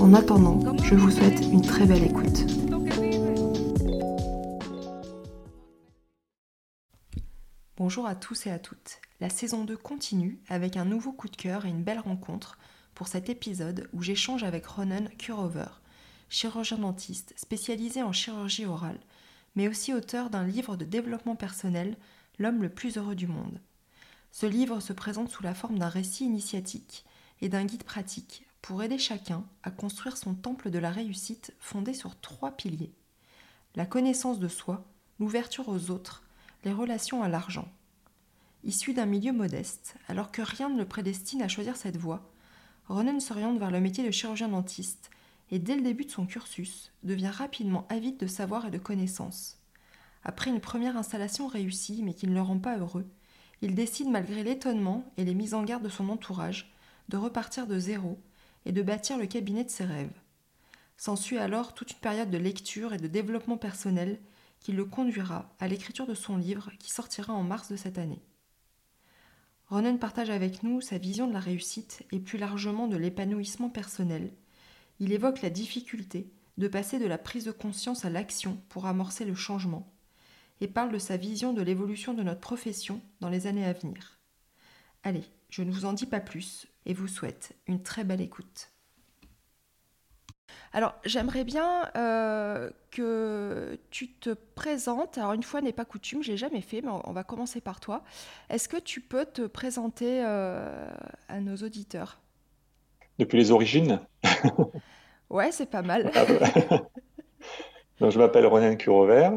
En 0.00 0.14
attendant, 0.14 0.76
je 0.78 0.94
vous 0.94 1.10
souhaite 1.10 1.40
une 1.40 1.62
très 1.62 1.84
belle 1.84 2.04
écoute. 2.04 2.46
Bonjour 7.76 8.06
à 8.06 8.14
tous 8.14 8.46
et 8.46 8.50
à 8.50 8.58
toutes. 8.58 9.00
La 9.20 9.28
saison 9.28 9.64
2 9.64 9.76
continue 9.76 10.40
avec 10.48 10.76
un 10.76 10.84
nouveau 10.84 11.12
coup 11.12 11.28
de 11.28 11.36
cœur 11.36 11.66
et 11.66 11.70
une 11.70 11.82
belle 11.82 11.98
rencontre 11.98 12.58
pour 12.94 13.08
cet 13.08 13.28
épisode 13.28 13.88
où 13.92 14.02
j'échange 14.02 14.44
avec 14.44 14.66
Ronan 14.66 15.06
Kurover, 15.18 15.80
chirurgien 16.28 16.78
dentiste 16.78 17.34
spécialisé 17.36 18.02
en 18.02 18.12
chirurgie 18.12 18.66
orale, 18.66 19.00
mais 19.56 19.68
aussi 19.68 19.92
auteur 19.92 20.30
d'un 20.30 20.46
livre 20.46 20.76
de 20.76 20.84
développement 20.84 21.36
personnel, 21.36 21.96
L'homme 22.38 22.62
le 22.62 22.68
plus 22.68 22.98
heureux 22.98 23.16
du 23.16 23.26
monde. 23.26 23.60
Ce 24.30 24.46
livre 24.46 24.78
se 24.78 24.92
présente 24.92 25.28
sous 25.28 25.42
la 25.42 25.54
forme 25.54 25.78
d'un 25.78 25.88
récit 25.88 26.24
initiatique 26.24 27.04
et 27.40 27.48
d'un 27.48 27.64
guide 27.64 27.82
pratique 27.82 28.47
pour 28.68 28.82
aider 28.82 28.98
chacun 28.98 29.44
à 29.62 29.70
construire 29.70 30.18
son 30.18 30.34
temple 30.34 30.68
de 30.68 30.78
la 30.78 30.90
réussite 30.90 31.54
fondé 31.58 31.94
sur 31.94 32.20
trois 32.20 32.50
piliers. 32.50 32.92
La 33.76 33.86
connaissance 33.86 34.38
de 34.38 34.46
soi, 34.46 34.84
l'ouverture 35.18 35.70
aux 35.70 35.90
autres, 35.90 36.22
les 36.64 36.74
relations 36.74 37.22
à 37.22 37.30
l'argent. 37.30 37.66
Issu 38.64 38.92
d'un 38.92 39.06
milieu 39.06 39.32
modeste, 39.32 39.94
alors 40.06 40.30
que 40.30 40.42
rien 40.42 40.68
ne 40.68 40.76
le 40.76 40.84
prédestine 40.84 41.40
à 41.40 41.48
choisir 41.48 41.78
cette 41.78 41.96
voie, 41.96 42.30
Ronan 42.88 43.20
s'oriente 43.20 43.58
vers 43.58 43.70
le 43.70 43.80
métier 43.80 44.04
de 44.04 44.10
chirurgien 44.10 44.48
dentiste 44.48 45.08
et 45.50 45.58
dès 45.58 45.74
le 45.74 45.82
début 45.82 46.04
de 46.04 46.10
son 46.10 46.26
cursus 46.26 46.92
devient 47.04 47.32
rapidement 47.32 47.86
avide 47.88 48.18
de 48.18 48.26
savoir 48.26 48.66
et 48.66 48.70
de 48.70 48.76
connaissances. 48.76 49.56
Après 50.24 50.50
une 50.50 50.60
première 50.60 50.98
installation 50.98 51.46
réussie 51.46 52.02
mais 52.02 52.12
qui 52.12 52.26
ne 52.26 52.34
le 52.34 52.42
rend 52.42 52.58
pas 52.58 52.76
heureux, 52.76 53.06
il 53.62 53.74
décide 53.74 54.10
malgré 54.10 54.44
l'étonnement 54.44 55.10
et 55.16 55.24
les 55.24 55.32
mises 55.32 55.54
en 55.54 55.62
garde 55.62 55.84
de 55.84 55.88
son 55.88 56.10
entourage 56.10 56.70
de 57.08 57.16
repartir 57.16 57.66
de 57.66 57.78
zéro 57.78 58.18
et 58.64 58.72
de 58.72 58.82
bâtir 58.82 59.18
le 59.18 59.26
cabinet 59.26 59.64
de 59.64 59.70
ses 59.70 59.84
rêves. 59.84 60.20
S'ensuit 60.96 61.38
alors 61.38 61.74
toute 61.74 61.92
une 61.92 61.98
période 61.98 62.30
de 62.30 62.38
lecture 62.38 62.92
et 62.92 62.98
de 62.98 63.06
développement 63.06 63.56
personnel 63.56 64.18
qui 64.60 64.72
le 64.72 64.84
conduira 64.84 65.54
à 65.60 65.68
l'écriture 65.68 66.06
de 66.06 66.14
son 66.14 66.36
livre 66.36 66.70
qui 66.78 66.90
sortira 66.90 67.32
en 67.32 67.42
mars 67.42 67.70
de 67.70 67.76
cette 67.76 67.98
année. 67.98 68.22
Ronan 69.66 69.98
partage 69.98 70.30
avec 70.30 70.62
nous 70.62 70.80
sa 70.80 70.98
vision 70.98 71.26
de 71.28 71.32
la 71.32 71.40
réussite 71.40 72.02
et 72.10 72.18
plus 72.18 72.38
largement 72.38 72.88
de 72.88 72.96
l'épanouissement 72.96 73.68
personnel. 73.68 74.32
Il 74.98 75.12
évoque 75.12 75.42
la 75.42 75.50
difficulté 75.50 76.32
de 76.56 76.68
passer 76.68 76.98
de 76.98 77.06
la 77.06 77.18
prise 77.18 77.44
de 77.44 77.52
conscience 77.52 78.04
à 78.04 78.10
l'action 78.10 78.60
pour 78.68 78.86
amorcer 78.86 79.24
le 79.24 79.34
changement 79.34 79.92
et 80.60 80.68
parle 80.68 80.90
de 80.90 80.98
sa 80.98 81.16
vision 81.16 81.52
de 81.52 81.62
l'évolution 81.62 82.14
de 82.14 82.22
notre 82.22 82.40
profession 82.40 83.00
dans 83.20 83.28
les 83.28 83.46
années 83.46 83.64
à 83.64 83.72
venir. 83.72 84.18
Allez, 85.04 85.24
je 85.50 85.62
ne 85.62 85.70
vous 85.70 85.84
en 85.84 85.92
dis 85.92 86.06
pas 86.06 86.20
plus 86.20 86.66
et 86.88 86.94
vous 86.94 87.06
souhaite 87.06 87.54
une 87.68 87.82
très 87.82 88.02
belle 88.02 88.20
écoute. 88.20 88.72
Alors, 90.72 90.94
j'aimerais 91.04 91.44
bien 91.44 91.90
euh, 91.96 92.70
que 92.90 93.78
tu 93.90 94.08
te 94.12 94.30
présentes. 94.30 95.16
Alors, 95.16 95.32
une 95.32 95.42
fois 95.42 95.60
n'est 95.60 95.72
pas 95.72 95.84
coutume, 95.84 96.22
je 96.22 96.32
l'ai 96.32 96.36
jamais 96.36 96.60
fait, 96.60 96.82
mais 96.82 96.90
on 97.04 97.12
va 97.12 97.24
commencer 97.24 97.60
par 97.60 97.80
toi. 97.80 98.02
Est-ce 98.50 98.68
que 98.68 98.76
tu 98.76 99.00
peux 99.00 99.24
te 99.24 99.42
présenter 99.46 100.22
euh, 100.24 100.88
à 101.28 101.40
nos 101.40 101.56
auditeurs? 101.56 102.20
Depuis 103.18 103.38
les 103.38 103.50
origines? 103.50 104.00
Ouais, 105.30 105.52
c'est 105.52 105.68
pas 105.68 105.82
mal. 105.82 106.10
Ah 106.14 106.24
je 108.08 108.18
m'appelle 108.18 108.46
Ronan 108.46 108.76
Curover. 108.76 109.28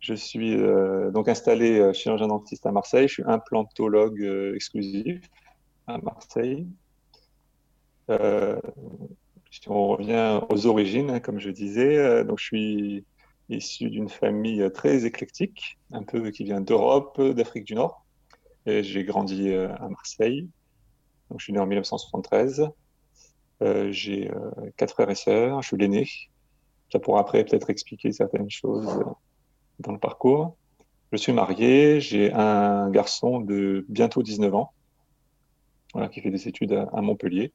Je 0.00 0.14
suis 0.14 0.56
euh, 0.56 1.10
donc 1.10 1.28
installé 1.28 1.92
chirurgien 1.92 2.28
dentiste 2.28 2.64
à 2.64 2.72
Marseille. 2.72 3.06
Je 3.06 3.12
suis 3.12 3.22
implantologue 3.26 4.22
exclusif 4.54 5.20
à 5.86 5.98
Marseille. 5.98 6.66
Euh, 8.10 8.60
si 9.50 9.68
on 9.68 9.88
revient 9.88 10.40
aux 10.48 10.66
origines, 10.66 11.10
hein, 11.10 11.20
comme 11.20 11.40
je 11.40 11.50
disais, 11.50 11.96
euh, 11.96 12.24
donc 12.24 12.38
je 12.38 12.44
suis 12.44 13.04
issu 13.48 13.90
d'une 13.90 14.08
famille 14.08 14.68
très 14.72 15.06
éclectique, 15.06 15.78
un 15.92 16.02
peu 16.02 16.30
qui 16.30 16.44
vient 16.44 16.60
d'Europe, 16.60 17.20
d'Afrique 17.20 17.64
du 17.64 17.74
Nord. 17.74 18.04
J'ai 18.66 19.04
grandi 19.04 19.50
euh, 19.50 19.72
à 19.76 19.88
Marseille. 19.88 20.48
Donc 21.30 21.40
je 21.40 21.44
suis 21.44 21.52
né 21.52 21.60
en 21.60 21.66
1973. 21.66 22.68
j'ai 23.90 24.30
quatre 24.76 24.92
frères 24.92 25.10
et 25.10 25.14
sœurs. 25.14 25.62
Je 25.62 25.68
suis 25.68 25.76
l'aîné. 25.76 26.08
Ça 26.92 26.98
pourra 26.98 27.20
après 27.20 27.44
peut-être 27.44 27.70
expliquer 27.70 28.12
certaines 28.12 28.50
choses 28.50 29.04
dans 29.80 29.92
le 29.92 29.98
parcours. 29.98 30.56
Je 31.12 31.16
suis 31.16 31.32
marié. 31.32 32.00
J'ai 32.00 32.32
un 32.32 32.90
garçon 32.90 33.40
de 33.40 33.84
bientôt 33.88 34.22
19 34.22 34.54
ans 34.54 34.72
qui 36.12 36.20
fait 36.20 36.30
des 36.30 36.48
études 36.48 36.72
à, 36.72 37.00
Montpellier. 37.00 37.52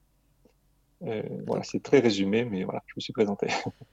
Euh, 1.03 1.23
voilà, 1.47 1.63
c'est 1.63 1.81
très 1.81 2.00
résumé, 2.00 2.45
mais 2.45 2.63
voilà, 2.63 2.81
je 2.88 2.94
me 2.95 3.01
suis 3.01 3.13
présenté. 3.13 3.47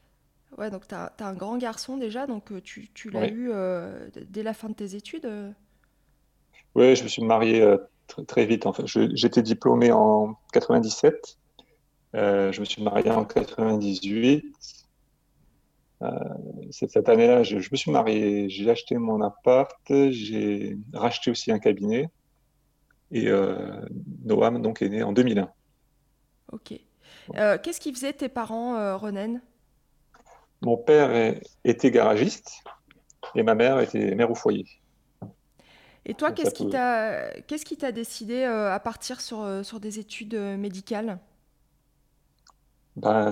Ouais, 0.57 0.71
donc 0.73 0.89
tu 0.89 0.95
as, 0.97 1.13
un 1.21 1.35
grand 1.35 1.57
garçon 1.57 1.99
déjà, 1.99 2.27
donc 2.27 2.51
euh, 2.51 2.61
tu, 2.61 2.89
tu 2.93 3.11
l'as 3.11 3.29
eu 3.29 3.51
euh, 3.53 4.09
dès 4.29 4.43
la 4.43 4.53
fin 4.53 4.69
de 4.69 4.75
tes 4.75 4.97
études 4.97 5.31
Oui, 6.75 6.97
je 6.97 7.05
me 7.05 7.09
suis 7.09 7.23
marié 7.23 7.77
très, 8.27 8.45
vite. 8.45 8.67
En 8.67 8.73
fait. 8.73 8.85
J'étais 8.87 9.43
diplômé 9.43 9.93
en 9.93 10.37
97, 10.53 11.39
je 12.15 12.59
me 12.59 12.65
suis 12.65 12.83
marié 12.83 13.09
en 13.09 13.25
98. 13.25 14.45
cette 16.73 17.09
année-là, 17.09 17.45
je, 17.45 17.61
je, 17.61 17.69
me 17.71 17.77
suis 17.77 17.93
marié, 17.93 18.49
j'ai 18.49 18.69
acheté 18.69 18.97
mon 18.97 19.21
appart, 19.21 19.79
j'ai 19.89 20.77
racheté 20.93 21.31
aussi 21.31 21.53
un 21.53 21.61
cabinet. 21.61 22.09
Et 23.13 23.31
Noam 24.25 24.61
donc 24.61 24.83
est 24.83 24.89
né 24.89 25.05
en 25.05 25.13
2001. 25.13 25.49
Ok. 26.51 26.81
Euh, 27.37 27.59
qu'est-ce 27.63 27.81
qu'ils 27.81 27.95
faisaient 27.95 28.13
tes 28.13 28.29
parents, 28.29 28.77
euh, 28.77 28.97
Ronen? 28.97 29.41
Mon 30.63 30.77
père 30.77 31.39
était 31.65 31.91
garagiste 31.91 32.63
et 33.35 33.43
ma 33.43 33.55
mère 33.55 33.79
était 33.81 34.15
mère 34.15 34.31
au 34.31 34.35
foyer. 34.35 34.67
Et 36.05 36.15
toi, 36.15 36.33
qu'est-ce 36.33 36.55
qui 37.65 37.77
t'a 37.77 37.93
décidé 37.93 38.45
à 38.45 38.81
partir 38.81 39.21
sur, 39.21 39.47
sur 39.63 39.79
des 39.79 39.99
études 40.01 40.35
médicales? 40.35 41.19
Ben, 42.97 43.31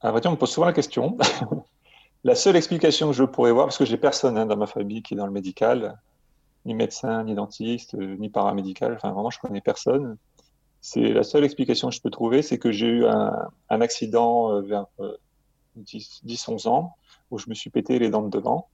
À 0.00 0.12
vrai 0.12 0.20
dire, 0.20 0.30
on 0.30 0.34
me 0.34 0.38
pose 0.38 0.50
souvent 0.50 0.66
la 0.66 0.72
question. 0.72 1.16
la 2.24 2.34
seule 2.34 2.56
explication 2.56 3.08
que 3.08 3.14
je 3.14 3.24
pourrais 3.24 3.52
voir, 3.52 3.66
parce 3.66 3.78
que 3.78 3.84
j'ai 3.84 3.96
personne 3.96 4.38
hein, 4.38 4.46
dans 4.46 4.56
ma 4.56 4.66
famille 4.66 5.02
qui 5.02 5.14
est 5.14 5.16
dans 5.16 5.26
le 5.26 5.32
médical, 5.32 5.98
ni 6.64 6.74
médecin, 6.74 7.24
ni 7.24 7.34
dentiste, 7.34 7.94
euh, 7.94 8.16
ni 8.16 8.28
paramédical. 8.28 8.94
Enfin, 8.94 9.12
vraiment, 9.12 9.30
je 9.30 9.38
connais 9.38 9.60
personne. 9.60 10.16
C'est 10.80 11.12
la 11.12 11.22
seule 11.22 11.44
explication 11.44 11.88
que 11.88 11.94
je 11.94 12.00
peux 12.00 12.10
trouver, 12.10 12.42
c'est 12.42 12.58
que 12.58 12.70
j'ai 12.70 12.86
eu 12.86 13.06
un, 13.06 13.50
accident 13.68 14.52
euh, 14.52 14.60
vers 14.62 14.86
10-11 15.76 16.66
euh, 16.66 16.70
ans 16.70 16.96
où 17.30 17.38
je 17.38 17.48
me 17.48 17.54
suis 17.54 17.70
pété 17.70 17.98
les 17.98 18.10
dents 18.10 18.22
de 18.22 18.30
devant. 18.30 18.68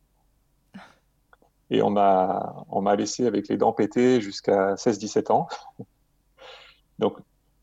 Et 1.71 1.83
on 1.83 1.91
m'a, 1.91 2.65
on 2.69 2.83
m'a 2.83 2.95
laissé 2.95 3.27
avec 3.27 3.49
les 3.49 3.57
dents 3.57 3.73
pétées 3.73 4.21
jusqu'à 4.21 4.75
16-17 4.75 5.33
ans. 5.33 5.49
Donc, 6.99 7.19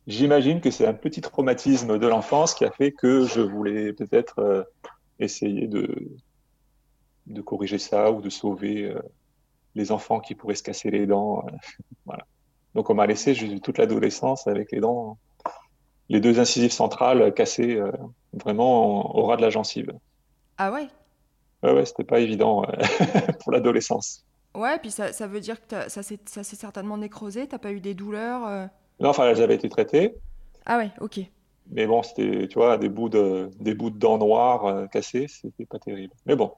j'imagine 0.07 0.59
que 0.59 0.71
c'est 0.71 0.87
un 0.87 0.94
petit 0.94 1.21
traumatisme 1.21 1.97
de 1.97 2.07
l'enfance 2.07 2.53
qui 2.53 2.65
a 2.65 2.71
fait 2.71 2.91
que 2.91 3.25
je 3.25 3.41
voulais 3.41 3.94
peut-être 3.94 4.67
essayer 5.19 5.67
de, 5.67 6.11
de 7.27 7.41
corriger 7.41 7.77
ça 7.77 8.11
ou 8.11 8.21
de 8.21 8.29
sauver 8.29 8.94
les 9.75 9.91
enfants 9.91 10.19
qui 10.19 10.35
pourraient 10.35 10.55
se 10.55 10.63
casser 10.63 10.91
les 10.91 11.05
dents. 11.05 11.45
Euh, 11.47 11.51
voilà. 12.05 12.25
Donc 12.75 12.89
on 12.89 12.94
m'a 12.94 13.06
laissé 13.06 13.33
toute 13.62 13.77
l'adolescence 13.77 14.47
avec 14.47 14.71
les 14.71 14.79
dents, 14.79 15.18
les 16.09 16.19
deux 16.19 16.39
incisives 16.39 16.71
centrales 16.71 17.33
cassées 17.33 17.75
euh, 17.75 17.91
vraiment 18.33 19.15
au 19.15 19.25
ras 19.25 19.38
de 19.38 19.41
la 19.41 19.50
gencive. 19.50 19.91
Ah 20.57 20.71
ouais? 20.71 20.88
Ouais, 21.63 21.73
ouais, 21.73 21.85
c'était 21.85 22.03
pas 22.03 22.19
évident 22.19 22.63
euh, 22.63 22.71
pour 23.44 23.51
l'adolescence. 23.51 24.25
Ouais, 24.56 24.79
puis 24.79 24.91
ça, 24.91 25.13
ça 25.13 25.27
veut 25.27 25.39
dire 25.39 25.65
que 25.65 25.89
ça 25.89 26.03
s'est 26.03 26.19
certainement 26.44 26.97
nécrosé, 26.97 27.47
t'as 27.47 27.59
pas 27.59 27.71
eu 27.71 27.79
des 27.79 27.94
douleurs 27.94 28.69
Non, 29.00 29.09
enfin, 29.09 29.27
elles 29.27 29.41
avaient 29.41 29.56
été 29.56 29.69
traitées. 29.69 30.13
Ah 30.65 30.77
ouais, 30.77 30.91
ok. 31.00 31.21
Mais 31.71 31.88
bon, 31.88 32.03
c'était, 32.03 32.47
tu 32.50 32.59
vois, 32.59 32.77
des 32.77 32.89
bouts 32.89 33.07
de, 33.07 33.50
des 33.59 33.73
bouts 33.73 33.91
de 33.91 33.97
dents 33.97 34.18
noires 34.18 34.89
cassées, 34.89 35.27
c'était 35.29 35.65
pas 35.65 35.79
terrible. 35.79 36.13
Mais 36.25 36.35
bon, 36.35 36.51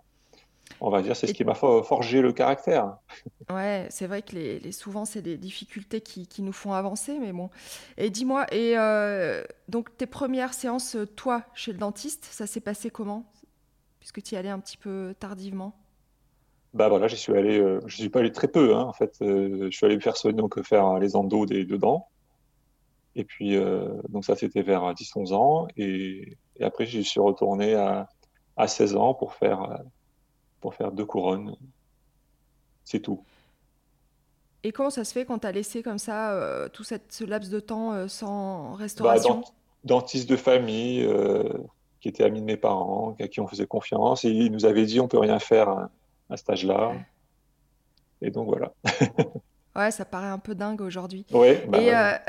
on 0.81 0.89
va 0.89 1.01
dire, 1.01 1.15
c'est 1.15 1.27
ce 1.27 1.33
qui 1.33 1.43
m'a 1.43 1.53
forgé 1.53 2.21
le 2.21 2.33
caractère. 2.33 2.97
Ouais, 3.49 3.87
c'est 3.89 4.07
vrai 4.07 4.21
que 4.21 4.35
les, 4.35 4.71
souvent, 4.71 5.05
c'est 5.05 5.21
des 5.21 5.37
difficultés 5.37 6.01
qui, 6.01 6.41
nous 6.41 6.53
font 6.53 6.73
avancer, 6.73 7.17
mais 7.19 7.31
bon. 7.31 7.49
Et 7.97 8.09
dis-moi, 8.09 8.45
et 8.53 8.77
euh, 8.77 9.43
donc 9.67 9.95
tes 9.97 10.05
premières 10.05 10.53
séances, 10.53 10.97
toi, 11.15 11.43
chez 11.53 11.71
le 11.71 11.77
dentiste, 11.77 12.25
ça 12.25 12.47
s'est 12.47 12.59
passé 12.59 12.89
comment? 12.89 13.31
Puisque 13.99 14.21
tu 14.21 14.35
y 14.35 14.37
allais 14.37 14.49
un 14.49 14.59
petit 14.59 14.77
peu 14.77 15.15
tardivement. 15.19 15.73
Bah 16.73 16.89
voilà, 16.89 17.07
j'y 17.07 17.17
suis 17.17 17.37
allé, 17.37 17.59
euh, 17.59 17.79
je 17.85 17.95
suis 17.95 18.09
pas 18.09 18.19
allé 18.19 18.31
très 18.31 18.47
peu, 18.47 18.75
hein, 18.75 18.81
en 18.81 18.93
fait. 18.93 19.15
Euh, 19.21 19.67
je 19.69 19.75
suis 19.75 19.85
allé 19.85 19.99
faire, 19.99 20.15
donc, 20.33 20.61
faire 20.63 20.99
les 20.99 21.15
endos 21.15 21.45
des 21.45 21.65
deux 21.65 21.77
dents. 21.77 22.07
Et 23.15 23.23
puis, 23.23 23.55
donc 24.09 24.25
ça, 24.25 24.35
c'était 24.35 24.63
vers 24.63 24.91
10-11 24.91 25.33
ans. 25.33 25.67
Et, 25.77 26.35
après, 26.59 26.87
j'y 26.87 27.03
suis 27.03 27.19
retourné 27.19 27.75
à, 27.75 28.09
à 28.57 28.67
16 28.67 28.95
ans 28.95 29.13
pour 29.13 29.35
faire 29.35 29.83
pour 30.63 30.75
faire 30.75 30.93
deux 30.93 31.05
couronnes. 31.05 31.57
C'est 32.85 33.01
tout. 33.01 33.21
Et 34.63 34.71
comment 34.71 34.89
ça 34.89 35.03
se 35.03 35.11
fait 35.11 35.25
quand 35.25 35.39
tu 35.39 35.47
as 35.47 35.51
laissé 35.51 35.83
comme 35.83 35.97
ça 35.97 36.31
euh, 36.31 36.69
tout 36.69 36.85
cette, 36.85 37.11
ce 37.11 37.25
laps 37.25 37.51
de 37.51 37.59
temps 37.59 37.91
euh, 37.91 38.07
sans 38.07 38.73
restauration? 38.75 39.41
bah, 39.41 39.47
Dentiste 39.83 40.29
de 40.29 40.37
famille, 40.37 41.03
euh, 41.03 41.43
qui 41.99 42.07
était 42.07 42.23
ami 42.23 42.39
de 42.39 42.45
mes 42.45 42.55
parents, 42.55 43.13
à 43.19 43.27
qui 43.27 43.41
on 43.41 43.47
faisait 43.47 43.67
confiance, 43.67 44.23
et 44.23 44.29
il 44.29 44.53
nous 44.53 44.63
avait 44.63 44.85
dit 44.85 45.01
on 45.01 45.09
peut 45.09 45.19
rien 45.19 45.37
faire 45.37 45.67
à, 45.67 45.89
à 46.29 46.37
cet 46.37 46.49
âge-là. 46.49 46.93
Et 48.21 48.31
donc 48.31 48.47
voilà. 48.47 48.71
ouais, 49.75 49.91
ça 49.91 50.05
paraît 50.05 50.27
un 50.29 50.39
peu 50.39 50.55
dingue 50.55 50.79
aujourd'hui. 50.79 51.25
Oui. 51.33 51.57
Bah 51.67 52.21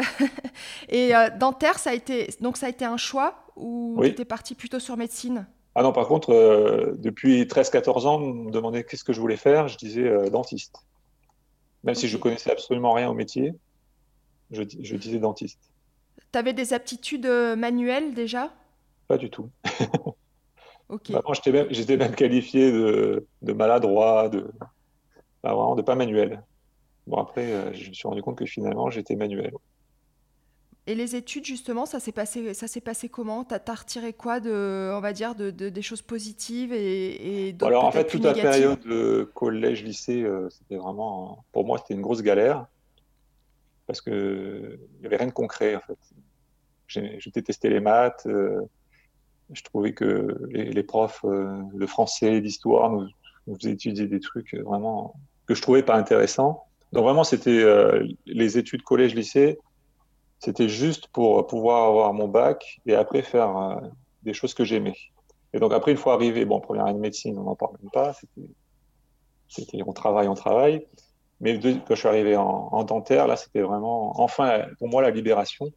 et, 0.89 0.89
et 0.89 1.13
dentaire, 1.39 1.79
ça 1.79 1.91
a 1.91 1.95
été 1.95 2.35
donc 2.41 2.57
ça 2.57 2.67
a 2.67 2.69
été 2.69 2.85
un 2.85 2.97
choix 2.97 3.47
ou 3.55 3.97
tu 4.03 4.09
étais 4.09 4.25
parti 4.25 4.57
plutôt 4.57 4.81
sur 4.81 4.97
médecine? 4.97 5.47
Ah 5.75 5.83
non, 5.83 5.93
par 5.93 6.07
contre, 6.07 6.31
euh, 6.31 6.95
depuis 6.99 7.43
13-14 7.45 8.07
ans, 8.07 8.21
on 8.21 8.33
me 8.33 8.51
demandait 8.51 8.85
qu'est-ce 8.85 9.03
que 9.03 9.13
je 9.13 9.21
voulais 9.21 9.37
faire, 9.37 9.67
je 9.67 9.77
disais 9.77 10.07
euh, 10.07 10.31
dentiste. 10.31 10.77
Même 11.83 11.97
si 11.97 12.07
je 12.07 12.17
connaissais 12.17 12.53
absolument 12.53 12.93
rien 12.93 13.11
au 13.11 13.15
métier, 13.15 13.55
je, 14.53 14.63
disais 14.63 15.19
dentiste. 15.19 15.59
Tu 16.33 16.39
avais 16.39 16.53
des 16.53 16.73
aptitudes 16.75 17.27
euh, 17.27 17.57
manuelles 17.57 18.15
déjà? 18.15 18.53
Pas 19.09 19.19
du 19.19 19.31
tout. 19.31 19.51
ok. 20.89 21.11
Bah, 21.11 21.23
j'étais 21.71 21.97
même, 21.97 22.15
qualifié 22.15 22.71
de, 22.71 23.53
maladroit, 23.53 24.29
de, 24.29 24.49
bah, 25.43 25.55
vraiment 25.55 25.75
de 25.75 25.83
pas 25.83 25.97
manuel. 25.97 26.43
Bon, 27.09 27.17
après, 27.19 27.75
je 27.75 27.89
me 27.89 27.95
suis 27.95 28.09
rendu 28.09 28.23
compte 28.23 28.39
que 28.39 28.47
finalement, 28.47 28.91
j'étais 28.91 29.17
manuel. 29.17 29.53
Et 30.87 30.95
les 30.95 31.17
études, 31.17 31.47
justement, 31.47 31.87
ça 31.87 31.99
s'est 31.99 32.13
passé, 32.13 32.53
ça 32.53 32.67
s'est 32.67 32.83
passé 32.83 33.09
comment? 33.09 33.43
T'as 33.45 33.59
as 33.67 33.75
retiré 33.75 34.13
quoi 34.13 34.39
de, 34.39 34.91
on 34.93 35.01
va 35.01 35.15
dire, 35.15 35.35
de, 35.35 35.51
des 35.51 35.83
choses 35.83 36.03
positives 36.03 36.75
et, 36.75 37.49
et 37.49 37.53
d'autres 37.55 37.71
Alors 37.71 37.85
en 37.87 37.91
fait, 37.91 38.05
toute 38.07 38.23
la 38.23 38.35
période 38.35 38.81
de 38.81 39.31
collège-lycée, 39.35 40.23
euh, 40.23 40.51
c'était 40.51 40.77
vraiment, 40.77 41.43
pour 41.53 41.65
moi, 41.65 41.79
c'était 41.79 41.95
une 41.95 42.03
grosse 42.03 42.23
galère 42.23 42.67
parce 43.87 44.03
que 44.03 44.79
il 44.99 45.03
y 45.03 45.07
avait 45.07 45.17
rien 45.17 45.27
de 45.27 45.33
concret 45.33 45.77
en 45.77 45.81
fait. 45.81 45.99
Je 46.87 47.31
détestais 47.31 47.71
les 47.71 47.81
maths. 47.81 48.27
Euh, 48.27 48.61
je 49.53 49.63
trouvais 49.63 49.93
que 49.93 50.39
les, 50.51 50.83
profs 50.83 51.25
euh, 51.25 51.63
de 51.73 51.87
français, 51.87 52.41
d'histoire 52.41 52.91
nous, 52.91 53.09
nous, 53.47 53.57
faisaient 53.57 53.73
étudier 53.73 54.07
des 54.07 54.21
trucs 54.21 54.55
vraiment 54.55 55.15
que 55.47 55.55
je 55.55 55.63
trouvais 55.63 55.83
pas 55.83 55.97
intéressants. 55.97 56.65
Donc 56.93 57.05
vraiment, 57.05 57.25
c'était 57.25 57.65
les 58.27 58.59
études 58.59 58.83
collège-lycée 58.83 59.59
c'était 60.45 60.69
juste 60.69 61.07
pour 61.09 61.47
pouvoir 61.47 61.89
avoir 61.89 62.13
mon 62.13 62.29
bac 62.29 62.81
et 62.85 62.95
après 62.95 63.23
faire 63.23 63.57
euh, 63.57 63.77
des 64.23 64.35
choses 64.35 64.53
que 64.53 64.63
j'aimais. 64.63 64.97
Et 65.55 65.59
donc 65.59 65.73
après, 65.73 65.93
une 65.93 65.97
fois 65.97 66.15
arrivé, 66.15 66.45
bon, 66.45 66.61
première 66.61 66.85
année 66.85 66.95
de 66.95 67.01
médecine, 67.01 67.39
on 67.39 67.45
n'en 67.45 67.57
parle 67.57 67.77
même 67.81 67.91
pas, 67.91 68.13
c'était, 69.49 69.83
on 69.87 69.93
travaille, 69.93 70.29
on 70.29 70.35
travaille. 70.35 70.87
Mais 71.41 71.59
quand 71.61 71.95
je 71.95 71.95
suis 71.95 72.09
arrivé 72.09 72.37
en, 72.37 72.85
dentaire, 72.85 73.27
là, 73.27 73.37
c'était 73.37 73.61
vraiment, 73.61 74.21
enfin, 74.21 74.67
pour 74.79 74.89
moi, 74.89 75.01
la 75.01 75.11
libération, 75.11 75.71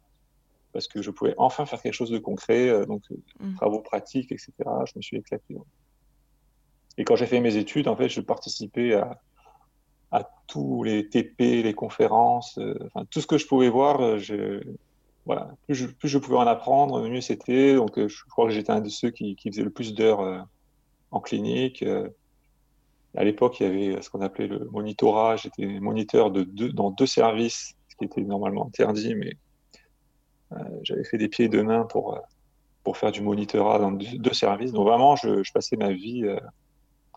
parce 0.72 0.86
que 0.86 1.00
je 1.00 1.10
pouvais 1.10 1.34
enfin 1.38 1.64
faire 1.64 1.80
quelque 1.80 1.94
chose 1.94 2.10
de 2.10 2.18
concret, 2.18 2.68
euh, 2.68 2.84
donc 2.84 3.02
mmh. 3.40 3.54
travaux 3.54 3.80
pratiques, 3.80 4.32
etc. 4.32 4.52
Je 4.84 4.92
me 4.96 5.02
suis 5.02 5.16
éclaté. 5.16 5.56
Et 6.98 7.04
quand 7.04 7.16
j'ai 7.16 7.26
fait 7.26 7.40
mes 7.40 7.56
études, 7.56 7.88
en 7.88 7.96
fait, 7.96 8.08
je 8.08 8.20
participais 8.20 8.94
à, 8.94 9.18
à 10.10 10.28
tous 10.46 10.82
les 10.82 11.08
TP, 11.08 11.62
les 11.62 11.74
conférences, 11.74 12.58
euh, 12.58 12.74
tout 13.10 13.20
ce 13.20 13.26
que 13.26 13.38
je 13.38 13.46
pouvais 13.46 13.68
voir, 13.68 14.00
euh, 14.00 14.60
voilà, 15.26 15.50
plus 15.66 15.74
je, 15.74 15.86
plus 15.86 16.08
je, 16.08 16.18
pouvais 16.18 16.38
en 16.38 16.46
apprendre, 16.46 17.06
mieux 17.06 17.20
c'était. 17.20 17.74
Donc, 17.74 17.98
euh, 17.98 18.08
je 18.08 18.24
crois 18.30 18.46
que 18.46 18.52
j'étais 18.52 18.72
un 18.72 18.80
de 18.80 18.88
ceux 18.88 19.10
qui, 19.10 19.36
qui 19.36 19.50
faisait 19.50 19.62
le 19.62 19.70
plus 19.70 19.94
d'heures 19.94 20.46
en 21.10 21.20
clinique. 21.20 21.84
à 23.16 23.24
l'époque, 23.24 23.60
il 23.60 23.62
y 23.64 23.66
avait 23.66 24.02
ce 24.02 24.10
qu'on 24.10 24.20
appelait 24.20 24.46
le 24.46 24.66
monitorat. 24.70 25.36
J'étais 25.36 25.66
moniteur 25.80 26.30
de 26.30 26.44
deux, 26.44 26.72
dans 26.72 26.90
deux 26.90 27.06
services, 27.06 27.74
ce 27.88 27.96
qui 27.96 28.04
était 28.04 28.22
normalement 28.22 28.66
interdit, 28.66 29.14
mais 29.14 29.36
j'avais 30.82 31.04
fait 31.04 31.18
des 31.18 31.28
pieds 31.28 31.46
et 31.46 31.48
deux 31.48 31.62
mains 31.62 31.84
pour, 31.84 32.18
pour 32.84 32.96
faire 32.96 33.12
du 33.12 33.20
monitorat 33.20 33.78
dans 33.78 33.92
deux, 33.92 34.32
services. 34.32 34.72
Donc, 34.72 34.86
vraiment, 34.86 35.16
je, 35.16 35.42
je 35.42 35.52
passais 35.52 35.76
ma 35.76 35.92
vie 35.92 36.24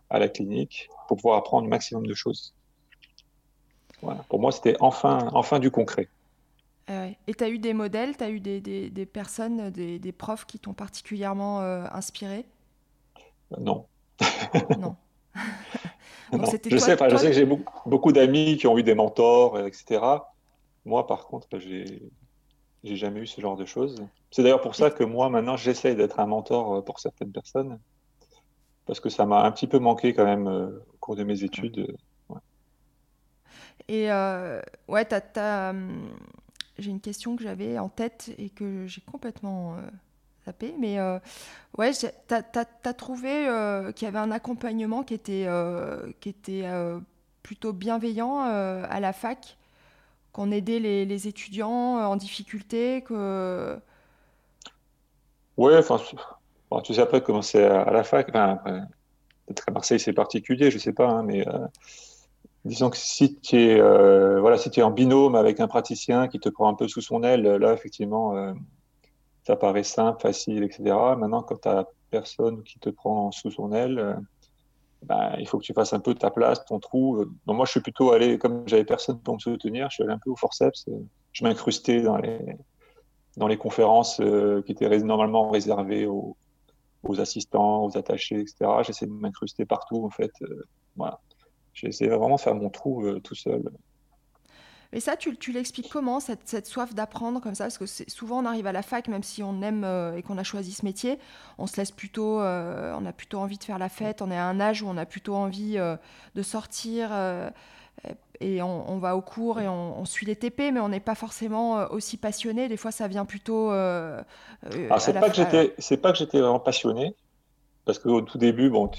à 0.09 0.19
la 0.19 0.27
clinique 0.27 0.89
pour 1.07 1.15
pouvoir 1.15 1.37
apprendre 1.37 1.63
le 1.63 1.69
maximum 1.69 2.05
de 2.05 2.13
choses. 2.13 2.53
Pour 4.29 4.39
moi, 4.39 4.51
c'était 4.51 4.75
enfin, 4.79 5.29
enfin 5.33 5.59
du 5.59 5.71
concret. 5.71 6.09
Ah 6.87 7.07
Et 7.27 7.33
tu 7.33 7.43
as 7.43 7.49
eu 7.49 7.59
des 7.59 7.73
modèles, 7.73 8.17
tu 8.17 8.23
as 8.23 8.29
eu 8.29 8.39
des, 8.39 8.59
des, 8.59 9.05
personnes, 9.05 9.69
des, 9.69 9.99
des, 9.99 10.11
profs 10.11 10.45
qui 10.45 10.59
t'ont 10.59 10.73
particulièrement 10.73 11.61
euh, 11.61 11.85
inspiré? 11.91 12.45
Euh, 13.51 13.57
Non. 13.59 13.85
non. 14.77 14.95
je, 16.33 16.45
sais, 16.45 16.61
je 16.69 16.77
sais 17.17 17.27
que 17.27 17.33
j'ai 17.33 17.45
beaucoup, 17.45 17.89
beaucoup 17.89 18.11
d'amis 18.11 18.57
qui 18.57 18.67
ont 18.67 18.77
eu 18.77 18.83
des 18.83 18.95
mentors, 18.95 19.59
etc. 19.59 20.01
Moi, 20.85 21.05
par 21.07 21.27
contre, 21.27 21.59
j'ai 21.59 22.11
j'ai 22.83 22.95
jamais 22.95 23.19
eu 23.19 23.27
ce 23.27 23.39
genre 23.39 23.55
de 23.55 23.65
choses. 23.65 24.03
C'est 24.31 24.41
d'ailleurs 24.41 24.61
pour 24.61 24.73
ça 24.73 24.89
que 24.89 25.03
moi, 25.03 25.29
maintenant, 25.29 25.55
j'essaye 25.55 25.95
d'être 25.95 26.19
un 26.19 26.25
mentor 26.25 26.77
euh, 26.77 26.81
pour 26.81 26.99
certaines 26.99 27.31
personnes, 27.31 27.79
parce 28.87 28.99
que 28.99 29.09
ça 29.09 29.27
m'a 29.27 29.43
un 29.43 29.51
petit 29.51 29.67
peu 29.67 29.77
manqué 29.77 30.15
quand 30.15 30.25
même 30.25 30.47
au 30.47 30.97
cours 30.99 31.15
de 31.15 31.23
mes 31.23 31.43
études. 31.43 31.95
Et 33.87 34.11
euh, 34.11 34.61
ouais, 34.87 35.07
hum, 35.37 36.09
j'ai 36.77 36.91
une 36.91 37.01
question 37.01 37.35
que 37.35 37.43
j'avais 37.43 37.77
en 37.79 37.89
tête 37.89 38.31
et 38.37 38.49
que 38.49 38.85
j'ai 38.87 39.01
complètement 39.01 39.75
euh, 39.75 39.81
zappé. 40.45 40.73
Mais 40.79 40.99
euh, 40.99 41.19
ouais, 41.77 41.91
tu 41.93 42.07
as, 42.33 42.93
trouvé 42.93 43.47
qu'il 43.95 44.05
y 44.05 44.09
avait 44.09 44.19
un 44.19 44.31
accompagnement 44.31 45.03
qui 45.03 45.13
était, 45.13 45.47
qui 46.19 46.29
était 46.29 46.65
plutôt 47.43 47.73
bienveillant 47.73 48.39
à 48.39 48.99
la 48.99 49.13
fac, 49.13 49.57
qu'on 50.31 50.51
aidait 50.51 50.79
les, 50.79 51.27
étudiants 51.27 51.97
en 51.97 52.15
difficulté 52.15 53.03
que... 53.03 53.77
Ouais, 55.57 55.77
enfin, 55.77 55.99
tu 56.83 56.93
sais 56.93 57.01
après 57.01 57.21
comment 57.21 57.41
c'est 57.41 57.65
à, 57.65 57.91
la 57.91 58.03
fac. 58.03 58.31
peut-être 58.31 59.63
à 59.67 59.71
Marseille 59.71 59.99
c'est 59.99 60.13
particulier, 60.13 60.71
je 60.71 60.77
sais 60.77 60.93
pas, 60.93 61.07
hein, 61.07 61.23
mais 61.23 61.45
disons 62.65 62.89
que 62.89 62.97
si 62.97 63.39
tu 63.39 63.57
es, 63.57 63.79
euh, 63.79 64.39
voilà, 64.39 64.57
si 64.57 64.69
es 64.69 64.83
en 64.83 64.91
binôme 64.91 65.35
avec 65.35 65.59
un 65.59 65.67
praticien 65.67 66.27
qui 66.27 66.39
te 66.39 66.49
prend 66.49 66.69
un 66.69 66.75
peu 66.75 66.87
sous 66.87 67.01
son 67.01 67.23
aile, 67.23 67.43
là, 67.43 67.73
effectivement, 67.73 68.35
euh, 68.35 68.53
ça 69.45 69.55
paraît 69.55 69.83
simple, 69.83 70.21
facile, 70.21 70.63
etc. 70.63 70.83
Maintenant, 71.17 71.41
quand 71.43 71.61
tu 71.61 71.69
as 71.69 71.87
personne 72.11 72.63
qui 72.63 72.79
te 72.79 72.89
prend 72.89 73.31
sous 73.31 73.51
son 73.51 73.71
aile, 73.71 73.99
euh, 73.99 74.13
ben, 75.03 75.35
il 75.39 75.47
faut 75.47 75.57
que 75.57 75.63
tu 75.63 75.73
fasses 75.73 75.93
un 75.93 75.99
peu 75.99 76.13
ta 76.13 76.29
place, 76.29 76.63
ton 76.65 76.79
trou. 76.79 77.25
Donc, 77.47 77.55
moi, 77.55 77.65
je 77.65 77.71
suis 77.71 77.81
plutôt 77.81 78.11
allé, 78.11 78.37
comme 78.37 78.63
j'avais 78.67 78.85
personne 78.85 79.19
pour 79.19 79.33
me 79.33 79.39
soutenir, 79.39 79.89
je 79.89 79.95
suis 79.95 80.03
allé 80.03 80.13
un 80.13 80.19
peu 80.19 80.29
au 80.29 80.35
forceps. 80.35 80.87
Je 81.31 81.43
m'incrustais 81.43 82.01
dans 82.01 82.17
les, 82.17 82.39
dans 83.37 83.47
les 83.47 83.57
conférences 83.57 84.21
qui 84.65 84.71
étaient 84.71 84.99
normalement 84.99 85.49
réservées 85.49 86.05
aux, 86.05 86.37
aux 87.01 87.19
assistants, 87.19 87.85
aux 87.85 87.97
attachés, 87.97 88.41
etc. 88.41 88.69
J'essaie 88.83 89.07
de 89.07 89.11
m'incruster 89.11 89.65
partout, 89.65 90.05
en 90.05 90.11
fait. 90.11 90.31
voilà. 90.95 91.19
J'ai 91.73 91.87
essayé 91.87 92.09
vraiment 92.09 92.35
de 92.35 92.41
faire 92.41 92.55
mon 92.55 92.69
trou 92.69 93.05
euh, 93.05 93.19
tout 93.19 93.35
seul. 93.35 93.63
Mais 94.93 94.99
ça, 94.99 95.15
tu, 95.15 95.37
tu 95.37 95.53
l'expliques 95.53 95.89
comment, 95.89 96.19
cette, 96.19 96.41
cette 96.45 96.65
soif 96.67 96.93
d'apprendre 96.93 97.39
comme 97.39 97.55
ça? 97.55 97.65
Parce 97.65 97.77
que 97.77 97.85
souvent, 97.85 98.39
on 98.43 98.45
arrive 98.45 98.67
à 98.67 98.73
la 98.73 98.81
fac, 98.81 99.07
même 99.07 99.23
si 99.23 99.41
on 99.41 99.61
aime 99.61 99.85
euh, 99.85 100.17
et 100.17 100.21
qu'on 100.21 100.37
a 100.37 100.43
choisi 100.43 100.73
ce 100.73 100.83
métier, 100.83 101.17
on 101.57 101.65
se 101.65 101.77
laisse 101.77 101.91
plutôt, 101.91 102.41
euh, 102.41 102.93
on 102.99 103.05
a 103.05 103.13
plutôt 103.13 103.39
envie 103.39 103.57
de 103.57 103.63
faire 103.63 103.77
la 103.77 103.87
fête, 103.87 104.21
on 104.21 104.29
est 104.31 104.37
à 104.37 104.45
un 104.45 104.59
âge 104.59 104.83
où 104.83 104.87
on 104.89 104.97
a 104.97 105.05
plutôt 105.05 105.35
envie 105.35 105.77
de 106.35 106.41
sortir 106.41 107.11
et 108.41 108.61
on, 108.61 108.97
va 108.97 109.15
au 109.15 109.21
cours 109.21 109.61
et 109.61 109.69
on, 109.69 110.03
suit 110.03 110.25
les 110.25 110.35
TP, 110.35 110.71
mais 110.73 110.81
on 110.81 110.89
n'est 110.89 110.99
pas 110.99 111.15
forcément 111.15 111.89
aussi 111.91 112.17
passionné. 112.17 112.67
Des 112.67 112.77
fois, 112.77 112.91
ça 112.91 113.07
vient 113.07 113.23
plutôt. 113.23 113.69
Alors, 113.69 114.25
c'est 114.99 115.13
pas, 115.13 115.21
pas 115.21 115.29
que 115.29 116.17
j'étais 116.17 116.39
vraiment 116.39 116.59
passionné, 116.59 117.15
parce 117.85 117.97
qu'au 117.97 118.21
tout 118.21 118.37
début, 118.37 118.69
bon, 118.69 118.89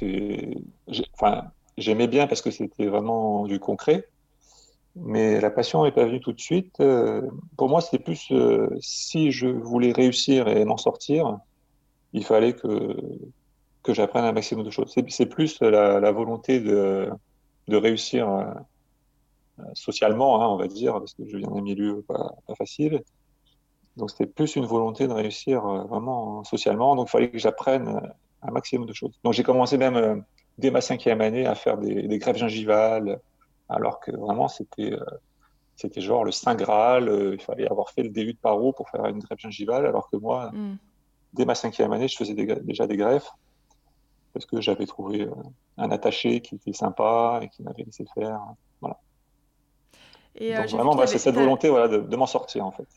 enfin, 1.14 1.50
j'aimais 1.78 2.08
bien 2.08 2.26
parce 2.26 2.42
que 2.42 2.50
c'était 2.50 2.86
vraiment 2.86 3.46
du 3.46 3.58
concret. 3.58 4.08
Mais 4.94 5.40
la 5.40 5.50
passion 5.50 5.84
n'est 5.84 5.92
pas 5.92 6.04
venue 6.04 6.20
tout 6.20 6.32
de 6.32 6.40
suite. 6.40 6.78
Euh, 6.80 7.22
pour 7.56 7.68
moi, 7.68 7.80
c'était 7.80 8.02
plus 8.02 8.30
euh, 8.30 8.68
si 8.80 9.30
je 9.32 9.46
voulais 9.46 9.92
réussir 9.92 10.48
et 10.48 10.64
m'en 10.64 10.76
sortir, 10.76 11.38
il 12.12 12.24
fallait 12.24 12.52
que, 12.52 12.96
que 13.82 13.94
j'apprenne 13.94 14.24
un 14.24 14.32
maximum 14.32 14.64
de 14.64 14.70
choses. 14.70 14.92
C'est 15.08 15.26
plus 15.26 15.60
la, 15.62 16.12
volonté 16.12 16.60
de, 16.60 17.08
de 17.68 17.76
réussir 17.76 18.28
euh, 18.28 18.44
socialement, 19.72 20.42
hein, 20.42 20.48
on 20.48 20.56
va 20.56 20.68
dire, 20.68 20.92
parce 20.92 21.14
que 21.14 21.26
je 21.26 21.38
viens 21.38 21.48
d'un 21.48 21.62
milieu 21.62 22.02
pas, 22.02 22.34
facile. 22.58 23.02
Donc 23.96 24.10
c'était 24.10 24.26
plus 24.26 24.56
une 24.56 24.66
volonté 24.66 25.06
de 25.06 25.12
réussir 25.12 25.62
vraiment 25.62 26.44
socialement. 26.44 26.96
Donc 26.96 27.08
il 27.08 27.10
fallait 27.10 27.30
que 27.30 27.38
j'apprenne 27.38 28.00
un 28.42 28.50
maximum 28.50 28.86
de 28.86 28.92
choses. 28.92 29.18
Donc 29.24 29.32
j'ai 29.32 29.42
commencé 29.42 29.78
même 29.78 30.22
dès 30.58 30.70
ma 30.70 30.80
cinquième 30.80 31.20
année 31.20 31.46
à 31.46 31.54
faire 31.54 31.78
des, 31.78 32.02
des 32.08 32.18
greffes 32.18 32.36
gingivales, 32.36 33.20
alors 33.68 34.00
que 34.00 34.10
vraiment 34.10 34.48
c'était 34.48 34.96
c'était 35.76 36.00
genre 36.00 36.24
le 36.24 36.32
saint 36.32 36.54
graal. 36.54 37.10
il 37.32 37.40
fallait 37.40 37.68
avoir 37.68 37.90
fait 37.90 38.02
le 38.02 38.10
début 38.10 38.34
de 38.34 38.38
paro 38.38 38.72
pour 38.72 38.88
faire 38.90 39.06
une 39.06 39.18
greffe 39.18 39.40
gingivale, 39.40 39.86
alors 39.86 40.10
que 40.10 40.16
moi, 40.16 40.50
mm. 40.52 40.76
dès 41.34 41.44
ma 41.44 41.54
cinquième 41.54 41.92
année, 41.92 42.08
je 42.08 42.16
faisais 42.16 42.34
déjà 42.34 42.86
des 42.86 42.96
greffes 42.96 43.32
parce 44.32 44.46
que 44.46 44.60
j'avais 44.60 44.86
trouvé 44.86 45.28
un 45.76 45.90
attaché 45.90 46.40
qui 46.40 46.56
était 46.56 46.72
sympa 46.72 47.40
et 47.42 47.48
qui 47.48 47.62
m'avait 47.62 47.84
laissé 47.84 48.04
faire. 48.14 48.40
Voilà. 48.80 48.98
Et, 50.36 50.54
euh, 50.54 50.60
Donc 50.60 50.70
vraiment, 50.70 50.94
bah, 50.94 51.06
c'est 51.06 51.18
cette 51.18 51.34
volonté 51.34 51.68
voilà, 51.68 51.88
de, 51.88 52.16
m'en 52.16 52.26
sortir 52.26 52.64
en 52.64 52.72
fait. 52.72 52.88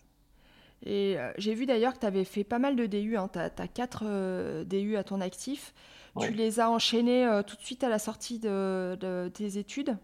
Et 0.85 1.17
euh, 1.17 1.31
j'ai 1.37 1.53
vu 1.53 1.65
d'ailleurs 1.65 1.93
que 1.93 1.99
tu 1.99 2.05
avais 2.05 2.23
fait 2.23 2.43
pas 2.43 2.59
mal 2.59 2.75
de 2.75 2.85
DU, 2.85 3.17
hein. 3.17 3.29
tu 3.31 3.39
as, 3.39 3.67
4 3.67 4.63
DU 4.63 4.97
à 4.97 5.03
ton 5.03 5.21
actif. 5.21 5.73
Tu 6.19 6.31
les 6.31 6.59
as 6.59 6.69
enchaînés 6.69 7.25
euh, 7.25 7.43
tout 7.43 7.55
de 7.55 7.61
suite 7.61 7.83
à 7.83 7.89
la 7.89 7.99
sortie 7.99 8.39
de, 8.39 9.29
tes 9.33 9.57
études? 9.57 9.97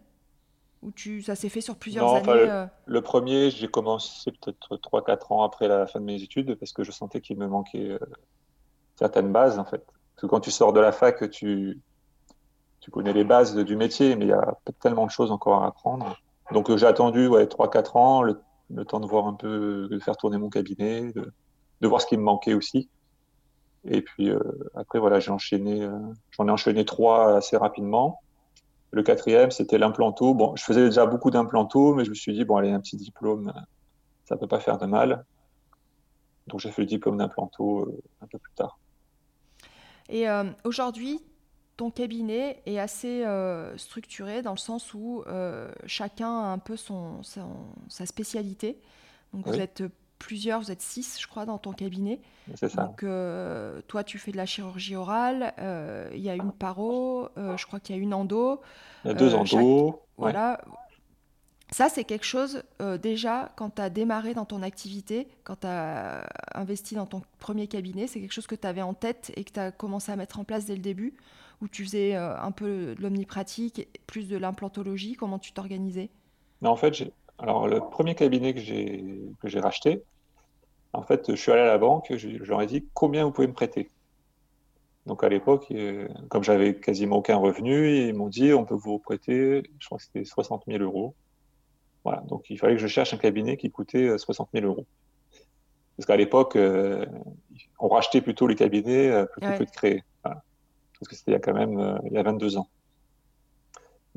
Ou 0.82 0.91
tu, 0.91 1.22
ça 1.22 1.36
s'est 1.36 1.50
fait 1.50 1.62
sur 1.62 1.75
plusieurs 1.75 2.06
non, 2.06 2.15
années 2.15 2.46
le, 2.46 2.65
le, 2.86 3.01
premier, 3.01 3.51
j'ai 3.51 3.68
commencé 3.68 4.32
peut-être 4.32 4.77
3-4 4.77 5.32
ans 5.32 5.44
après 5.44 5.68
la 5.68 5.86
fin 5.86 6.00
de 6.00 6.06
mes 6.06 6.22
études 6.24 6.56
parce 6.56 6.74
que 6.74 6.84
je 6.84 6.91
sentais 6.91 7.22
qu'il 7.22 7.38
me 7.38 7.48
manquait 7.48 8.00
certaines 8.96 9.32
bases 9.32 9.60
en 9.60 9.65
fait. 9.65 9.86
Parce 10.15 10.22
que 10.22 10.25
quand 10.27 10.39
tu 10.39 10.51
sors 10.51 10.74
de 10.74 10.80
la 10.80 10.91
fac, 10.91 11.30
tu, 11.30 11.80
tu 12.80 12.91
connais 12.91 13.13
les 13.13 13.24
bases 13.24 13.56
du 13.56 13.75
métier, 13.75 14.15
mais 14.15 14.25
il 14.25 14.30
y 14.30 14.34
a 14.34 14.58
tellement 14.80 15.06
de 15.06 15.12
choses 15.12 15.32
encore 15.32 15.63
à 15.63 15.68
apprendre. 15.68 16.18
Donc 16.51 16.70
euh, 16.70 16.77
j'ai 16.77 16.88
attendu 16.88 17.27
ouais, 17.27 17.46
3-4 17.46 17.98
ans, 17.98 18.24
le, 18.24 18.41
temps 18.86 19.00
de 19.00 19.06
voir 19.06 19.27
un 19.27 19.34
peu, 19.34 19.88
de 19.89 20.00
faire 20.00 20.18
tourner 20.18 20.38
mon 20.38 20.50
cabinet, 20.50 21.13
de, 21.13 21.88
voir 21.88 22.01
ce 22.01 22.08
qui 22.08 22.18
me 22.18 22.24
manquait 22.24 22.53
aussi. 22.53 22.89
Et 23.85 24.01
puis 24.01 24.29
euh, 24.29 24.39
après, 24.75 25.00
voilà, 25.00 25.19
j'ai 25.19 25.31
enchaîné, 25.31 25.83
euh, 25.83 25.97
j'en 26.31 26.47
ai 26.47 26.51
enchaîné 26.51 26.85
trois 26.85 27.38
assez 27.38 27.57
rapidement. 27.57 28.21
Le 28.91 29.03
quatrième, 29.03 29.51
c'était 29.51 29.77
l'implanto. 29.77 30.33
Bon, 30.33 30.55
je 30.55 30.63
faisais 30.63 30.85
déjà 30.85 31.05
beaucoup 31.05 31.31
d'implanto, 31.31 31.93
mais 31.95 32.03
je 32.03 32.09
me 32.09 32.15
suis 32.15 32.33
dit, 32.33 32.43
bon, 32.43 32.57
allez, 32.57 32.71
un 32.71 32.81
petit 32.81 32.97
diplôme, 32.97 33.53
ça 34.25 34.35
peut 34.35 34.47
pas 34.47 34.59
faire 34.59 34.77
de 34.77 34.85
mal. 34.85 35.25
Donc 36.47 36.59
j'ai 36.59 36.71
fait 36.71 36.81
le 36.81 36.88
diplôme 36.88 37.17
d'implanto 37.17 37.97
un 38.21 38.27
peu 38.27 38.38
plus 38.38 38.53
tard. 38.53 38.77
Et 40.09 40.25
aujourd'hui, 40.65 41.21
ton 41.81 41.89
cabinet 41.89 42.61
est 42.67 42.77
assez 42.77 43.25
euh, 43.25 43.75
structuré 43.75 44.43
dans 44.43 44.51
le 44.51 44.57
sens 44.57 44.93
où 44.93 45.23
euh, 45.25 45.71
chacun 45.88 46.27
a 46.29 46.45
un 46.45 46.59
peu 46.59 46.77
son, 46.77 47.21
sa 47.23 48.05
spécialité. 48.05 48.79
Donc 49.33 49.47
vous 49.47 49.59
êtes 49.59 49.83
plusieurs, 50.21 50.61
vous 50.61 50.71
êtes 50.71 50.81
six, 50.81 51.17
je 51.19 51.27
crois, 51.27 51.45
dans 51.45 51.57
ton 51.57 51.73
cabinet. 51.73 52.19
C'est 52.55 52.69
ça. 52.69 52.85
Donc 52.85 53.03
euh, 53.03 53.81
toi, 53.87 54.03
tu 54.03 54.17
fais 54.17 54.31
de 54.31 54.37
la 54.37 54.45
chirurgie 54.45 54.95
orale, 54.95 55.53
il 56.13 56.21
y 56.21 56.29
a 56.29 56.35
une 56.35 56.51
paro, 56.51 57.29
je 57.35 57.65
crois 57.65 57.79
qu'il 57.79 57.95
y 57.95 57.99
a 57.99 58.01
une 58.01 58.13
endo. 58.13 58.61
Il 59.03 59.09
y 59.09 59.11
a 59.11 59.13
deux 59.13 59.35
endo. 59.35 60.01
Voilà. 60.17 60.61
Ça, 61.73 61.87
c'est 61.87 62.03
quelque 62.03 62.25
chose, 62.25 62.63
déjà, 63.01 63.51
quand 63.55 63.75
tu 63.75 63.81
as 63.81 63.89
démarré 63.89 64.33
dans 64.33 64.43
ton 64.45 64.61
activité, 64.61 65.29
quand 65.45 65.61
tu 65.61 65.67
as 65.67 66.27
investi 66.53 66.95
dans 66.95 67.05
ton 67.05 67.21
premier 67.39 67.67
cabinet, 67.67 68.07
c'est 68.07 68.19
quelque 68.19 68.33
chose 68.33 68.47
que 68.47 68.55
tu 68.55 68.67
avais 68.67 68.81
en 68.81 68.93
tête 68.93 69.31
et 69.35 69.45
que 69.45 69.51
tu 69.51 69.59
as 69.59 69.71
commencé 69.71 70.11
à 70.11 70.17
mettre 70.17 70.39
en 70.39 70.43
place 70.43 70.65
dès 70.65 70.75
le 70.75 70.81
début 70.81 71.15
où 71.61 71.67
tu 71.67 71.85
faisais 71.85 72.15
euh, 72.15 72.37
un 72.39 72.51
peu 72.51 72.95
de 72.95 73.01
l'omnipratique, 73.01 73.87
plus 74.07 74.27
de 74.27 74.37
l'implantologie 74.37 75.13
Comment 75.13 75.39
tu 75.39 75.53
t'organisais? 75.53 76.09
En 76.63 76.75
fait, 76.75 76.93
alors 77.41 77.67
le 77.67 77.79
premier 77.79 78.15
cabinet 78.15 78.53
que 78.53 78.60
j'ai 78.60 79.03
que 79.41 79.48
j'ai 79.48 79.60
racheté, 79.60 80.03
en 80.93 81.03
fait, 81.03 81.31
je 81.31 81.36
suis 81.36 81.51
allé 81.51 81.62
à 81.62 81.67
la 81.67 81.77
banque, 81.77 82.13
je, 82.15 82.29
leur 82.29 82.62
ai 82.62 82.67
dit 82.67 82.86
combien 82.93 83.25
vous 83.25 83.31
pouvez 83.31 83.48
me 83.48 83.53
prêter? 83.53 83.89
Donc 85.05 85.24
à 85.24 85.29
l'époque, 85.29 85.67
euh, 85.71 86.07
comme 86.29 86.43
j'avais 86.43 86.75
quasiment 86.75 87.17
aucun 87.17 87.38
revenu, 87.38 88.07
ils 88.07 88.13
m'ont 88.13 88.29
dit 88.29 88.53
on 88.53 88.65
peut 88.65 88.75
vous 88.75 89.00
prêter, 89.00 89.63
je 89.79 89.86
crois 89.86 89.98
que 89.98 90.03
c'était 90.03 90.25
60 90.25 90.63
000 90.67 90.83
euros. 90.83 91.15
Voilà, 92.03 92.21
donc 92.21 92.50
il 92.50 92.57
fallait 92.57 92.75
que 92.75 92.81
je 92.81 92.88
cherche 92.88 93.13
un 93.13 93.17
cabinet 93.17 93.57
qui 93.57 93.71
coûtait 93.71 94.17
60 94.17 94.50
euh, 94.55 94.60
000 94.60 94.71
euros. 94.71 94.86
Parce 95.98 96.07
qu'à 96.07 96.15
l'époque, 96.15 96.57
on 97.79 97.88
rachetait 97.88 98.21
plutôt 98.21 98.48
les 98.48 98.55
cabinets 98.55 99.25
plutôt 99.33 99.51
que 99.51 99.63
de 99.65 99.69
créer 99.69 100.03
parce 101.01 101.10
que 101.10 101.15
c'était 101.15 101.31
il 101.31 101.33
y 101.33 101.38
a 101.38 101.39
quand 101.39 101.53
même 101.53 101.79
euh, 101.79 101.98
il 102.05 102.13
y 102.13 102.17
a 102.17 102.24
22 102.24 102.57
ans. 102.57 102.69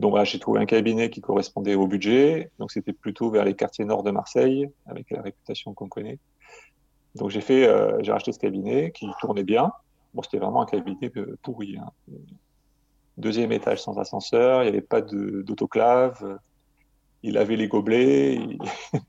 Donc 0.04 0.23
j'ai 0.25 0.38
trouvé 0.38 0.61
un 0.61 0.66
cabinet 0.66 1.08
qui 1.08 1.23
correspondait 1.23 1.76
au 1.76 1.87
budget. 1.87 2.50
Donc 2.58 2.70
c'était 2.70 2.92
plutôt 2.92 3.30
vers 3.30 3.42
les 3.42 3.54
quartiers 3.54 3.87
nord 3.87 4.02
de 4.02 4.11
Marseille, 4.11 4.68
avec 4.84 5.11
la 5.11 5.23
réputation 5.23 5.73
qu'on 5.73 5.88
connaît. 5.88 6.18
Donc 7.14 7.30
j'ai 7.30 7.40
fait, 7.40 7.66
euh, 7.66 7.96
j'ai 8.02 8.12
racheté 8.12 8.30
ce 8.30 8.38
cabinet 8.38 8.90
qui 8.90 9.08
tournait 9.18 9.44
bien. 9.44 9.73
Bon, 10.12 10.20
c'était 10.20 10.37
vraiment 10.37 10.61
un 10.61 10.66
cabinet 10.66 11.11
pourri. 11.40 11.78
Hein. 11.78 11.90
Deuxième 13.16 13.50
étage 13.50 13.80
sans 13.80 13.96
ascenseur, 13.96 14.61
il 14.61 14.64
n'y 14.64 14.76
avait 14.76 14.82
pas 14.82 15.00
d'autoclave. 15.00 16.38
Il 17.23 17.38
avait 17.38 17.56
les 17.56 17.68
gobelets, 17.68 18.38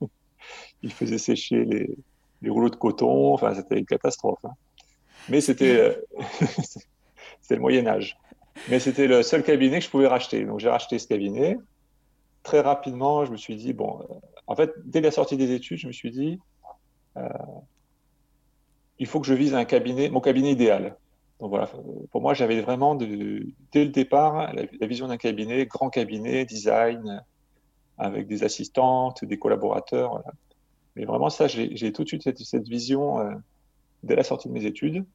il, 0.81 0.93
faisait 0.93 1.17
sécher 1.17 1.65
les, 1.65 1.89
les, 2.41 2.49
rouleaux 2.49 2.69
de 2.69 2.77
coton. 2.77 3.33
Enfin, 3.33 3.53
c'était 3.53 3.79
une 3.79 3.85
catastrophe. 3.85 4.45
Hein. 4.45 4.53
Mais 5.27 5.41
c'était 5.41 5.75
euh, 5.75 5.93
C'était 7.41 7.55
le 7.55 7.61
Moyen 7.61 7.85
Âge. 7.85 8.17
Mais 8.69 8.79
c'était 8.79 9.07
le 9.07 9.21
seul 9.24 9.43
cabinet 9.43 9.79
que 9.79 9.85
je 9.85 9.89
pouvais 9.89 10.07
racheter. 10.07 10.45
Donc 10.45 10.59
j'ai 10.59 10.69
racheté 10.69 10.97
ce 11.00 11.07
cabinet. 11.07 11.57
Très 12.43 12.62
rapidement, 12.62 13.25
je 13.25 13.31
me 13.31 13.38
suis 13.38 13.55
dit, 13.55 13.74
bon, 13.74 14.01
euh, 14.01 14.13
en 14.47 14.55
fait, 14.55 14.71
dès 14.85 15.01
la 15.01 15.12
sortie 15.12 15.38
des 15.38 15.51
études, 15.51 15.77
je 15.77 15.88
me 15.88 15.91
suis 15.91 16.12
dit, 16.12 16.39
euh, 17.17 17.27
il 19.00 19.07
faut 19.07 19.19
que 19.19 19.27
je 19.27 19.33
vise 19.33 19.53
un 19.53 19.65
cabinet, 19.65 20.09
mon 20.09 20.21
cabinet 20.21 20.51
idéal. 20.51 20.95
Donc 21.39 21.50
voilà, 21.50 21.69
pour 22.12 22.21
moi, 22.21 22.33
j'avais 22.33 22.62
vraiment, 22.62 22.95
dès 22.95 23.07
le 23.07 23.89
départ, 23.89 24.53
la, 24.53 24.88
vision 24.88 25.07
d'un 25.07 25.17
cabinet, 25.17 25.65
grand 25.65 25.89
cabinet, 25.89 26.45
design, 26.45 27.21
avec 27.97 28.27
des 28.27 28.43
assistantes, 28.43 29.25
des 29.25 29.38
collaborateurs. 29.38 30.24
Mais 30.95 31.03
vraiment, 31.03 31.29
ça, 31.29 31.47
j'ai 31.47 31.91
tout 31.91 32.03
de 32.03 32.07
suite 32.07 32.24
cette, 32.24 32.67
vision 32.69 33.19
euh, 33.19 33.33
dès 34.03 34.15
la 34.15 34.24
sortie 34.24 34.47
de 34.47 34.53
mes 34.53 34.65
études. 34.65 35.05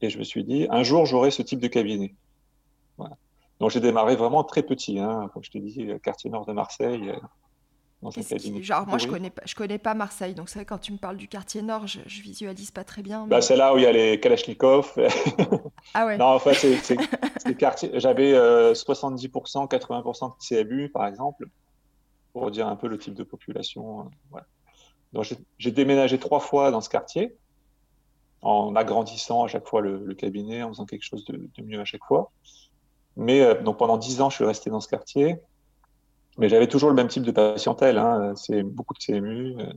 Et 0.00 0.08
je 0.08 0.18
me 0.18 0.24
suis 0.24 0.44
dit, 0.44 0.66
un 0.70 0.82
jour, 0.82 1.04
j'aurai 1.04 1.30
ce 1.30 1.42
type 1.42 1.60
de 1.60 1.68
cabinet. 1.68 2.14
Donc 3.60 3.70
j'ai 3.70 3.80
démarré 3.80 4.16
vraiment 4.16 4.42
très 4.42 4.62
petit, 4.62 4.98
hein, 4.98 5.30
comme 5.32 5.44
je 5.44 5.50
t'ai 5.50 5.60
dit, 5.60 5.88
quartier 6.02 6.30
nord 6.30 6.46
de 6.46 6.52
Marseille. 6.52 7.10
Euh, 7.10 7.16
dans 8.02 8.10
genre, 8.10 8.86
moi, 8.86 8.96
je 8.96 9.06
connais 9.06 9.28
pas, 9.28 9.42
je 9.44 9.54
connais 9.54 9.76
pas 9.76 9.92
Marseille, 9.92 10.32
donc 10.32 10.48
c'est 10.48 10.60
vrai 10.60 10.64
quand 10.64 10.78
tu 10.78 10.90
me 10.90 10.96
parles 10.96 11.18
du 11.18 11.28
quartier 11.28 11.60
nord, 11.60 11.86
je, 11.86 12.00
je 12.06 12.22
visualise 12.22 12.70
pas 12.70 12.82
très 12.82 13.02
bien. 13.02 13.26
Bah, 13.26 13.42
c'est 13.42 13.56
là 13.56 13.74
où 13.74 13.76
il 13.76 13.82
y 13.82 13.86
a 13.86 13.92
les 13.92 14.18
Kalachnikov. 14.18 14.94
ah 15.94 16.06
ouais. 16.06 16.16
Non, 16.16 16.28
en 16.28 16.38
fait, 16.38 16.54
c'est. 16.54 16.96
J'avais 17.98 18.32
70%, 18.72 19.68
80% 19.68 20.32
de 20.32 20.64
CMU, 20.64 20.88
par 20.88 21.06
exemple, 21.06 21.46
pour 22.32 22.50
dire 22.50 22.68
un 22.68 22.76
peu 22.76 22.88
le 22.88 22.96
type 22.96 23.14
de 23.14 23.22
population. 23.22 24.10
Euh, 24.34 24.38
donc 25.12 25.26
j'ai 25.58 25.70
déménagé 25.70 26.18
trois 26.18 26.40
fois 26.40 26.70
dans 26.70 26.80
ce 26.80 26.88
quartier 26.88 27.36
en 28.42 28.74
agrandissant 28.76 29.44
à 29.44 29.48
chaque 29.48 29.66
fois 29.66 29.80
le, 29.80 30.14
cabinet, 30.14 30.62
en 30.62 30.68
faisant 30.68 30.86
quelque 30.86 31.02
chose 31.02 31.24
de, 31.26 31.62
mieux 31.62 31.80
à 31.80 31.84
chaque 31.84 32.04
fois. 32.04 32.30
Mais 33.16 33.40
euh, 33.40 33.60
donc 33.60 33.78
pendant 33.78 33.98
dix 33.98 34.20
ans, 34.20 34.30
je 34.30 34.36
suis 34.36 34.44
resté 34.44 34.70
dans 34.70 34.80
ce 34.80 34.88
quartier. 34.88 35.40
Mais 36.38 36.48
j'avais 36.48 36.68
toujours 36.68 36.88
le 36.88 36.94
même 36.94 37.08
type 37.08 37.24
de 37.24 37.32
patientèle. 37.32 37.98
Hein. 37.98 38.34
C'est 38.36 38.62
beaucoup 38.62 38.94
de 38.94 38.98
CMU. 38.98 39.56
Euh. 39.58 39.72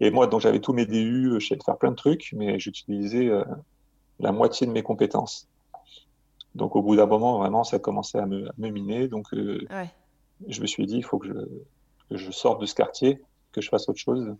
et 0.00 0.10
moi, 0.10 0.26
donc 0.26 0.40
j'avais 0.40 0.60
tous 0.60 0.72
mes 0.72 0.86
DU, 0.86 1.36
je 1.38 1.46
savais 1.46 1.60
faire 1.64 1.78
plein 1.78 1.90
de 1.90 1.96
trucs, 1.96 2.32
mais 2.32 2.58
j'utilisais 2.58 3.28
euh, 3.28 3.44
la 4.18 4.32
moitié 4.32 4.66
de 4.66 4.72
mes 4.72 4.82
compétences. 4.82 5.48
Donc 6.54 6.74
au 6.74 6.82
bout 6.82 6.96
d'un 6.96 7.06
moment, 7.06 7.38
vraiment, 7.38 7.64
ça 7.64 7.78
commençait 7.78 8.18
à 8.18 8.26
me, 8.26 8.50
miner. 8.58 9.08
Donc 9.08 9.28
je 9.32 10.60
me 10.60 10.66
suis 10.66 10.86
dit, 10.86 10.96
il 10.96 11.04
faut 11.04 11.18
que 11.18 11.28
je, 11.28 11.34
que 12.10 12.16
je 12.16 12.30
sorte 12.30 12.60
de 12.60 12.66
ce 12.66 12.74
quartier, 12.74 13.22
que 13.52 13.60
je 13.60 13.68
fasse 13.68 13.88
autre 13.88 14.00
chose. 14.00 14.34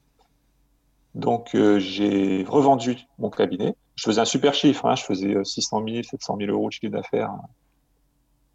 Donc, 1.15 1.55
euh, 1.55 1.79
j'ai 1.79 2.45
revendu 2.45 2.99
mon 3.19 3.31
cabinet. 3.31 3.75
Je 3.97 4.05
faisais 4.05 4.21
un 4.21 4.27
super 4.27 4.55
chiffre, 4.55 4.87
hein. 4.87 4.95
je 4.95 5.05
faisais 5.05 5.45
600 5.45 5.85
000, 5.87 6.03
700 6.03 6.37
000 6.39 6.51
euros 6.53 6.69
de 6.69 6.73
chiffre 6.73 6.93
d'affaires. 6.93 7.33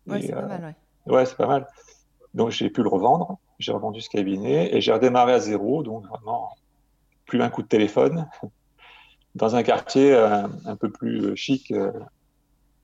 Ouais, 0.08 0.22
c'est 0.22 0.32
pas 0.32 0.40
euh, 0.40 0.48
mal, 0.48 0.76
ouais. 1.08 1.14
Ouais, 1.14 1.26
c'est 1.26 1.38
pas 1.38 1.48
mal. 1.48 1.68
Donc, 2.34 2.52
j'ai 2.52 2.70
pu 2.70 2.84
le 2.84 2.90
revendre. 2.90 3.38
J'ai 3.60 3.72
revendu 3.72 4.02
ce 4.02 4.10
cabinet 4.10 4.76
et 4.76 4.82
j'ai 4.82 4.92
redémarré 4.92 5.34
à 5.34 5.40
zéro. 5.40 5.84
Donc, 5.84 6.06
vraiment, 6.08 6.56
plus 7.26 7.42
un 7.42 7.50
coup 7.50 7.62
de 7.62 7.68
téléphone 7.68 8.28
dans 9.36 9.56
un 9.56 9.64
quartier 9.64 10.14
euh, 10.14 10.48
un 10.66 10.76
peu 10.76 10.92
plus 10.92 11.36
chic, 11.36 11.74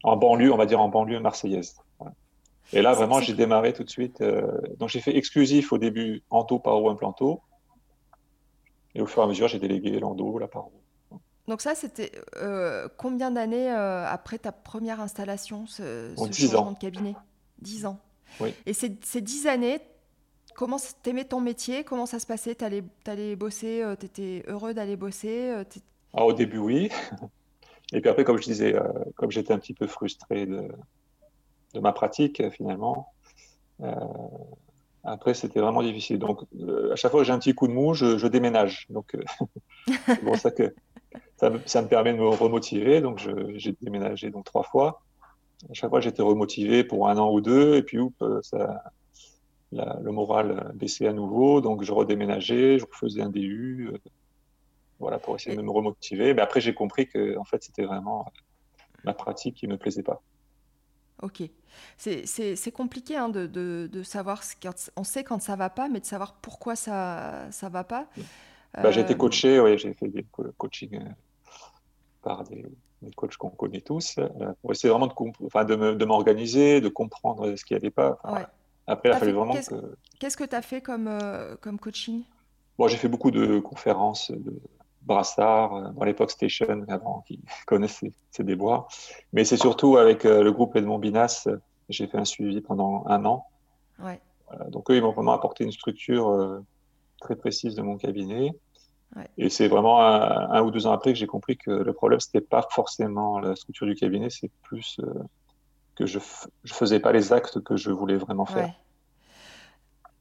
en 0.03 0.17
banlieue, 0.17 0.51
on 0.51 0.57
va 0.57 0.65
dire 0.65 0.81
en 0.81 0.89
banlieue 0.89 1.19
marseillaise. 1.19 1.75
Et 2.73 2.81
là, 2.81 2.93
vraiment, 2.93 3.19
j'ai 3.19 3.33
démarré 3.33 3.73
tout 3.73 3.83
de 3.83 3.89
suite. 3.89 4.23
donc, 4.79 4.89
j'ai 4.89 5.01
fait 5.01 5.15
exclusif 5.15 5.73
au 5.73 5.77
début, 5.77 6.23
Anto, 6.29 6.59
Paro, 6.59 6.89
Implanto. 6.89 7.41
Et 8.95 9.01
au 9.01 9.05
fur 9.05 9.21
et 9.21 9.25
à 9.25 9.27
mesure, 9.27 9.47
j'ai 9.47 9.59
délégué 9.59 9.99
l'endo, 9.99 10.37
la 10.37 10.47
parole. 10.47 10.71
Donc 11.51 11.59
ça, 11.59 11.75
c'était 11.75 12.13
euh, 12.37 12.87
combien 12.95 13.29
d'années 13.29 13.69
euh, 13.69 14.07
après 14.07 14.37
ta 14.37 14.53
première 14.53 15.01
installation, 15.01 15.67
ce, 15.67 16.13
ce 16.17 16.29
10 16.29 16.47
changement 16.47 16.67
ans. 16.69 16.71
de 16.71 16.77
cabinet? 16.77 17.13
10 17.61 17.87
ans. 17.87 17.99
Oui. 18.39 18.53
Et 18.65 18.71
ces, 18.71 18.97
ces 19.03 19.19
10 19.19 19.47
années, 19.47 19.81
comment 20.55 20.77
t'aimais 21.03 21.25
ton 21.25 21.41
métier? 21.41 21.83
Comment 21.83 22.05
ça 22.05 22.19
se 22.19 22.25
passait? 22.25 22.55
T'allais 22.55 22.85
allais 23.05 23.35
bosser 23.35 23.83
euh, 23.83 23.95
T'étais 23.97 24.45
heureux 24.47 24.73
d'aller 24.73 24.95
bosser 24.95 25.49
euh, 25.51 25.65
Alors, 26.13 26.27
au 26.29 26.33
début, 26.33 26.57
oui. 26.59 26.89
Et 27.91 27.99
puis 27.99 28.09
après, 28.09 28.23
comme 28.23 28.37
je 28.37 28.43
disais, 28.43 28.73
comme 29.15 29.29
j'étais 29.29 29.51
un 29.51 29.59
petit 29.59 29.73
peu 29.73 29.87
frustré 29.87 30.45
de, 30.45 30.69
de 31.73 31.79
ma 31.81 31.91
pratique, 31.91 32.41
finalement, 32.51 33.11
après, 35.03 35.33
c'était 35.33 35.59
vraiment 35.59 35.81
difficile. 35.81 36.19
Donc, 36.19 36.41
euh, 36.59 36.93
à 36.93 36.95
chaque 36.95 37.11
fois 37.11 37.21
que 37.21 37.25
j'ai 37.25 37.33
un 37.33 37.39
petit 37.39 37.55
coup 37.55 37.67
de 37.67 37.73
mou, 37.73 37.93
je, 37.93 38.17
je 38.17 38.27
déménage. 38.27 38.85
Donc, 38.89 39.15
euh, 39.15 39.23
c'est 40.05 40.23
pour 40.23 40.37
ça 40.37 40.51
que 40.51 40.73
ça 41.41 41.51
me, 41.51 41.61
ça 41.67 41.83
me 41.83 41.89
permet 41.89 42.13
de 42.13 42.19
me 42.19 42.29
remotiver. 42.29 43.01
Donc, 43.01 43.19
j'ai 43.55 43.75
déménagé 43.81 44.31
donc 44.31 44.45
trois 44.45 44.63
fois. 44.63 45.03
À 45.69 45.73
chaque 45.73 45.89
fois, 45.91 46.01
j'étais 46.01 46.23
remotivé 46.23 46.83
pour 46.85 47.09
un 47.09 47.17
an 47.17 47.31
ou 47.33 47.41
deux. 47.41 47.75
Et 47.77 47.83
puis, 47.83 47.99
euh, 48.21 48.41
ça, 48.43 48.83
la- 49.71 49.99
le 50.03 50.11
moral 50.11 50.71
baissait 50.75 51.07
à 51.07 51.13
nouveau. 51.13 51.61
Donc, 51.61 51.83
je 51.83 51.91
redéménageais, 51.93 52.79
je 52.79 52.85
refaisais 52.85 53.21
un 53.21 53.29
DU. 53.29 53.89
euh, 53.93 53.97
voilà, 54.99 55.19
pour 55.19 55.35
essayer 55.35 55.55
de 55.57 55.61
me 55.61 55.71
remotiver. 55.71 56.33
Mais 56.33 56.41
après, 56.41 56.61
j'ai 56.61 56.73
compris 56.73 57.07
que, 57.07 57.37
en 57.37 57.43
fait, 57.45 57.61
c'était 57.63 57.83
vraiment 57.85 58.25
ma 59.03 59.13
pratique 59.15 59.57
qui 59.57 59.67
me 59.67 59.77
plaisait 59.77 60.03
pas. 60.03 60.23
Ok. 61.21 61.43
C'est 61.97 62.71
compliqué 62.71 63.15
hein, 63.15 63.29
de, 63.29 63.45
de- 63.45 63.87
de 63.91 64.03
savoir, 64.03 64.43
ce, 64.43 64.55
on 64.95 65.03
sait 65.03 65.23
quand 65.23 65.39
ça 65.41 65.55
va 65.55 65.69
pas, 65.69 65.87
mais 65.87 65.99
de 65.99 66.05
savoir 66.05 66.33
pourquoi 66.41 66.75
ça 66.75 67.47
ça 67.51 67.69
va 67.69 67.83
pas. 67.83 68.09
Bah, 68.81 68.91
j'ai 68.91 69.01
été 69.01 69.15
Euh, 69.15 69.17
coaché, 69.17 69.59
oui, 69.59 69.77
j'ai 69.77 69.93
fait 69.93 70.09
des 70.09 70.23
co- 70.25 70.51
coachings 70.57 70.95
euh, 70.95 71.09
par 72.21 72.43
des, 72.43 72.65
des 73.01 73.11
coachs 73.11 73.35
qu'on 73.37 73.49
connaît 73.49 73.81
tous, 73.81 74.15
euh, 74.17 74.27
pour 74.61 74.71
essayer 74.71 74.89
vraiment 74.89 75.07
de, 75.07 76.05
m'organiser, 76.05 76.81
de 76.81 76.89
comprendre 76.89 77.55
ce 77.55 77.65
qui 77.65 77.73
allait 77.73 77.89
pas. 77.91 78.19
Enfin, 78.23 78.27
ouais. 78.27 78.31
voilà. 78.33 78.51
Après, 78.87 79.09
il 79.09 79.11
a 79.13 79.19
fallu 79.19 79.31
fait- 79.31 79.37
vraiment 79.37 79.53
qu'est-ce- 79.53 79.69
que... 79.69 79.95
Qu'est-ce 80.19 80.37
que 80.37 80.43
tu 80.43 80.55
as 80.55 80.61
fait 80.61 80.81
comme, 80.81 81.07
euh, 81.07 81.55
comme 81.61 81.79
coaching? 81.79 82.23
Bon, 82.77 82.87
j'ai 82.87 82.97
fait 82.97 83.07
beaucoup 83.07 83.31
de 83.31 83.59
conférences 83.59 84.31
de 84.31 84.59
Brassard, 85.03 85.75
euh, 85.75 85.89
dans 85.91 86.03
l'époque 86.03 86.31
Station, 86.31 86.85
avant 86.87 87.23
qui 87.27 87.39
connaissait 87.67 88.11
ces 88.31 88.43
déboires. 88.43 88.87
Mais 89.33 89.45
c'est 89.45 89.57
surtout 89.57 89.97
avec 89.97 90.25
euh, 90.25 90.43
le 90.43 90.51
groupe 90.51 90.75
Edmond 90.75 90.99
Binas, 90.99 91.45
euh, 91.47 91.57
j'ai 91.89 92.07
fait 92.07 92.17
un 92.17 92.25
suivi 92.25 92.61
pendant 92.61 93.03
un 93.07 93.25
an. 93.25 93.45
Ouais. 93.99 94.19
Euh, 94.53 94.69
donc 94.69 94.89
eux, 94.91 94.95
ils 94.95 95.01
m'ont 95.01 95.11
vraiment 95.11 95.33
apporté 95.33 95.63
une 95.63 95.71
structure 95.71 96.29
euh, 96.29 96.59
très 97.19 97.35
précise 97.35 97.75
de 97.75 97.81
mon 97.81 97.97
cabinet. 97.97 98.51
Ouais. 99.15 99.29
Et 99.37 99.49
c'est 99.49 99.67
vraiment 99.67 100.01
un, 100.01 100.49
un 100.51 100.61
ou 100.61 100.71
deux 100.71 100.87
ans 100.87 100.91
après 100.93 101.13
que 101.13 101.19
j'ai 101.19 101.27
compris 101.27 101.57
que 101.57 101.71
le 101.71 101.93
problème, 101.93 102.19
c'était 102.19 102.41
pas 102.41 102.65
forcément 102.71 103.39
la 103.39 103.55
structure 103.55 103.87
du 103.87 103.95
cabinet, 103.95 104.29
c'est 104.29 104.51
plus 104.61 104.99
euh, 105.01 105.13
que 105.95 106.05
je, 106.05 106.19
je 106.63 106.73
faisais 106.73 106.99
pas 106.99 107.11
les 107.11 107.33
actes 107.33 107.61
que 107.63 107.77
je 107.77 107.91
voulais 107.91 108.17
vraiment 108.17 108.45
faire. 108.45 108.67
Ouais. 108.67 108.73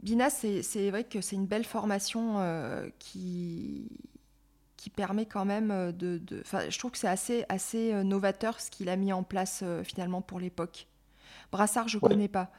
Bina, 0.03 0.31
c'est 0.31 0.91
vrai 0.91 1.05
que 1.05 1.21
c'est 1.21 1.37
une 1.37 1.47
belle 1.47 1.65
formation 1.65 2.39
euh, 2.39 2.89
qui, 2.99 3.91
qui 4.77 4.91
permet 4.91 5.27
quand 5.27 5.45
même 5.45 5.71
euh, 5.71 5.93
de... 5.93 6.19
de- 6.19 6.41
Enfin, 6.41 6.71
je 6.71 6.79
trouve 6.79 6.91
que 6.93 6.99
c'est 6.99 7.09
assez, 7.09 7.45
assez 7.51 7.93
euh, 7.93 8.03
novateur 8.03 8.61
ce 8.61 8.71
qu'il 8.71 8.89
a 8.89 8.97
mis 8.97 9.13
en 9.13 9.23
place 9.23 9.61
euh, 9.63 9.85
finalement 9.85 10.23
pour 10.23 10.41
l'époque. 10.41 10.87
Brassard, 11.53 11.89
je 11.89 11.99
Ouais. 12.01 12.09
connais 12.09 12.29
pas. 12.29 12.51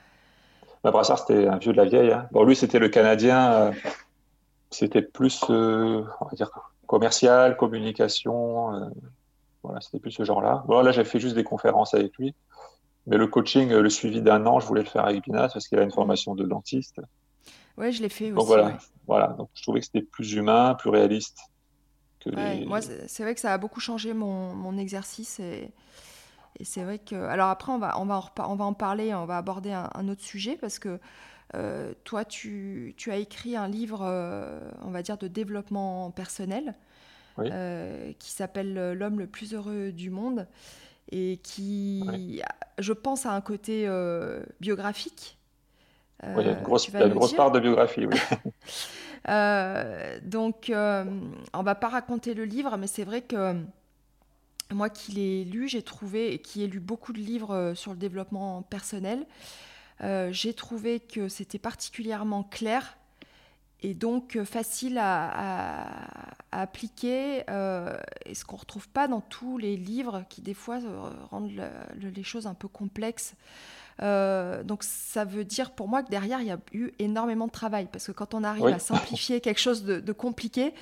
Bah, 0.83 0.91
Brassard, 0.91 1.19
c'était 1.19 1.47
un 1.47 1.57
vieux 1.57 1.71
de 1.73 1.77
la 1.77 1.85
vieille. 1.85 2.11
hein. 2.11 2.27
Bon, 2.31 2.43
lui, 2.43 2.55
c'était 2.55 2.79
le 2.79 2.89
Canadien. 2.89 3.71
C'était 4.71 5.01
plus, 5.03 5.43
euh, 5.49 6.03
on 6.21 6.25
va 6.25 6.31
dire, 6.35 6.51
commercial, 6.87 7.57
communication. 7.57 8.73
euh, 8.75 8.89
voilà, 9.63 9.81
c'était 9.81 9.99
plus 9.99 10.11
ce 10.11 10.23
genre-là. 10.25 10.63
Bon, 10.67 10.81
là, 10.81 10.91
j'ai 10.91 11.03
fait 11.05 11.19
juste 11.19 11.35
des 11.35 11.43
conférences 11.43 11.93
avec 11.93 12.17
lui. 12.17 12.35
Mais 13.07 13.17
le 13.17 13.27
coaching, 13.27 13.71
euh, 13.71 13.81
le 13.81 13.89
suivi 13.89 14.21
d'un 14.23 14.45
an, 14.47 14.59
je 14.59 14.67
voulais 14.67 14.83
le 14.83 14.89
faire 14.89 15.05
avec 15.05 15.23
Binas 15.23 15.49
parce 15.53 15.67
qu'il 15.67 15.79
a 15.79 15.83
une 15.83 15.91
formation 15.91 16.35
de 16.35 16.45
dentiste. 16.45 17.01
Ouais, 17.77 17.91
je 17.91 18.01
l'ai 18.01 18.09
fait 18.09 18.31
Donc 18.35 18.45
aussi. 18.47 18.47
voilà, 18.47 18.65
ouais. 18.65 18.77
voilà. 19.07 19.27
Donc 19.37 19.49
je 19.53 19.61
trouvais 19.63 19.79
que 19.79 19.85
c'était 19.85 20.01
plus 20.01 20.33
humain, 20.33 20.75
plus 20.75 20.89
réaliste 20.89 21.39
que 22.19 22.29
Ouais, 22.35 22.59
les. 22.59 22.65
moi, 22.65 22.79
c'est 22.81 23.23
vrai 23.23 23.35
que 23.35 23.41
ça 23.41 23.53
a 23.53 23.57
beaucoup 23.57 23.79
changé 23.81 24.13
mon, 24.13 24.53
mon 24.55 24.77
exercice 24.77 25.39
et, 25.39 25.73
et 26.59 26.65
c'est 26.65 26.83
vrai 26.83 26.99
que... 26.99 27.15
Alors 27.15 27.49
après, 27.49 27.71
on 27.71 27.79
va, 27.79 27.99
on 28.01 28.05
va, 28.05 28.17
en, 28.19 28.25
on 28.51 28.55
va 28.55 28.65
en 28.65 28.73
parler, 28.73 29.13
on 29.15 29.25
va 29.25 29.37
aborder 29.37 29.73
un, 29.73 29.89
un 29.95 30.09
autre 30.09 30.23
sujet 30.23 30.57
parce 30.57 30.79
que 30.79 30.99
euh, 31.55 31.93
toi, 32.03 32.23
tu, 32.25 32.93
tu 32.97 33.11
as 33.11 33.17
écrit 33.17 33.55
un 33.55 33.67
livre, 33.67 34.01
euh, 34.03 34.59
on 34.83 34.91
va 34.91 35.01
dire, 35.01 35.17
de 35.17 35.27
développement 35.27 36.11
personnel 36.11 36.75
Oui. 37.37 37.49
euh, 37.51 38.13
qui 38.19 38.31
s'appelle 38.31 38.93
L'homme 38.93 39.19
le 39.19 39.27
plus 39.27 39.53
heureux 39.53 39.91
du 39.91 40.09
monde 40.09 40.47
et 41.11 41.39
qui, 41.43 42.41
je 42.77 42.93
pense, 42.93 43.25
a 43.25 43.31
un 43.33 43.41
côté 43.41 43.89
biographique. 44.61 45.37
Oui, 46.23 46.43
il 46.43 46.45
y 46.45 46.49
a 46.49 46.53
une 46.53 46.63
grosse, 46.63 46.93
a 46.93 47.03
une 47.03 47.35
part 47.35 47.51
de 47.51 47.59
biographie, 47.59 48.05
oui. 48.05 48.17
Donc, 50.23 50.71
on 50.73 51.63
va 51.63 51.75
pas 51.75 51.89
raconter 51.89 52.33
le 52.33 52.45
livre, 52.45 52.77
mais 52.77 52.87
c'est 52.87 53.03
vrai 53.03 53.21
que 53.21 53.55
moi 54.71 54.89
qui 54.89 55.11
l'ai 55.11 55.43
lu, 55.43 55.67
j'ai 55.67 55.81
trouvé, 55.81 56.33
et 56.33 56.39
qui 56.39 56.63
ai 56.63 56.67
lu 56.67 56.79
beaucoup 56.79 57.11
de 57.11 57.19
livres 57.19 57.73
sur 57.75 57.91
le 57.91 57.97
développement 57.97 58.61
personnel, 58.61 59.25
euh, 60.03 60.31
j'ai 60.31 60.53
trouvé 60.53 60.99
que 60.99 61.27
c'était 61.27 61.59
particulièrement 61.59 62.43
clair 62.43 62.97
et 63.83 63.93
donc 63.95 64.35
euh, 64.35 64.45
facile 64.45 64.97
à, 64.97 65.29
à- 65.29 66.31
à 66.51 66.61
appliquer, 66.61 67.43
euh, 67.49 67.97
et 68.25 68.35
ce 68.35 68.43
qu'on 68.45 68.55
ne 68.57 68.61
retrouve 68.61 68.89
pas 68.89 69.07
dans 69.07 69.21
tous 69.21 69.57
les 69.57 69.75
livres 69.77 70.23
qui 70.29 70.41
des 70.41 70.53
fois 70.53 70.77
euh, 70.81 71.09
rendent 71.29 71.51
le- 71.55 71.69
le- 71.99 72.09
les 72.09 72.23
choses 72.23 72.45
un 72.45 72.53
peu 72.53 72.67
complexes. 72.67 73.33
Euh, 74.01 74.63
donc 74.63 74.83
ça 74.83 75.25
veut 75.25 75.43
dire 75.45 75.71
pour 75.71 75.87
moi 75.87 76.01
que 76.01 76.09
derrière 76.09 76.41
il 76.41 76.47
y 76.47 76.51
a 76.51 76.57
eu 76.73 76.91
énormément 76.97 77.45
de 77.45 77.51
travail 77.51 77.87
parce 77.91 78.07
que 78.07 78.11
quand 78.11 78.33
on 78.33 78.43
arrive 78.43 78.63
Oui. 78.63 78.73
à 78.73 78.79
simplifier 78.79 79.41
quelque 79.41 79.59
chose 79.59 79.83
de, 79.83 79.99
de 79.99 80.11
compliqué, 80.11 80.73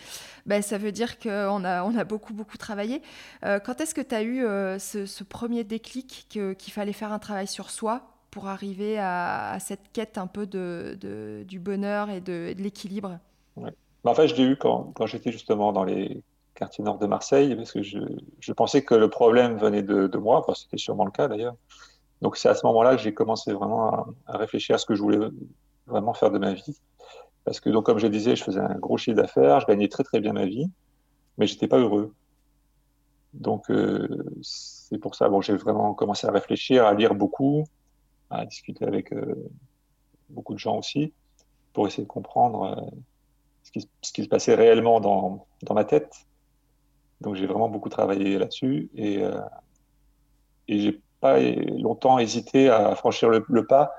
ben, 0.45 0.61
ça 0.61 0.77
veut 0.77 0.91
dire 0.93 1.19
qu'on 1.19 1.63
a, 1.65 1.83
on 1.83 1.97
a 1.97 2.03
beaucoup 2.05 2.33
beaucoup 2.33 2.57
travaillé. 2.57 3.01
Euh, 3.45 3.59
quand 3.59 3.81
est-ce 3.81 3.93
que 3.93 4.01
tu 4.01 4.15
as 4.15 4.23
eu 4.23 4.39
ce, 4.79 5.05
ce 5.05 5.23
premier 5.23 5.63
déclic 5.63 6.27
qu'il 6.29 6.73
fallait 6.73 6.93
faire 6.93 7.11
un 7.11 7.19
travail 7.19 7.47
sur 7.47 7.69
soi? 7.71 8.15
Pour 8.31 8.47
arriver 8.47 8.97
à, 8.99 9.57
cette 9.59 9.91
quête 9.91 10.17
un 10.17 10.27
peu 10.27 10.45
de, 10.45 11.43
du 11.47 11.59
bonheur 11.59 12.09
et 12.09 12.21
de, 12.21 12.53
l'équilibre 12.57 13.19
en 14.05 14.15
fait, 14.15 14.27
je 14.27 14.35
l'ai 14.35 14.43
eu 14.43 14.55
quand, 14.55 14.93
j'étais 15.05 15.31
justement 15.31 15.71
dans 15.71 15.83
les 15.83 16.23
quartiers 16.55 16.83
nord 16.83 16.99
de 16.99 17.05
Marseille, 17.05 17.55
parce 17.55 17.71
que 17.71 17.81
je, 17.81 18.53
pensais 18.53 18.83
que 18.83 18.95
le 18.95 19.09
problème 19.09 19.57
venait 19.57 19.83
de, 19.83 20.17
moi, 20.17 20.45
c'était 20.55 20.77
sûrement 20.77 21.05
le 21.05 21.11
cas 21.11 21.27
d'ailleurs. 21.27 21.55
Donc 22.21 22.37
c'est 22.37 22.49
à 22.49 22.55
ce 22.55 22.65
moment-là 22.65 22.95
que 22.95 23.01
j'ai 23.01 23.13
commencé 23.13 23.53
vraiment 23.53 23.89
à, 23.89 24.07
à 24.27 24.37
réfléchir 24.37 24.75
à 24.75 24.77
ce 24.77 24.85
que 24.85 24.93
je 24.93 25.01
voulais 25.01 25.19
vraiment 25.87 26.13
faire 26.13 26.31
de 26.31 26.37
ma 26.37 26.53
vie. 26.53 26.77
Parce 27.45 27.59
que 27.59 27.69
donc 27.69 27.85
comme 27.85 27.97
je 27.97 28.07
disais, 28.07 28.35
je 28.35 28.43
faisais 28.43 28.59
un 28.59 28.75
gros 28.75 28.97
chiffre 28.97 29.15
d'affaires, 29.15 29.61
je 29.61 29.67
gagnais 29.67 29.87
très 29.87 30.03
très 30.03 30.19
bien 30.19 30.33
ma 30.33 30.45
vie, 30.45 30.69
mais 31.37 31.47
j'étais 31.47 31.67
pas 31.67 31.77
heureux. 31.77 32.13
Donc 33.33 33.71
euh, 33.71 34.07
c'est 34.41 34.97
pour 34.97 35.15
ça, 35.15 35.29
bon, 35.29 35.39
j'ai 35.41 35.55
vraiment 35.55 35.93
commencé 35.93 36.27
à 36.27 36.31
réfléchir, 36.31 36.85
à 36.85 36.93
lire 36.93 37.15
beaucoup, 37.15 37.63
à 38.29 38.45
discuter 38.45 38.85
avec 38.85 39.11
euh, 39.13 39.35
beaucoup 40.29 40.53
de 40.53 40.59
gens 40.59 40.77
aussi, 40.77 41.13
pour 41.73 41.87
essayer 41.87 42.03
de 42.03 42.07
comprendre 42.07 42.77
euh, 42.77 42.97
ce 43.63 44.11
qui, 44.11 44.23
se 44.23 44.29
passait 44.29 44.55
réellement 44.55 44.99
dans, 44.99 45.47
ma 45.71 45.85
tête. 45.85 46.13
Donc 47.21 47.35
j'ai 47.35 47.45
vraiment 47.45 47.69
beaucoup 47.69 47.89
travaillé 47.89 48.37
là-dessus 48.37 48.89
et, 48.95 49.23
euh, 49.23 49.41
et 50.67 50.79
j'ai 50.79 51.01
pas 51.19 51.39
longtemps 51.39 52.17
hésité 52.17 52.69
à 52.69 52.95
franchir 52.95 53.29
le, 53.29 53.65
pas 53.65 53.91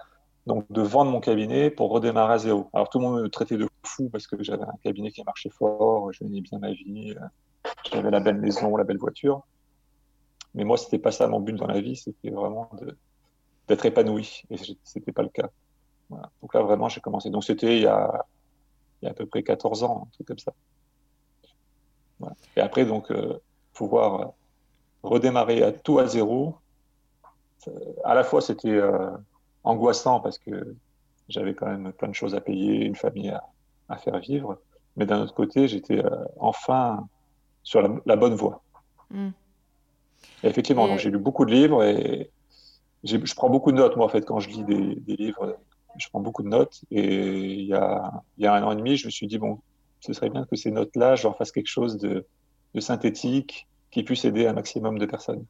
donc 0.46 0.64
de 0.72 0.80
vendre 0.80 1.10
mon 1.10 1.20
cabinet 1.20 1.70
pour 1.70 1.90
redémarrer 1.90 2.34
à 2.34 2.38
zéro. 2.38 2.70
Alors 2.72 2.88
tout 2.88 2.98
le 2.98 3.04
monde 3.04 3.22
me 3.22 3.28
traitait 3.28 3.58
de 3.58 3.68
fou 3.84 4.08
parce 4.08 4.26
que 4.26 4.42
j'avais 4.42 4.62
un 4.62 4.78
cabinet 4.82 5.10
qui 5.10 5.22
marchait 5.22 5.50
fort, 5.50 6.10
je 6.12 6.24
gagnais 6.24 6.40
bien 6.40 6.58
ma 6.58 6.72
vie, 6.72 7.14
j'avais 7.92 8.10
la 8.10 8.20
belle 8.20 8.38
maison, 8.38 8.74
la 8.76 8.84
belle 8.84 8.98
voiture. 8.98 9.42
Mais 10.54 10.64
moi, 10.64 10.76
c'était 10.76 10.98
pas 10.98 11.12
ça 11.12 11.28
mon 11.28 11.40
but 11.40 11.54
dans 11.54 11.66
la 11.66 11.80
vie, 11.80 11.96
c'était 11.96 12.30
vraiment 12.30 12.70
de- 12.80 12.96
d'être 13.70 13.86
épanoui 13.86 14.42
et 14.50 14.56
c'était 14.84 15.12
pas 15.12 15.22
le 15.22 15.28
cas. 15.28 15.48
Voilà. 16.08 16.30
Donc 16.42 16.52
là, 16.54 16.62
vraiment, 16.62 16.88
j'ai 16.88 17.00
commencé. 17.00 17.30
Donc 17.30 17.44
c'était 17.44 17.76
il 17.76 17.82
y 17.82 17.86
a, 17.86 18.26
il 19.00 19.06
y 19.06 19.08
a 19.08 19.12
à 19.12 19.14
peu 19.14 19.26
près 19.26 19.42
14 19.42 19.82
ans, 19.84 20.06
un 20.06 20.10
truc 20.12 20.26
comme 20.26 20.38
ça. 20.38 20.52
Voilà. 22.18 22.34
Et 22.56 22.60
après, 22.60 22.84
donc, 22.84 23.10
euh, 23.10 23.38
pouvoir 23.72 24.20
euh, 24.20 24.26
redémarrer 25.02 25.62
à 25.62 25.72
tout 25.72 25.98
à 26.00 26.06
zéro, 26.06 26.56
euh, 27.68 27.70
à 28.04 28.14
la 28.14 28.24
fois 28.24 28.40
c'était 28.40 28.68
euh, 28.70 29.10
angoissant 29.64 30.20
parce 30.20 30.38
que 30.38 30.76
j'avais 31.28 31.54
quand 31.54 31.66
même 31.66 31.92
plein 31.92 32.08
de 32.08 32.14
choses 32.14 32.34
à 32.34 32.40
payer, 32.40 32.84
une 32.84 32.96
famille 32.96 33.30
à, 33.30 33.42
à 33.88 33.96
faire 33.96 34.18
vivre, 34.18 34.58
mais 34.96 35.06
d'un 35.06 35.20
autre 35.22 35.34
côté, 35.34 35.68
j'étais 35.68 36.04
euh, 36.04 36.24
enfin 36.38 37.08
sur 37.62 37.80
la, 37.82 37.90
la 38.04 38.16
bonne 38.16 38.34
voie. 38.34 38.62
Et 40.42 40.48
effectivement, 40.48 40.88
Et- 40.88 40.98
j'ai 40.98 41.10
lu 41.10 41.18
beaucoup 41.18 41.44
de 41.44 41.52
livres 41.52 41.84
et 41.84 42.30
je 43.04 43.34
prends 43.34 43.50
beaucoup 43.50 43.72
de 43.72 43.76
notes, 43.76 43.96
moi, 43.96 44.06
en 44.06 44.08
fait, 44.08 44.22
quand 44.22 44.40
je 44.40 44.48
lis 44.48 44.64
des, 44.64 44.96
des 44.96 45.16
livres, 45.16 45.58
je 45.98 46.08
prends 46.08 46.20
beaucoup 46.20 46.42
de 46.42 46.48
notes. 46.48 46.82
Et 46.90 47.54
il 47.54 47.66
y 47.66 47.74
a, 47.74 48.22
il 48.38 48.44
y 48.44 48.46
a 48.46 48.54
un 48.54 48.62
an 48.62 48.72
et 48.72 48.76
demi, 48.76 48.96
je 48.96 49.06
me 49.06 49.10
suis 49.10 49.26
dit, 49.26 49.38
bon, 49.38 49.60
ce 50.00 50.12
serait 50.12 50.30
bien 50.30 50.44
que 50.44 50.56
ces 50.56 50.70
notes-là, 50.70 51.16
j'en 51.16 51.32
fasse 51.32 51.52
quelque 51.52 51.68
chose 51.68 51.98
de, 51.98 52.26
de 52.74 52.80
synthétique 52.80 53.66
qui 53.90 54.02
puisse 54.02 54.24
aider 54.24 54.46
un 54.46 54.52
maximum 54.52 54.98
de 54.98 55.06
personnes. 55.06 55.44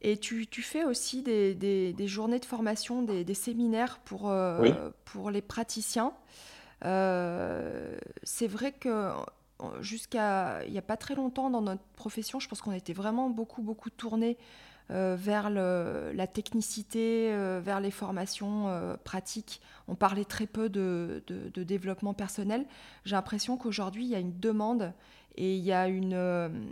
Et 0.00 0.16
tu, 0.16 0.46
tu 0.46 0.62
fais 0.62 0.84
aussi 0.84 1.22
des, 1.22 1.54
des, 1.54 1.92
des, 1.92 2.06
journées 2.06 2.38
de 2.38 2.44
formation, 2.44 3.02
des, 3.02 3.24
des 3.24 3.34
séminaires 3.34 3.98
pour, 4.04 4.30
euh, 4.30 4.90
pour 5.04 5.30
les 5.30 5.42
praticiens. 5.42 6.12
Euh, 6.84 7.98
c'est 8.22 8.46
vrai 8.46 8.70
que 8.70 9.10
jusqu'à 9.80 10.64
il 10.66 10.72
n'y 10.72 10.78
a 10.78 10.82
pas 10.82 10.96
très 10.96 11.16
longtemps 11.16 11.50
dans 11.50 11.62
notre 11.62 11.82
profession, 11.96 12.38
je 12.38 12.48
pense 12.48 12.60
qu'on 12.60 12.72
était 12.72 12.92
vraiment 12.92 13.28
beaucoup, 13.28 13.62
beaucoup 13.62 13.90
tourné 13.90 14.36
euh, 14.90 15.16
vers 15.18 15.50
le, 15.50 16.12
la 16.14 16.26
technicité, 16.26 17.30
vers 17.60 17.80
les 17.80 17.90
formations 17.90 18.96
pratiques. 19.04 19.60
On 19.86 19.94
parlait 19.94 20.24
très 20.24 20.46
peu 20.46 20.68
de, 20.68 21.22
de, 21.26 21.48
de 21.48 21.62
développement 21.62 22.14
personnel. 22.14 22.66
J'ai 23.04 23.16
l'impression 23.16 23.56
qu'aujourd'hui, 23.56 24.04
il 24.04 24.10
y 24.10 24.14
a 24.14 24.20
une 24.20 24.38
demande 24.38 24.92
et 25.36 25.56
il 25.56 25.64
y 25.64 25.72
a 25.72 25.88
une 25.88 26.66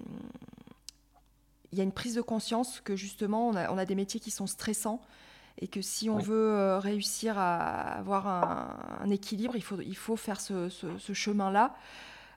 il 1.73 1.79
y 1.79 1.81
a 1.81 1.85
une 1.85 1.93
prise 1.93 2.15
de 2.15 2.23
conscience 2.23 2.81
que 2.81 2.97
justement, 2.97 3.49
on 3.49 3.55
a, 3.55 3.71
on 3.71 3.79
a, 3.79 3.85
des 3.85 3.95
métiers 3.95 4.21
qui 4.21 4.31
sont 4.31 4.47
stressants 4.47 5.03
et 5.59 5.69
que 5.69 5.81
si 5.81 6.11
on 6.11 6.19
veut 6.19 6.53
euh, 6.53 6.79
réussir 6.79 7.39
à 7.39 7.99
avoir 7.99 8.27
un, 8.27 9.11
équilibre, 9.11 9.57
il 9.57 9.63
faut, 9.63 9.81
il 9.81 9.97
faut 9.97 10.17
faire 10.17 10.41
ce, 10.41 10.69
ce, 10.69 11.13
chemin-là. 11.13 11.75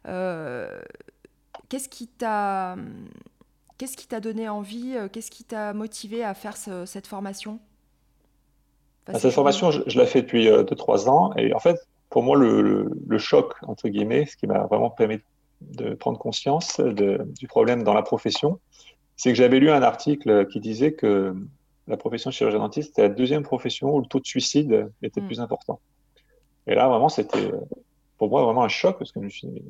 Euh, 0.07 0.81
qu'est-ce 1.67 1.89
qui 1.89 2.07
t'a 2.07 2.77
qu'est-ce 3.79 3.97
qui 3.97 4.07
t'a 4.07 4.19
donné 4.19 4.47
envie 4.47 4.95
euh, 4.95 5.07
Qu'est-ce 5.07 5.31
qui 5.31 5.43
t'a 5.43 5.73
motivé 5.73 6.23
à 6.23 6.35
faire 6.35 6.55
cette 6.57 7.07
formation? 7.07 7.59
Bah, 9.07 9.17
Cette 9.17 9.33
formation, 9.33 9.71
je, 9.71 9.81
je, 9.87 9.97
la 9.97 10.05
fais 10.05 10.21
depuis 10.21 10.47
2-3 10.47 11.09
ans. 11.09 11.33
Et 11.37 11.51
en 11.55 11.59
fait, 11.59 11.79
pour 12.11 12.21
moi, 12.21 12.37
le, 12.37 12.91
le, 13.07 13.17
choc, 13.17 13.55
entre 13.63 13.87
guillemets, 13.87 14.27
ce 14.27 14.37
qui 14.37 14.45
m'a 14.45 14.65
vraiment 14.65 14.91
permis 14.91 15.19
de 15.61 15.95
prendre 15.95 16.19
conscience 16.19 16.79
de, 16.79 17.25
du 17.39 17.47
problème 17.47 17.83
dans 17.83 17.93
la 17.93 18.03
profession, 18.03 18.59
c'est 19.15 19.29
que 19.29 19.35
j'avais 19.35 19.59
lu 19.59 19.71
un 19.71 19.81
article 19.81 20.47
qui 20.47 20.59
disait 20.59 20.93
que 20.93 21.35
la 21.87 21.97
profession 21.97 22.31
chirurgien 22.31 22.59
dentiste 22.59 22.91
était 22.91 23.01
la 23.03 23.09
deuxième 23.09 23.43
profession 23.43 23.95
où 23.95 23.99
le 23.99 24.05
taux 24.05 24.19
de 24.19 24.25
suicide 24.25 24.91
était 25.01 25.21
mm. 25.21 25.25
plus 25.25 25.39
important. 25.39 25.79
Et 26.67 26.75
là, 26.75 26.87
vraiment, 26.87 27.09
c'était 27.09 27.51
pour 28.17 28.29
moi 28.29 28.43
vraiment 28.43 28.63
un 28.63 28.69
choc 28.69 28.97
parce 28.99 29.11
que 29.11 29.19
je 29.19 29.25
me 29.25 29.29
suis 29.29 29.47
dit, 29.47 29.63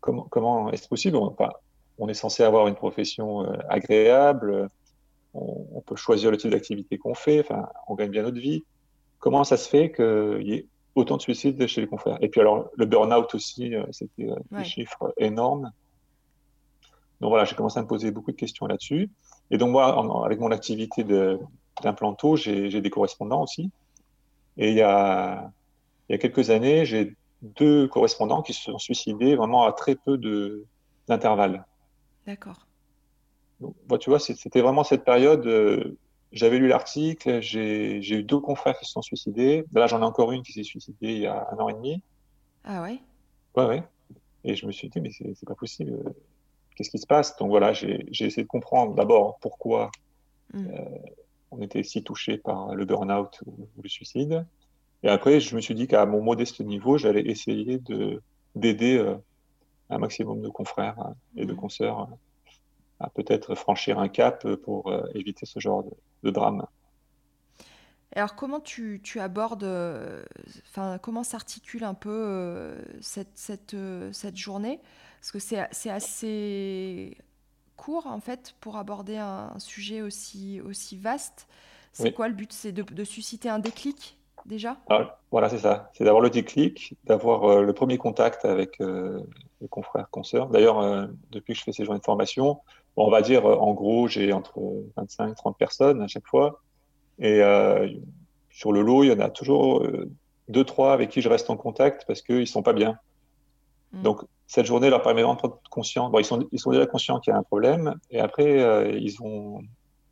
comment, 0.00 0.26
comment 0.30 0.70
est-ce 0.70 0.88
possible? 0.88 1.16
On, 1.98 2.08
est 2.08 2.14
censé 2.14 2.42
avoir 2.42 2.66
une 2.68 2.74
profession 2.74 3.44
euh, 3.44 3.56
agréable, 3.68 4.68
on, 5.34 5.82
peut 5.84 5.96
choisir 5.96 6.30
le 6.30 6.36
type 6.36 6.50
d'activité 6.50 6.98
qu'on 6.98 7.14
fait, 7.14 7.40
enfin, 7.40 7.68
on 7.88 7.94
gagne 7.94 8.10
bien 8.10 8.22
notre 8.22 8.40
vie. 8.40 8.64
Comment 9.18 9.44
ça 9.44 9.56
se 9.56 9.68
fait 9.68 9.92
qu'il 9.92 10.42
y 10.42 10.54
ait 10.54 10.66
autant 10.94 11.16
de 11.16 11.22
suicides 11.22 11.66
chez 11.66 11.80
les 11.80 11.86
confrères? 11.86 12.18
Et 12.22 12.28
puis 12.28 12.40
alors, 12.40 12.70
le 12.76 12.86
burn-out 12.86 13.34
aussi, 13.34 13.74
euh, 13.74 13.84
c'était 13.90 14.30
euh, 14.30 14.36
des 14.50 14.64
chiffres 14.64 15.12
énormes. 15.18 15.70
Donc 17.20 17.30
voilà, 17.30 17.44
j'ai 17.44 17.54
commencé 17.54 17.78
à 17.78 17.82
me 17.82 17.88
poser 17.88 18.10
beaucoup 18.10 18.32
de 18.32 18.36
questions 18.36 18.66
là-dessus. 18.66 19.10
Et 19.50 19.58
donc 19.58 19.70
moi, 19.70 20.24
avec 20.24 20.38
mon 20.38 20.50
activité 20.50 21.04
d'implanto, 21.82 22.36
j'ai 22.36 22.80
des 22.80 22.90
correspondants 22.90 23.42
aussi. 23.42 23.70
Et 24.58 24.70
il 24.70 24.74
y 24.74 24.82
a, 24.82 25.50
il 26.08 26.12
y 26.12 26.14
a 26.14 26.18
quelques 26.18 26.50
années, 26.50 26.84
j'ai 26.84 27.14
deux 27.42 27.88
correspondants 27.88 28.42
qui 28.42 28.52
se 28.52 28.62
sont 28.62 28.78
suicidés 28.78 29.36
vraiment 29.36 29.64
à 29.64 29.72
très 29.72 29.94
peu 29.94 30.18
d'intervalle. 31.08 31.64
D'accord. 32.26 32.66
Bon, 33.60 33.98
tu 33.98 34.10
vois, 34.10 34.18
c'était 34.18 34.60
vraiment 34.60 34.84
cette 34.84 35.04
période. 35.04 35.46
Euh, 35.46 35.96
j'avais 36.32 36.58
lu 36.58 36.68
l'article, 36.68 37.40
j'ai 37.40 37.98
eu 37.98 38.22
deux 38.22 38.40
confrères 38.40 38.78
qui 38.78 38.84
se 38.84 38.92
sont 38.92 39.02
suicidés. 39.02 39.64
Là, 39.72 39.86
j'en 39.86 40.00
ai 40.02 40.04
encore 40.04 40.32
une 40.32 40.42
qui 40.42 40.52
s'est 40.52 40.64
suicidée 40.64 41.12
il 41.12 41.18
y 41.20 41.26
a 41.26 41.48
un 41.52 41.56
an 41.56 41.68
et 41.68 41.74
demi. 41.74 42.02
Ah 42.64 42.82
ouais? 42.82 42.98
Ouais, 43.54 43.64
ouais. 43.64 43.82
Et 44.44 44.54
je 44.56 44.66
me 44.66 44.72
suis 44.72 44.88
dit, 44.88 45.00
mais 45.00 45.10
c'est 45.10 45.46
pas 45.46 45.54
possible 45.54 46.02
qu'est-ce 46.76 46.90
qui 46.90 46.98
se 46.98 47.06
passe? 47.06 47.36
Donc 47.38 47.48
voilà, 47.48 47.72
j'ai 47.72 48.06
essayé 48.10 48.42
de 48.42 48.48
comprendre 48.48 48.94
d'abord 48.94 49.38
pourquoi 49.40 49.90
mm. 50.52 50.66
euh, 50.66 50.84
on 51.50 51.60
était 51.62 51.82
si 51.82 52.02
touché 52.02 52.38
par 52.38 52.74
le 52.74 52.84
burn-out 52.84 53.40
ou, 53.46 53.66
le 53.82 53.88
suicide. 53.88 54.46
Et 55.02 55.08
après, 55.08 55.40
je 55.40 55.56
me 55.56 55.60
suis 55.60 55.74
dit 55.74 55.88
qu'à 55.88 56.06
mon 56.06 56.22
modeste 56.22 56.60
niveau, 56.60 56.98
j'allais 56.98 57.26
essayer 57.26 57.80
d'aider 58.54 58.96
euh, 58.98 59.16
un 59.90 59.98
maximum 59.98 60.40
de 60.40 60.48
confrères 60.48 60.98
hein, 60.98 61.14
et 61.36 61.46
de 61.46 61.52
mm. 61.52 61.56
consoeurs 61.56 62.08
à 62.98 63.10
peut-être 63.10 63.54
franchir 63.54 63.98
un 63.98 64.08
cap 64.08 64.46
pour 64.56 64.90
euh, 64.90 65.06
éviter 65.14 65.44
ce 65.46 65.60
genre 65.60 65.84
de, 66.22 66.30
drame. 66.30 66.66
Alors 68.14 68.34
comment 68.34 68.60
tu, 68.60 69.00
tu 69.02 69.20
abordes, 69.20 69.68
enfin 70.70 70.98
comment 70.98 71.22
s'articule 71.22 71.84
un 71.84 71.92
peu 71.92 72.74
cette, 73.00 73.36
cette, 73.36 73.76
cette 74.12 74.36
journée? 74.36 74.80
Parce 75.20 75.32
que 75.32 75.38
c'est 75.38 75.90
assez 75.90 77.16
court, 77.76 78.06
en 78.06 78.20
fait, 78.20 78.54
pour 78.60 78.76
aborder 78.76 79.16
un, 79.16 79.58
sujet 79.58 80.02
aussi, 80.02 80.60
aussi 80.60 80.96
vaste. 80.96 81.46
C'est 81.92 82.12
quoi 82.12 82.28
le 82.28 82.34
but? 82.34 82.52
C'est 82.52 82.72
de, 82.72 83.04
susciter 83.04 83.48
un 83.48 83.58
déclic? 83.58 84.15
Déjà 84.46 84.76
ah, 84.88 85.18
Voilà, 85.30 85.48
c'est 85.48 85.58
ça. 85.58 85.90
C'est 85.94 86.04
d'avoir 86.04 86.22
le 86.22 86.30
déclic, 86.30 86.94
d'avoir 87.04 87.44
euh, 87.44 87.62
le 87.62 87.72
premier 87.72 87.98
contact 87.98 88.44
avec 88.44 88.80
euh, 88.80 89.20
les 89.60 89.68
confrères, 89.68 90.08
consoeurs. 90.10 90.48
D'ailleurs, 90.48 90.80
euh, 90.80 91.06
depuis 91.30 91.52
que 91.52 91.58
je 91.58 91.64
fais 91.64 91.72
ces 91.72 91.84
journées 91.84 92.00
de 92.00 92.04
formation, 92.04 92.60
on 92.96 93.10
va 93.10 93.20
dire, 93.20 93.44
en 93.44 93.74
gros, 93.74 94.08
j'ai 94.08 94.32
entre 94.32 94.58
25 94.96 95.30
et 95.30 95.34
30 95.34 95.58
personnes 95.58 96.02
à 96.02 96.08
chaque 96.08 96.26
fois. 96.26 96.60
Et 97.18 97.42
sur 98.50 98.72
le 98.72 98.80
lot, 98.80 99.04
il 99.04 99.10
y 99.10 99.12
en 99.12 99.20
a 99.20 99.28
toujours 99.28 99.86
deux, 100.48 100.64
trois 100.64 100.94
avec 100.94 101.10
qui 101.10 101.20
je 101.20 101.28
reste 101.28 101.50
en 101.50 101.58
contact 101.58 102.04
parce 102.06 102.22
qu'ils 102.22 102.40
ne 102.40 102.44
sont 102.46 102.62
pas 102.62 102.72
bien. 102.72 102.98
Mm. 103.92 104.02
Donc, 104.02 104.22
cette 104.46 104.64
journée 104.64 104.88
leur 104.88 105.02
permet 105.02 105.20
vraiment 105.20 105.34
de 105.34 105.40
prendre 105.40 105.60
conscience. 105.68 106.10
Bon, 106.10 106.20
ils, 106.20 106.24
sont, 106.24 106.48
ils 106.52 106.58
sont 106.58 106.70
déjà 106.70 106.86
conscients 106.86 107.20
qu'il 107.20 107.32
y 107.32 107.34
a 107.34 107.38
un 107.38 107.42
problème. 107.42 107.96
Et 108.10 108.18
après, 108.18 108.96
ils 108.98 109.20
ont, 109.20 109.60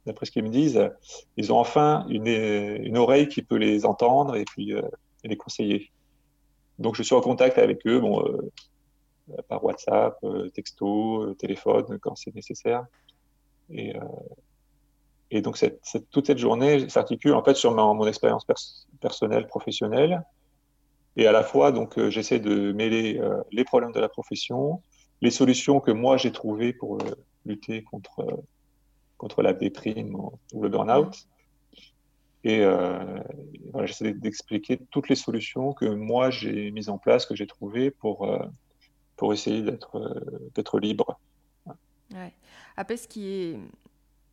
d'après 0.06 0.26
ce 0.26 0.30
qu'ils 0.30 0.44
me 0.44 0.50
disent, 0.50 0.90
ils 1.36 1.52
ont 1.52 1.58
enfin 1.58 2.06
une, 2.08 2.26
une 2.26 2.96
oreille 2.96 3.28
qui 3.28 3.42
peut 3.42 3.56
les 3.56 3.86
entendre 3.86 4.36
et 4.36 4.44
puis 4.44 4.72
euh, 4.72 4.82
les 5.24 5.36
conseiller. 5.36 5.90
Donc, 6.78 6.96
je 6.96 7.02
suis 7.02 7.14
en 7.14 7.20
contact 7.20 7.58
avec 7.58 7.86
eux, 7.86 8.00
bon, 8.00 8.24
euh, 8.24 8.50
par 9.48 9.64
WhatsApp, 9.64 10.18
texto, 10.54 11.34
téléphone, 11.34 11.98
quand 12.00 12.16
c'est 12.16 12.34
nécessaire. 12.34 12.84
Et, 13.70 13.94
donc, 15.40 15.56
cette, 15.56 15.80
toute 16.10 16.26
cette 16.26 16.38
journée 16.38 16.88
s'articule 16.88 17.32
en 17.32 17.42
fait 17.42 17.54
sur 17.54 17.74
mon, 17.74 18.06
expérience 18.06 18.46
personnelle, 19.00 19.46
professionnelle, 19.46 20.22
et 21.16 21.26
à 21.26 21.32
la 21.32 21.42
fois, 21.42 21.72
donc, 21.72 21.98
euh, 21.98 22.10
j'essaie 22.10 22.40
de 22.40 22.72
mêler 22.72 23.18
euh, 23.18 23.42
les 23.52 23.64
problèmes 23.64 23.92
de 23.92 24.00
la 24.00 24.08
profession, 24.08 24.82
les 25.20 25.30
solutions 25.30 25.80
que 25.80 25.92
moi 25.92 26.16
j'ai 26.16 26.32
trouvées 26.32 26.72
pour 26.72 27.00
euh, 27.00 27.14
lutter 27.46 27.82
contre, 27.84 28.26
contre 29.18 29.42
la 29.42 29.52
déprime 29.52 30.14
ou, 30.14 30.62
le 30.62 30.68
burn-out. 30.68 31.26
Et 32.44 32.60
voilà, 33.72 33.86
j'essaie 33.86 34.12
d'expliquer 34.12 34.78
toutes 34.90 35.08
les 35.08 35.14
solutions 35.14 35.72
que 35.72 35.86
moi 35.86 36.30
j'ai 36.30 36.70
mises 36.70 36.90
en 36.90 36.98
place, 36.98 37.24
que 37.24 37.34
j'ai 37.34 37.46
trouvées 37.46 37.90
pour, 37.90 38.30
pour 39.16 39.32
essayer 39.32 39.62
d'être 39.62 40.50
d'être 40.54 40.78
libre. 40.78 41.18
Ouais. 42.12 42.34
Après, 42.76 42.98
ce 42.98 43.08
qui 43.08 43.28
est. 43.28 43.58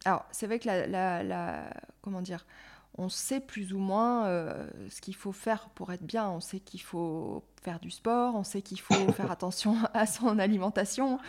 Alors, 0.04 0.26
c'est 0.32 0.46
vrai 0.46 0.60
que 0.60 0.68
la, 0.68 0.88
la, 0.88 1.24
la, 1.24 1.74
Comment 2.02 2.22
dire 2.22 2.46
on 2.98 3.10
sait 3.10 3.40
plus 3.40 3.74
ou 3.74 3.80
moins 3.80 4.28
euh, 4.28 4.68
ce 4.90 5.02
qu'il 5.02 5.16
faut 5.16 5.32
faire 5.32 5.70
pour 5.70 5.92
être 5.92 6.04
bien. 6.04 6.30
On 6.30 6.40
sait 6.40 6.60
qu'il 6.60 6.82
faut 6.82 7.44
faire 7.62 7.80
du 7.80 7.90
sport, 7.90 8.36
on 8.36 8.44
sait 8.44 8.62
qu'il 8.62 8.80
faut 8.80 8.94
faire 9.14 9.32
attention 9.32 9.78
à 9.94 10.06
son 10.06 10.40
alimentation, 10.40 11.20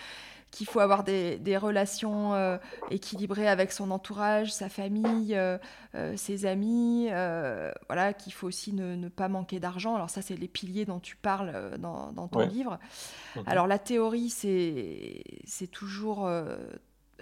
qu'il 0.52 0.68
faut 0.68 0.78
avoir 0.78 1.02
des, 1.02 1.56
relations 1.56 2.34
euh, 2.34 2.56
équilibrées 2.90 3.48
avec 3.48 3.72
son 3.72 3.90
entourage, 3.90 4.52
sa 4.52 4.68
famille, 4.68 5.34
euh, 5.34 5.58
ses 6.16 6.46
amis, 6.46 7.08
voilà, 7.88 8.12
qu'il 8.12 8.32
faut 8.32 8.46
aussi 8.46 8.72
ne, 8.72 9.08
pas 9.08 9.28
manquer 9.28 9.58
d'argent. 9.58 9.96
Alors 9.96 10.10
ça, 10.10 10.22
c'est 10.22 10.36
les 10.36 10.48
piliers 10.48 10.84
dont 10.84 11.00
tu 11.00 11.16
parles 11.16 11.76
dans, 11.78 12.28
ton 12.28 12.40
livre. 12.46 12.78
Alors 13.46 13.66
la 13.66 13.78
théorie, 13.78 14.30
c'est 14.30 15.66
toujours 15.72 16.28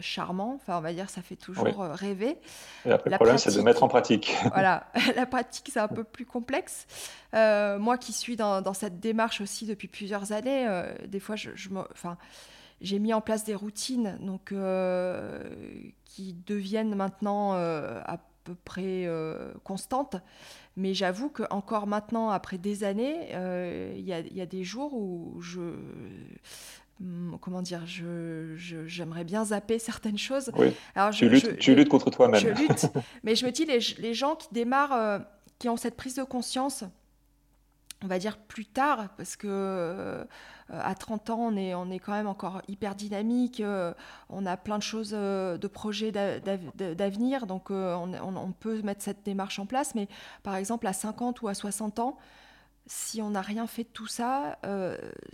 charmant. 0.00 0.54
Enfin, 0.56 0.78
on 0.78 0.80
va 0.80 0.92
dire, 0.92 1.08
ça 1.08 1.22
fait 1.22 1.36
toujours 1.36 1.82
euh, 1.82 1.92
rêver. 1.92 2.38
Et 2.84 2.90
après, 2.90 3.10
le 3.10 3.16
problème, 3.16 3.38
c'est 3.38 3.54
de 3.54 3.62
mettre 3.62 3.82
en 3.82 3.88
pratique. 3.88 4.36
voilà, 4.52 4.86
la 5.16 5.26
pratique, 5.26 5.70
c'est 5.72 5.80
un 5.80 5.88
peu 5.88 6.04
plus 6.04 6.26
complexe. 6.26 6.86
Euh, 7.34 7.78
moi 7.78 7.98
qui 7.98 8.12
suis 8.12 8.36
dans, 8.36 8.74
cette 8.74 9.00
démarche 9.00 9.40
aussi 9.40 9.66
depuis 9.66 9.88
plusieurs 9.88 10.32
années, 10.32 10.66
euh, 10.68 10.92
des 11.06 11.20
fois, 11.20 11.36
je, 11.36 11.50
enfin, 11.92 12.16
j'ai 12.80 12.98
mis 12.98 13.12
en 13.12 13.20
place 13.20 13.44
des 13.44 13.54
routines 13.54 14.18
donc, 14.20 14.54
qui 16.04 16.34
deviennent 16.46 16.94
maintenant 16.94 17.52
à 17.52 18.18
peu 18.44 18.54
près 18.54 19.08
constantes. 19.64 20.16
Mais 20.76 20.94
j'avoue 20.94 21.28
qu'encore 21.28 21.86
maintenant, 21.86 22.30
après 22.30 22.56
des 22.56 22.84
années, 22.84 23.28
il 23.96 24.04
y, 24.04 24.34
y, 24.34 24.40
a 24.40 24.46
des 24.46 24.64
jours 24.64 24.94
où 24.94 25.40
je 25.40 25.74
Hmm, 27.00 27.36
comment 27.40 27.62
dire, 27.62 27.86
je, 27.86 28.54
j'aimerais 28.86 29.24
bien 29.24 29.46
zapper 29.46 29.78
certaines 29.78 30.18
choses. 30.18 30.52
Alors, 30.94 31.12
tu, 31.12 31.30
luttes, 31.30 31.88
contre 31.88 32.10
toi-même. 32.10 32.38
Je 32.38 32.48
lutte, 32.48 32.88
mais 33.24 33.34
je 33.34 33.46
me 33.46 33.50
dis, 33.50 33.64
les, 33.64 33.78
les 33.98 34.12
gens 34.12 34.36
qui 34.36 34.48
démarrent, 34.52 34.92
euh, 34.92 35.18
qui 35.58 35.70
ont 35.70 35.78
cette 35.78 35.96
prise 35.96 36.16
de 36.16 36.24
conscience, 36.24 36.84
on 38.02 38.06
va 38.06 38.18
dire 38.18 38.38
plus 38.38 38.64
tard, 38.64 39.08
parce 39.16 39.36
que 39.36 39.46
euh, 39.48 40.24
à 40.70 40.94
30 40.94 41.30
ans, 41.30 41.38
on 41.40 41.56
est, 41.56 41.74
on 41.74 41.90
est 41.90 41.98
quand 41.98 42.12
même 42.12 42.26
encore 42.26 42.62
hyper 42.68 42.94
dynamique, 42.94 43.60
euh, 43.60 43.92
on 44.30 44.46
a 44.46 44.56
plein 44.56 44.78
de 44.78 44.82
choses, 44.82 45.12
euh, 45.12 45.58
de 45.58 45.68
projets 45.68 46.10
d'avenir, 46.12 47.46
donc 47.46 47.70
on, 47.70 48.12
on, 48.14 48.52
peut 48.52 48.80
mettre 48.82 49.02
cette 49.02 49.22
démarche 49.24 49.58
en 49.58 49.66
place, 49.66 49.94
mais 49.94 50.08
par 50.42 50.56
exemple 50.56 50.86
à 50.86 50.92
50 50.92 51.42
ou 51.42 51.48
à 51.48 51.54
60 51.54 51.98
ans, 51.98 52.16
si 52.86 53.20
on 53.20 53.30
n'a 53.30 53.42
rien 53.42 53.66
fait 53.66 53.84
de 53.84 53.88
tout 53.88 54.06
ça, 54.06 54.58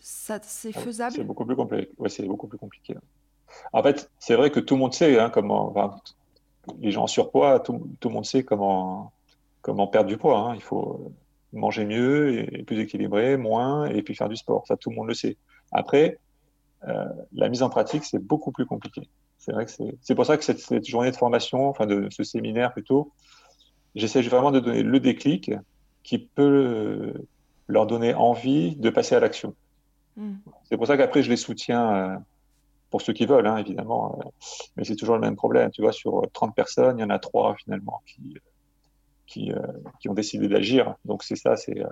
ça 0.00 0.38
c'est 0.42 0.72
ah, 0.74 0.80
faisable? 0.80 1.16
C'est 1.16 1.24
beaucoup 1.24 1.46
plus 1.46 1.56
compliqué. 1.56 1.90
Ouais, 1.98 2.08
c'est 2.08 2.26
beaucoup 2.26 2.48
plus 2.48 2.58
compliqué. 2.58 2.96
En 3.72 3.82
fait, 3.82 4.10
c'est 4.18 4.34
vrai 4.34 4.50
que 4.50 4.60
tout 4.60 4.74
le 4.74 4.80
monde 4.80 4.92
sait 4.92 5.18
hein, 5.18 5.30
comment, 5.30 5.72
les 6.80 6.90
gens 6.90 7.04
en 7.04 7.06
surpoids, 7.06 7.60
tout, 7.60 7.88
tout, 8.00 8.08
le 8.08 8.14
monde 8.14 8.26
sait 8.26 8.42
comment, 8.42 9.12
comment 9.62 9.86
perdre 9.86 10.08
du 10.08 10.18
poids. 10.18 10.38
Hein. 10.38 10.54
Il 10.56 10.62
faut 10.62 11.12
manger 11.52 11.84
mieux 11.84 12.38
et 12.54 12.62
plus 12.62 12.78
équilibré, 12.80 13.36
moins, 13.36 13.86
et 13.86 14.02
puis 14.02 14.14
faire 14.14 14.28
du 14.28 14.36
sport. 14.36 14.66
Ça, 14.66 14.76
tout 14.76 14.90
le 14.90 14.96
monde 14.96 15.08
le 15.08 15.14
sait. 15.14 15.36
Après, 15.72 16.18
euh, 16.86 17.04
la 17.32 17.48
mise 17.48 17.62
en 17.62 17.70
pratique, 17.70 18.04
c'est 18.04 18.18
beaucoup 18.18 18.52
plus 18.52 18.66
compliqué. 18.66 19.08
C'est 19.38 19.52
vrai 19.52 19.66
que 19.66 19.72
c'est 20.00 20.14
pour 20.14 20.26
ça 20.26 20.36
que 20.36 20.44
cette, 20.44 20.86
journée 20.86 21.10
de 21.10 21.16
formation, 21.16 21.68
enfin 21.68 21.86
de 21.86 22.08
ce 22.10 22.24
séminaire 22.24 22.72
plutôt, 22.72 23.12
j'essaie 23.94 24.22
vraiment 24.22 24.50
de 24.50 24.60
donner 24.60 24.82
le 24.82 25.00
déclic 25.00 25.52
qui 26.02 26.18
peut 26.18 27.12
leur 27.68 27.86
donner 27.86 28.14
envie 28.14 28.76
de 28.76 28.90
passer 28.90 29.14
à 29.14 29.20
l'action. 29.20 29.54
Hmm. 30.16 30.36
C'est 30.64 30.76
pour 30.76 30.86
ça 30.86 30.96
qu'après, 30.96 31.22
je 31.22 31.30
les 31.30 31.36
soutiens 31.36 31.94
euh, 31.94 32.16
pour 32.90 33.02
ceux 33.02 33.12
qui 33.12 33.26
veulent, 33.26 33.46
hein, 33.46 33.58
évidemment. 33.58 34.18
Euh, 34.20 34.28
mais 34.76 34.84
c'est 34.84 34.96
toujours 34.96 35.16
le 35.16 35.20
même 35.20 35.36
problème. 35.36 35.70
Tu 35.70 35.82
vois, 35.82 35.92
sur 35.92 36.22
30 36.32 36.54
personnes, 36.54 36.98
il 36.98 37.02
y 37.02 37.04
en 37.04 37.10
a 37.10 37.18
trois 37.18 37.54
finalement 37.56 38.02
qui, 38.06 38.38
qui, 39.26 39.52
euh, 39.52 39.60
qui 40.00 40.08
ont 40.08 40.14
décidé 40.14 40.48
d'agir. 40.48 40.96
Donc 41.04 41.22
c'est 41.22 41.36
ça, 41.36 41.56
c'est 41.56 41.82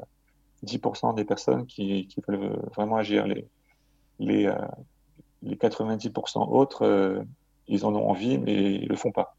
10% 0.64 1.10
euh, 1.10 1.12
des 1.14 1.24
personnes 1.24 1.66
qui, 1.66 2.06
qui, 2.06 2.22
veulent 2.26 2.58
vraiment 2.74 2.96
agir. 2.96 3.26
Les, 3.26 3.46
les, 4.18 4.46
euh, 4.46 4.54
les 5.42 5.56
90% 5.56 6.48
autres, 6.50 7.24
ils 7.68 7.84
en 7.84 7.94
ont 7.94 8.08
envie, 8.08 8.38
mais 8.38 8.74
ils 8.74 8.88
le 8.88 8.96
font 8.96 9.12
pas. 9.12 9.36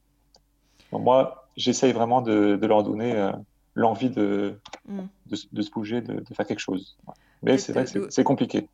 moi, 0.91 1.47
j'essaye 1.55 1.93
vraiment 1.93 2.21
de, 2.21 2.57
de, 2.57 2.67
leur 2.67 2.83
donner 2.83 3.31
l'envie 3.73 4.09
de, 4.09 4.59
mm. 4.87 4.99
de, 5.27 5.37
de, 5.51 5.61
se 5.61 5.71
bouger, 5.71 6.01
de, 6.01 6.21
faire 6.33 6.45
quelque 6.45 6.59
chose. 6.59 6.97
Mais 7.41 7.57
c'est 7.57 7.73
vrai 7.73 7.85
que 7.85 8.09
c'est 8.09 8.23
compliqué. 8.23 8.67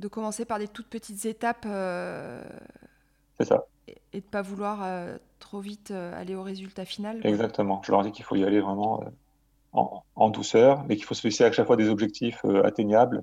De 0.00 0.08
commencer 0.08 0.44
par 0.44 0.58
des 0.58 0.68
toutes 0.68 0.88
petites 0.88 1.24
étapes. 1.24 1.66
C'est 3.38 3.44
ça 3.44 3.66
et 4.12 4.20
de 4.20 4.26
pas 4.26 4.42
vouloir 4.42 4.82
euh, 4.82 5.16
trop 5.38 5.60
vite 5.60 5.90
euh, 5.90 6.18
aller 6.18 6.34
au 6.34 6.42
résultat 6.42 6.84
final. 6.84 7.20
Exactement. 7.24 7.80
Je 7.84 7.92
leur 7.92 8.02
dis 8.02 8.12
qu'il 8.12 8.24
faut 8.24 8.36
y 8.36 8.44
aller 8.44 8.60
vraiment 8.60 9.02
euh, 9.02 9.80
en, 10.14 10.30
douceur, 10.30 10.84
mais 10.88 10.96
qu'il 10.96 11.04
faut 11.04 11.14
se 11.14 11.20
fixer 11.20 11.44
à 11.44 11.52
chaque 11.52 11.66
fois 11.66 11.76
des 11.76 11.88
objectifs 11.88 12.44
atteignables. 12.64 13.22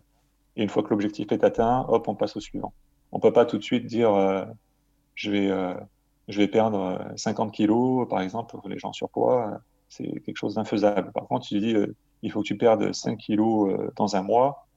Et 0.55 0.63
une 0.63 0.69
fois 0.69 0.83
que 0.83 0.89
l'objectif 0.89 1.31
est 1.31 1.43
atteint, 1.43 1.85
hop, 1.87 2.07
on 2.07 2.15
passe 2.15 2.35
au 2.35 2.39
suivant. 2.39 2.73
On 3.11 3.19
peut 3.19 3.33
pas 3.33 3.45
tout 3.45 3.57
de 3.57 3.63
suite 3.63 3.87
dire 3.87 4.11
je 5.15 5.31
vais 5.31 5.75
je 6.27 6.37
vais 6.37 6.47
perdre 6.47 7.11
50 7.15 7.51
kilos, 7.51 8.07
par 8.07 8.21
exemple, 8.21 8.55
pour 8.55 8.69
les 8.69 8.77
gens 8.77 8.93
surpoids. 8.93 9.61
C'est 9.89 10.21
quelque 10.21 10.37
chose 10.37 10.53
d'infaisable. 10.53 11.11
Par 11.11 11.27
contre, 11.27 11.47
tu 11.47 11.59
dis 11.59 11.75
il 12.21 12.31
faut 12.31 12.41
que 12.41 12.47
tu 12.47 12.55
perdes 12.55 12.93
5 12.93 13.17
kilos 13.17 13.75
dans 13.95 14.15
un 14.15 14.21
mois. 14.21 14.67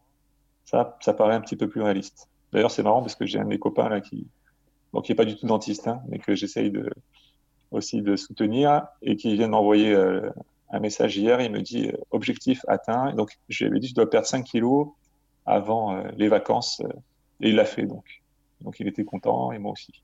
Ça, 0.65 0.97
ça 1.01 1.13
paraît 1.13 1.35
un 1.35 1.43
petit 1.43 1.57
peu 1.57 1.69
plus 1.69 1.83
réaliste. 1.83 2.31
D'ailleurs, 2.53 2.71
c'est 2.71 2.83
marrant 2.83 3.03
parce 3.03 3.17
que 3.17 3.27
j'ai 3.27 3.39
un 3.39 3.45
de 3.45 3.49
mes 3.49 3.59
copains 3.59 3.91
là 3.91 4.01
qui, 4.01 4.27
qui 5.03 5.13
n'est 5.13 5.17
pas 5.17 5.25
du 5.25 5.37
tout 5.37 5.47
dentiste, 5.47 5.89
hein, 5.89 6.01
mais 6.09 6.19
que 6.19 6.35
j'essaye 6.35 6.71
de, 6.71 6.91
aussi 7.71 8.03
de 8.03 8.17
soutenir, 8.17 8.87
et 9.03 9.17
qui 9.17 9.35
vient 9.35 9.49
d'envoyer 9.49 9.93
euh, 9.93 10.31
un 10.71 10.81
message 10.81 11.17
hier, 11.17 11.41
il 11.41 11.51
me 11.51 11.61
dit 11.61 11.89
euh, 11.89 11.97
objectif 12.11 12.65
atteint. 12.69 13.13
donc 13.13 13.39
je 13.49 13.65
lui 13.65 13.71
avais 13.71 13.81
dit 13.81 13.89
je 13.89 13.95
dois 13.95 14.09
perdre 14.09 14.27
5 14.27 14.45
kilos 14.45 14.89
avant 15.45 15.97
euh, 15.97 16.09
les 16.17 16.29
vacances, 16.29 16.83
et 17.41 17.51
il 17.51 17.57
l'a 17.57 17.65
fait 17.65 17.87
donc. 17.87 18.23
Donc 18.63 18.81
il 18.81 18.89
était 18.89 19.05
content, 19.05 19.53
et 19.53 19.59
moi 19.59 19.73
aussi. 19.73 20.03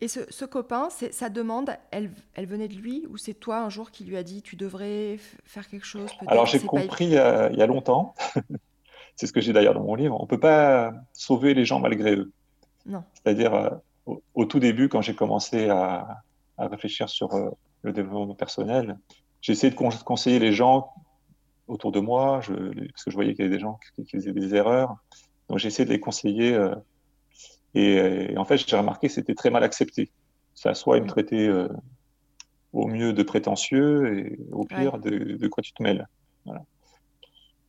Et 0.00 0.08
ce, 0.08 0.44
copain, 0.44 0.88
sa 0.90 1.30
demande, 1.30 1.70
elle, 1.90 2.10
elle 2.34 2.46
venait 2.46 2.68
de 2.68 2.74
lui 2.74 3.06
ou 3.08 3.16
c'est 3.16 3.32
toi 3.32 3.60
un 3.60 3.70
jour 3.70 3.90
qui 3.90 4.04
lui 4.04 4.16
a 4.16 4.22
dit 4.22 4.42
tu 4.42 4.54
devrais 4.56 5.18
faire 5.44 5.66
quelque 5.68 5.86
chose 5.86 6.10
Alors 6.26 6.46
j'ai 6.46 6.58
compris 6.58 7.06
il 7.06 7.12
y 7.12 7.16
a 7.16 7.66
longtemps, 7.66 8.14
c'est 9.16 9.26
ce 9.26 9.32
que 9.32 9.40
j'ai 9.40 9.52
d'ailleurs 9.52 9.72
dans 9.72 9.84
mon 9.84 9.94
livre, 9.94 10.16
on 10.18 10.24
ne 10.24 10.28
peut 10.28 10.40
pas 10.40 10.92
sauver 11.12 11.54
les 11.54 11.64
gens 11.64 11.78
malgré 11.80 12.16
eux. 12.16 12.32
Non. 12.86 13.02
C'est-à-dire, 13.14 13.80
au, 14.06 14.44
tout 14.44 14.58
début, 14.58 14.88
quand 14.88 15.02
j'ai 15.02 15.14
commencé 15.14 15.68
à, 15.68 16.22
réfléchir 16.58 17.08
sur 17.08 17.34
euh, 17.34 17.50
le 17.82 17.92
développement 17.92 18.34
personnel, 18.34 18.98
j'ai 19.40 19.52
essayé 19.52 19.72
de 19.72 19.76
conseiller 19.76 20.38
les 20.38 20.52
gens 20.52 20.92
autour 21.66 21.90
de 21.90 22.00
moi, 22.00 22.40
je, 22.42 22.52
parce 22.52 23.04
que 23.04 23.10
je 23.10 23.14
voyais 23.14 23.34
qu'il 23.34 23.44
y 23.44 23.48
avait 23.48 23.56
des 23.56 23.60
gens 23.60 23.78
qui, 23.96 24.06
faisaient 24.06 24.32
des 24.32 24.54
erreurs. 24.54 24.96
Donc 25.48 25.58
j'ai 25.58 25.68
essayé 25.68 25.84
de 25.84 25.90
les 25.90 26.00
conseiller. 26.00 26.54
Euh, 26.54 26.74
et, 27.74 28.36
en 28.36 28.44
fait, 28.44 28.58
j'ai 28.58 28.76
remarqué 28.76 29.08
que 29.08 29.14
c'était 29.14 29.34
très 29.34 29.50
mal 29.50 29.64
accepté. 29.64 30.10
Ça, 30.54 30.74
soit 30.74 30.98
ils 30.98 31.02
me 31.02 31.08
traitaient 31.08 31.48
euh, 31.48 31.68
au 32.72 32.86
mieux 32.86 33.12
de 33.12 33.22
prétentieux 33.22 34.18
et 34.18 34.38
au 34.52 34.64
pire 34.64 34.98
de, 34.98 35.36
de, 35.36 35.48
quoi 35.48 35.62
tu 35.62 35.72
te 35.72 35.82
mêles. 35.82 36.06
Voilà. 36.44 36.62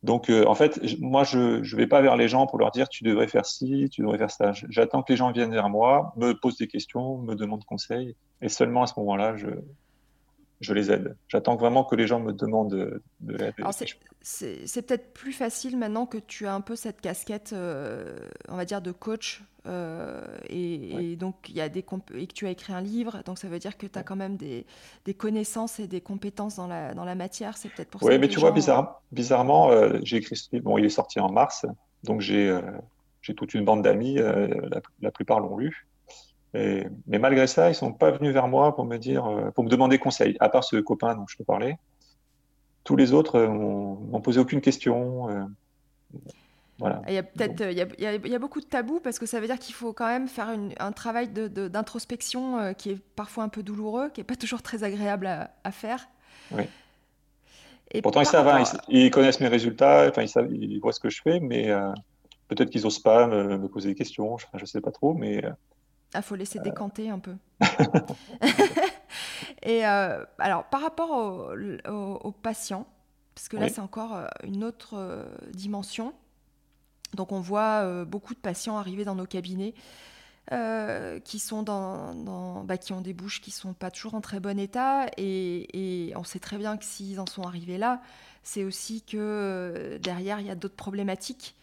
Donc, 0.06 0.30
euh, 0.30 0.44
en 0.46 0.54
fait, 0.54 0.80
moi, 1.00 1.24
je 1.24 1.58
ne 1.58 1.76
vais 1.76 1.88
pas 1.88 2.00
vers 2.00 2.16
les 2.16 2.28
gens 2.28 2.46
pour 2.46 2.58
leur 2.60 2.70
dire 2.70 2.88
tu 2.88 3.02
devrais 3.02 3.26
faire 3.26 3.44
ci, 3.44 3.88
tu 3.90 4.02
devrais 4.02 4.18
faire 4.18 4.30
ça. 4.30 4.52
J'attends 4.68 5.02
que 5.02 5.12
les 5.12 5.16
gens 5.16 5.32
viennent 5.32 5.50
vers 5.50 5.68
moi, 5.68 6.12
me 6.16 6.32
posent 6.32 6.58
des 6.58 6.68
questions, 6.68 7.18
me 7.18 7.34
demandent 7.34 7.64
conseil, 7.64 8.14
et 8.40 8.48
seulement 8.48 8.84
à 8.84 8.86
ce 8.86 8.94
moment-là, 9.00 9.36
je, 9.36 9.48
je 10.60 10.72
les 10.72 10.90
aide. 10.90 11.16
J'attends 11.28 11.56
vraiment 11.56 11.84
que 11.84 11.94
les 11.94 12.06
gens 12.06 12.20
me 12.20 12.32
demandent 12.32 12.70
de, 13.20 13.36
l'aide. 13.36 13.54
C'est 14.22 14.86
peut-être 14.86 15.12
plus 15.12 15.32
facile 15.32 15.76
maintenant 15.76 16.06
que 16.06 16.18
tu 16.18 16.46
as 16.46 16.54
un 16.54 16.60
peu 16.60 16.76
cette 16.76 17.00
casquette, 17.00 17.52
euh, 17.52 18.16
on 18.48 18.56
va 18.56 18.64
dire, 18.64 18.80
de 18.80 18.92
coach. 18.92 19.42
Euh, 19.66 20.24
et, 20.48 21.16
donc, 21.16 21.48
il 21.48 21.56
y 21.56 21.60
a 21.60 21.68
des 21.68 21.84
et 22.14 22.26
que 22.26 22.32
tu 22.32 22.46
as 22.46 22.50
écrit 22.50 22.72
un 22.72 22.80
livre, 22.80 23.22
donc 23.24 23.38
ça 23.38 23.48
veut 23.48 23.58
dire 23.58 23.76
que 23.76 23.86
tu 23.86 23.98
as 23.98 24.04
quand 24.04 24.16
même 24.16 24.36
des, 24.36 24.64
des, 25.04 25.14
connaissances 25.14 25.80
et 25.80 25.88
des 25.88 26.00
compétences 26.00 26.56
dans 26.56 26.68
la, 26.68 26.94
dans 26.94 27.04
la 27.04 27.16
matière. 27.16 27.56
C'est 27.56 27.68
peut-être 27.68 27.90
pour 27.90 28.00
ça. 28.00 28.06
Oui, 28.06 28.18
mais 28.18 28.28
tu 28.28 28.38
vois, 28.38 28.52
bizarre, 28.52 29.02
bizarrement, 29.10 29.70
euh, 29.72 29.98
j'ai 30.04 30.18
écrit 30.18 30.36
ce 30.36 30.48
livre. 30.52 30.64
Bon, 30.64 30.78
il 30.78 30.84
est 30.84 30.90
sorti 30.90 31.18
en 31.18 31.30
mars, 31.30 31.66
donc 32.04 32.20
j'ai 32.20 32.58
j'ai 33.22 33.34
toute 33.34 33.54
une 33.54 33.64
bande 33.64 33.82
d'amis, 33.82 34.14
la, 34.14 34.80
la, 35.00 35.10
plupart 35.10 35.40
l'ont 35.40 35.56
lu 35.56 35.88
mais 36.54 37.18
malgré 37.18 37.46
ça, 37.46 37.68
ils 37.70 37.74
sont 37.74 37.92
pas 37.92 38.10
venus 38.10 38.32
vers 38.32 38.48
moi 38.48 38.74
pour 38.74 38.84
me 38.84 38.96
dire, 38.96 39.26
euh, 39.26 39.50
pour 39.50 39.64
me 39.64 39.68
demander 39.68 39.98
conseil, 39.98 40.36
à 40.40 40.48
part 40.48 40.64
ce 40.64 40.76
copain 40.76 41.14
dont 41.14 41.26
je 41.28 41.36
te 41.36 41.42
parlais. 41.42 41.76
Tous 42.84 42.96
les 42.96 43.12
autres 43.12 43.36
euh, 43.36 43.48
m'ont 43.48 44.20
posé 44.20 44.40
aucune 44.40 44.60
question. 44.60 45.28
Euh, 45.28 45.44
voilà. 46.78 47.02
Il 47.08 47.14
y 47.14 47.18
a 47.18 47.22
peut-être, 47.22 47.60
il, 47.62 47.76
y 47.76 48.34
a, 48.34 48.38
beaucoup 48.38 48.60
de 48.60 48.66
tabous 48.66 49.00
parce 49.00 49.18
que 49.18 49.26
ça 49.26 49.40
veut 49.40 49.46
dire 49.46 49.58
qu'il 49.58 49.74
faut 49.74 49.92
quand 49.92 50.06
même 50.06 50.28
faire 50.28 50.54
un 50.78 50.92
travail 50.92 51.28
d'introspection 51.28 52.74
qui 52.74 52.90
est 52.90 52.98
parfois 53.16 53.44
un 53.44 53.48
peu 53.48 53.62
douloureux, 53.62 54.10
qui 54.10 54.20
est 54.20 54.24
pas 54.24 54.36
toujours 54.36 54.60
très 54.60 54.84
agréable 54.84 55.26
à, 55.26 55.72
faire. 55.72 56.06
Oui. 56.52 56.64
Et 57.92 58.02
Pourtant, 58.02 58.20
ils 58.20 58.26
savent, 58.26 58.48
hein, 58.48 58.62
ils, 58.88 59.10
connaissent 59.10 59.40
mes 59.40 59.48
résultats, 59.48 60.06
enfin, 60.08 60.22
ils, 60.22 60.28
savent, 60.28 60.52
ils 60.52 60.78
voient 60.78 60.92
ce 60.92 61.00
que 61.00 61.08
je 61.08 61.22
fais, 61.22 61.40
mais 61.40 61.72
peut-être 62.48 62.68
qu'ils 62.68 62.82
n'osent 62.82 63.02
pas 63.02 63.26
me, 63.26 63.68
poser 63.68 63.88
des 63.88 63.94
questions, 63.94 64.36
je 64.36 64.60
ne 64.60 64.66
sais 64.66 64.82
pas 64.82 64.90
trop, 64.90 65.14
mais 65.14 65.42
ah, 66.14 66.22
faut 66.22 66.34
laisser 66.34 66.58
décanter 66.60 67.10
un 67.10 67.18
peu. 67.18 67.34
et 69.62 69.86
euh, 69.86 70.24
alors, 70.38 70.64
par 70.64 70.80
rapport 70.80 71.52
aux 71.88 72.32
patients, 72.32 72.86
parce 73.34 73.48
que 73.48 73.56
là, 73.56 73.68
c'est 73.68 73.80
encore 73.80 74.14
euh, 74.14 74.26
une 74.44 74.64
autre 74.64 74.94
euh, 74.94 75.24
dimension. 75.52 76.14
Donc, 77.14 77.32
on 77.32 77.40
voit 77.40 78.04
beaucoup 78.04 78.34
de 78.34 78.38
patients 78.38 78.76
arriver 78.76 79.04
dans 79.04 79.14
nos 79.14 79.26
cabinets 79.26 79.74
qui 81.24 81.38
sont 81.38 81.62
dans, 81.62 82.64
bah, 82.64 82.76
qui 82.76 82.92
ont 82.92 83.00
des 83.00 83.14
bouches 83.14 83.40
qui 83.40 83.50
sont 83.50 83.72
pas 83.72 83.90
toujours 83.90 84.14
en 84.14 84.20
très 84.20 84.38
bon 84.38 84.58
état, 84.58 85.06
et, 85.16 86.08
et 86.08 86.16
on 86.16 86.24
sait 86.24 86.38
très 86.38 86.58
bien 86.58 86.76
que 86.76 86.84
s'ils 86.84 87.18
en 87.20 87.26
sont 87.26 87.42
arrivés 87.42 87.78
là, 87.78 88.00
c'est 88.42 88.64
aussi 88.64 89.02
que 89.02 89.98
derrière 90.02 90.40
il 90.40 90.46
y 90.46 90.50
a 90.50 90.54
d'autres 90.54 90.76
problématiques, 90.76 91.56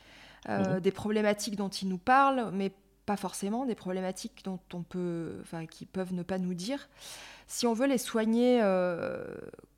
des 0.47 0.91
problématiques 0.91 1.55
dont 1.55 1.69
ils 1.69 1.87
nous 1.87 1.97
parlent, 1.97 2.49
mais 2.51 2.71
pas 3.05 3.17
forcément, 3.17 3.65
des 3.65 3.75
problématiques 3.75 4.43
dont 4.45 4.59
on 4.73 4.83
peut, 4.83 5.37
enfin, 5.41 5.65
qui 5.65 5.85
peuvent 5.85 6.13
ne 6.13 6.23
pas 6.23 6.37
nous 6.37 6.53
dire. 6.53 6.89
Si 7.47 7.67
on 7.67 7.73
veut 7.73 7.87
les 7.87 7.97
soigner 7.97 8.61
euh, 8.63 9.25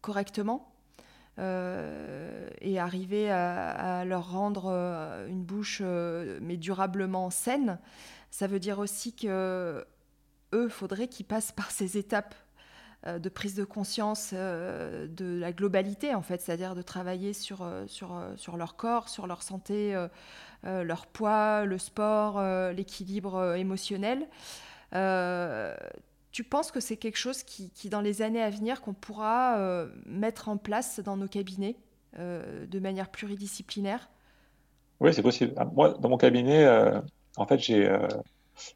correctement 0.01 0.71
euh, 1.39 2.47
et 2.61 2.79
arriver 2.79 3.31
à, 3.31 4.05
leur 4.05 4.31
rendre 4.31 4.71
euh, 4.71 5.27
une 5.27 5.43
bouche 5.43 5.81
mais 5.81 6.57
durablement 6.57 7.29
saine, 7.29 7.79
ça 8.29 8.47
veut 8.47 8.59
dire 8.59 8.79
aussi 8.79 9.15
que 9.15 9.85
eux 10.53 10.69
faudrait 10.69 11.07
qu'ils 11.07 11.25
passent 11.25 11.51
par 11.51 11.71
ces 11.71 11.97
étapes 11.97 12.35
de 13.05 13.29
prise 13.29 13.55
de 13.55 13.63
conscience 13.63 14.33
de 14.33 15.39
la 15.39 15.51
globalité 15.51 16.15
en 16.15 16.21
fait, 16.21 16.41
c'est-à-dire 16.41 16.75
de 16.75 16.81
travailler 16.81 17.33
sur, 17.33 17.67
sur, 17.87 18.19
sur 18.35 18.57
leur 18.57 18.75
corps, 18.75 19.09
sur 19.09 19.27
leur 19.27 19.43
santé 19.43 19.95
euh, 20.65 20.83
leur 20.83 21.05
poids, 21.05 21.65
le 21.65 21.77
sport, 21.77 22.39
euh, 22.39 22.71
l'équilibre 22.71 23.35
euh, 23.35 23.55
émotionnel. 23.55 24.27
tu 26.31 26.43
penses 26.43 26.71
que 26.71 26.79
c'est 26.79 26.97
quelque 26.97 27.17
chose 27.17 27.43
qui, 27.43 27.89
dans 27.89 28.01
les 28.01 28.21
années 28.21 28.41
à 28.41 28.49
venir, 28.49 28.81
qu'on 28.81 28.93
pourra 28.93 29.85
mettre 30.05 30.49
en 30.49 30.57
place 30.57 30.99
dans 30.99 31.15
nos 31.15 31.27
cabinets 31.27 31.77
de 32.17 32.79
manière 32.79 33.09
pluridisciplinaire? 33.09 34.09
Oui, 34.99 35.13
c'est 35.13 35.21
possible. 35.21 35.53
Ah, 35.55 35.65
moi, 35.65 35.93
dans 35.93 36.09
mon 36.09 36.17
cabinet, 36.17 36.67
en 37.37 37.47
fait, 37.47 37.59
j'ai 37.59 37.89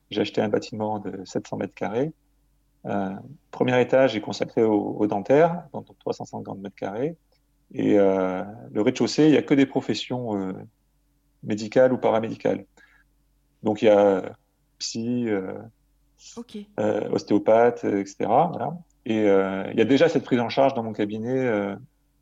j'ai 0.09 0.21
acheté 0.21 0.41
un 0.41 0.49
bâtiment 0.49 0.99
de 0.99 1.23
700 1.25 1.57
mètres 1.57 1.73
carrés. 1.73 2.13
Premier 3.51 3.81
étage 3.81 4.15
est 4.15 4.21
consacré 4.21 4.63
au, 4.63 5.05
dentaire, 5.07 5.63
donc 5.73 5.85
350 5.99 6.59
mètres 6.59 6.75
carrés. 6.75 7.15
Et 7.73 7.97
le 7.97 8.81
rez-de-chaussée, 8.81 9.25
il 9.25 9.31
n'y 9.31 9.37
a 9.37 9.41
que 9.41 9.53
des 9.53 9.65
professions 9.65 10.53
médicales 11.43 11.93
ou 11.93 11.97
paramédicales. 11.97 12.65
Donc 13.63 13.81
il 13.81 13.85
y 13.85 13.89
a 13.89 14.33
psy, 14.79 15.27
ostéopathe, 17.11 17.83
etc. 17.83 18.15
Voilà. 18.19 18.77
Et 19.05 19.23
il 19.25 19.77
y 19.77 19.81
a 19.81 19.85
déjà 19.85 20.09
cette 20.09 20.23
prise 20.23 20.39
en 20.39 20.49
charge 20.49 20.73
dans 20.73 20.83
mon 20.83 20.93
cabinet 20.93 21.75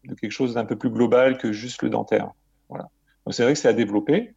de 0.08 0.14
quelque 0.16 0.32
chose 0.32 0.54
d'un 0.56 0.66
peu 0.66 0.76
plus 0.76 0.90
global 0.90 1.38
que 1.38 1.52
juste 1.52 1.84
le 1.84 1.90
dentaire. 1.90 2.32
Voilà. 2.70 2.88
Donc 3.26 3.34
c'est 3.34 3.44
vrai 3.44 3.54
que 3.54 3.60
c'est 3.60 3.68
à 3.68 3.74
développer, 3.74 4.34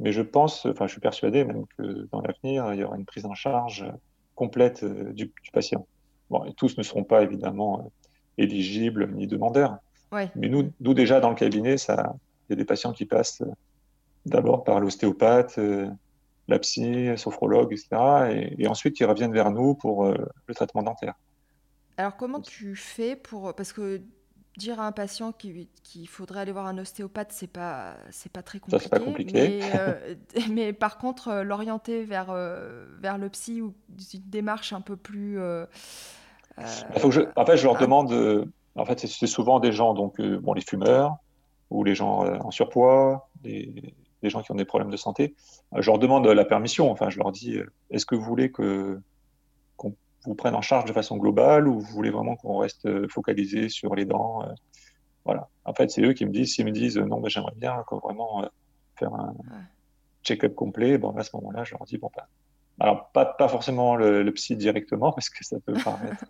mais 0.00 0.12
je 0.12 0.22
pense, 0.22 0.66
enfin 0.66 0.86
je 0.86 0.92
suis 0.92 1.00
persuadé 1.00 1.44
même 1.44 1.64
que 1.78 2.08
dans 2.10 2.20
l'avenir, 2.20 2.72
il 2.74 2.80
y 2.80 2.84
aura 2.84 2.96
une 2.96 3.04
prise 3.04 3.24
en 3.24 3.34
charge 3.34 3.86
complète 4.34 4.84
du, 4.84 5.32
patient. 5.52 5.86
Bon, 6.30 6.44
et 6.44 6.54
tous 6.54 6.76
ne 6.78 6.82
seront 6.82 7.04
pas 7.04 7.22
évidemment 7.22 7.90
éligibles 8.38 9.10
ni 9.14 9.26
demandeurs. 9.26 9.78
Mais 10.36 10.48
nous, 10.48 10.70
nous, 10.80 10.94
déjà, 10.94 11.18
dans 11.18 11.30
le 11.30 11.34
cabinet, 11.34 11.76
ça, 11.76 12.14
il 12.48 12.52
y 12.52 12.54
a 12.54 12.56
des 12.56 12.64
patients 12.64 12.92
qui 12.92 13.04
passent 13.04 13.42
d'abord 14.26 14.62
par 14.62 14.78
l'ostéopathe, 14.78 15.58
la 16.46 16.58
psy, 16.60 17.08
sophrologue, 17.16 17.72
etc. 17.72 18.54
Et, 18.58 18.68
ensuite, 18.68 19.00
ils 19.00 19.06
reviennent 19.06 19.32
vers 19.32 19.50
nous 19.50 19.74
pour 19.74 20.04
le 20.04 20.54
traitement 20.54 20.84
dentaire. 20.84 21.14
Alors, 21.96 22.16
comment 22.16 22.40
tu 22.40 22.76
fais 22.76 23.16
pour... 23.16 23.54
Parce 23.54 23.72
que 23.72 24.02
dire 24.56 24.80
à 24.80 24.86
un 24.86 24.92
patient 24.92 25.32
qu'il 25.32 26.08
faudrait 26.08 26.40
aller 26.40 26.52
voir 26.52 26.66
un 26.66 26.78
ostéopathe, 26.78 27.32
c'est 27.32 27.46
pas 27.46 27.94
c'est 28.10 28.30
pas 28.30 28.42
très 28.42 28.60
compliqué. 28.60 28.84
Ça, 28.84 28.88
pas 28.88 29.00
compliqué. 29.00 29.32
Mais, 29.32 29.60
euh, 29.74 30.14
mais 30.50 30.72
par 30.72 30.98
contre, 30.98 31.28
euh, 31.28 31.42
l'orienter 31.42 32.04
vers 32.04 32.30
euh, 32.30 32.86
vers 33.00 33.18
le 33.18 33.28
psy 33.28 33.60
ou 33.60 33.74
une 34.12 34.20
démarche 34.26 34.72
un 34.72 34.80
peu 34.80 34.96
plus. 34.96 35.38
Faut 36.98 37.10
je, 37.10 37.22
en 37.36 37.44
fait, 37.44 37.56
je 37.56 37.64
leur 37.64 37.78
demande. 37.78 38.48
en 38.76 38.84
fait, 38.84 39.00
c'est 39.00 39.26
souvent 39.26 39.60
des 39.60 39.72
gens 39.72 39.94
donc 39.94 40.20
bon 40.20 40.52
les 40.52 40.62
fumeurs 40.62 41.16
ou 41.70 41.82
les 41.82 41.94
gens 41.94 42.24
en 42.24 42.50
surpoids, 42.50 43.28
les, 43.42 43.72
les, 44.22 44.30
gens 44.30 44.42
qui 44.42 44.52
ont 44.52 44.56
des 44.56 44.64
problèmes 44.64 44.90
de 44.90 44.96
santé. 44.96 45.34
je 45.76 45.90
leur 45.90 45.98
demande 45.98 46.26
la 46.26 46.44
permission. 46.44 46.90
Enfin, 46.90 47.10
je 47.10 47.18
leur 47.18 47.32
dis 47.32 47.58
est-ce 47.90 48.06
que 48.06 48.14
vous 48.14 48.22
voulez 48.22 48.52
que 48.52 49.00
vous 50.24 50.34
prenne 50.34 50.54
en 50.54 50.62
charge 50.62 50.84
de 50.86 50.92
façon 50.92 51.16
globale 51.16 51.68
ou 51.68 51.80
vous 51.80 51.92
voulez 51.92 52.10
vraiment 52.10 52.36
qu'on 52.36 52.58
reste 52.58 52.86
euh, 52.86 53.06
focalisé 53.08 53.68
sur 53.68 53.94
les 53.94 54.04
dents 54.04 54.42
euh, 54.42 54.52
Voilà. 55.24 55.48
En 55.64 55.74
fait, 55.74 55.90
c'est 55.90 56.02
eux 56.02 56.12
qui 56.12 56.24
me 56.26 56.30
disent, 56.30 56.54
s'ils 56.54 56.64
me 56.64 56.70
disent 56.70 56.98
non, 56.98 57.20
mais 57.20 57.30
j'aimerais 57.30 57.54
bien 57.56 57.84
vraiment 57.90 58.42
euh, 58.42 58.48
faire 58.96 59.14
un 59.14 59.34
check-up 60.22 60.54
complet, 60.54 60.96
bon, 60.96 61.10
à 61.16 61.22
ce 61.22 61.36
moment-là, 61.36 61.64
je 61.64 61.72
leur 61.72 61.84
dis, 61.84 61.98
bon, 61.98 62.10
ben, 62.16 62.24
alors 62.80 63.10
pas, 63.10 63.26
pas 63.26 63.48
forcément 63.48 63.96
le, 63.96 64.30
psy 64.32 64.56
directement, 64.56 65.12
parce 65.16 65.28
que 65.28 65.44
ça 65.44 65.58
peut 65.60 65.74
paraître 65.84 66.24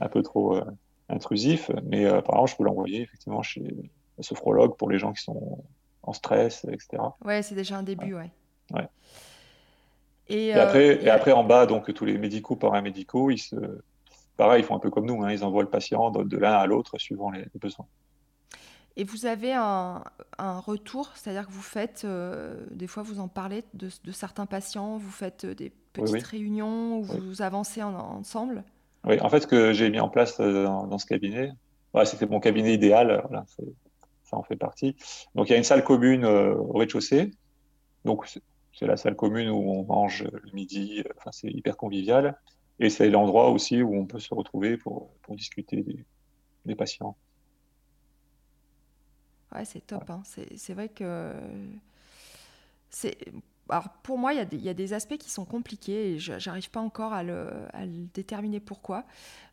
un 0.00 0.08
peu 0.08 0.22
trop 0.22 0.60
intrusif, 1.08 1.70
mais 1.82 2.08
par 2.22 2.36
exemple, 2.36 2.50
je 2.50 2.56
peux 2.56 2.64
l'envoyer 2.64 3.02
effectivement 3.02 3.42
chez 3.42 3.60
le 3.60 4.22
sophrologue 4.22 4.76
pour 4.76 4.88
les 4.88 4.98
gens 4.98 5.12
qui 5.12 5.22
sont 5.22 5.64
en 6.04 6.12
stress, 6.12 6.64
etc. 6.64 7.02
Ouais, 7.24 7.42
c'est 7.42 7.56
déjà 7.56 7.76
un 7.76 7.82
début, 7.82 8.14
ouais. 8.14 8.30
ouais. 8.72 8.88
Et, 10.28 10.52
après, 10.52 10.98
euh, 10.98 11.02
et 11.02 11.10
après, 11.10 11.32
en 11.32 11.44
bas, 11.44 11.66
donc 11.66 11.92
tous 11.92 12.04
les 12.04 12.18
médicaux, 12.18 12.56
paramédicaux, 12.56 13.30
ils 13.30 13.38
se, 13.38 13.56
pareil, 14.36 14.62
ils 14.62 14.64
font 14.64 14.76
un 14.76 14.80
peu 14.80 14.90
comme 14.90 15.06
nous, 15.06 15.22
hein, 15.22 15.32
ils 15.32 15.44
envoient 15.44 15.62
le 15.62 15.70
patient 15.70 16.10
de, 16.10 16.36
l'un 16.36 16.54
à 16.54 16.66
l'autre 16.66 16.98
suivant 16.98 17.30
les, 17.30 17.44
besoins. 17.60 17.86
Et 18.96 19.04
vous 19.04 19.26
avez 19.26 19.52
un, 19.54 20.02
retour, 20.38 21.10
c'est-à-dire 21.14 21.46
que 21.46 21.52
vous 21.52 21.62
faites, 21.62 22.02
euh, 22.04 22.66
des 22.70 22.86
fois 22.86 23.02
vous 23.02 23.20
en 23.20 23.28
parlez 23.28 23.64
de, 23.74 23.88
certains 24.12 24.46
patients, 24.46 24.98
vous 24.98 25.10
faites 25.10 25.46
des 25.46 25.72
petites 25.92 26.22
réunions 26.22 26.98
où 26.98 27.02
vous 27.02 27.42
avancez 27.42 27.82
ensemble? 27.82 28.64
Oui, 29.04 29.20
en 29.20 29.28
fait, 29.28 29.40
ce 29.40 29.46
que 29.46 29.72
j'ai 29.72 29.90
mis 29.90 29.98
en 29.98 30.08
place 30.08 30.38
euh, 30.40 30.64
dans, 30.64 30.98
ce 30.98 31.06
cabinet, 31.06 31.52
c'était 32.04 32.26
mon 32.26 32.38
cabinet 32.38 32.74
idéal, 32.74 33.24
ça 34.24 34.36
en 34.36 34.42
fait 34.42 34.56
partie. 34.56 34.96
Donc 35.34 35.48
il 35.48 35.52
y 35.52 35.54
a 35.54 35.58
une 35.58 35.64
salle 35.64 35.84
commune 35.84 36.24
au 36.24 36.72
rez-de-chaussée. 36.72 37.32
Donc 38.04 38.26
c'est 38.72 38.86
la 38.86 38.96
salle 38.96 39.16
commune 39.16 39.50
où 39.50 39.70
on 39.70 39.84
mange 39.84 40.24
le 40.24 40.50
midi. 40.52 41.02
Enfin, 41.16 41.30
c'est 41.32 41.50
hyper 41.50 41.76
convivial. 41.76 42.38
Et 42.78 42.90
c'est 42.90 43.10
l'endroit 43.10 43.50
aussi 43.50 43.82
où 43.82 43.94
on 43.94 44.06
peut 44.06 44.18
se 44.18 44.34
retrouver 44.34 44.76
pour, 44.76 45.10
pour 45.22 45.36
discuter 45.36 45.84
des, 46.64 46.74
patients. 46.74 47.16
Ouais, 49.54 49.64
c'est 49.64 49.86
top. 49.86 50.08
Hein. 50.08 50.22
C'est 50.24 50.72
vrai 50.72 50.88
que 50.88 51.32
c'est 52.90 53.18
alors 53.68 53.88
pour 54.02 54.18
moi, 54.18 54.34
il 54.34 54.62
y, 54.62 54.68
a 54.68 54.74
des 54.74 54.92
aspects 54.92 55.16
qui 55.16 55.30
sont 55.30 55.44
compliqués 55.44 56.12
et 56.12 56.18
je 56.18 56.32
n'arrive 56.32 56.70
pas 56.70 56.80
encore 56.80 57.12
à 57.12 57.22
le, 57.22 57.48
déterminer 58.12 58.60
pourquoi. 58.60 59.04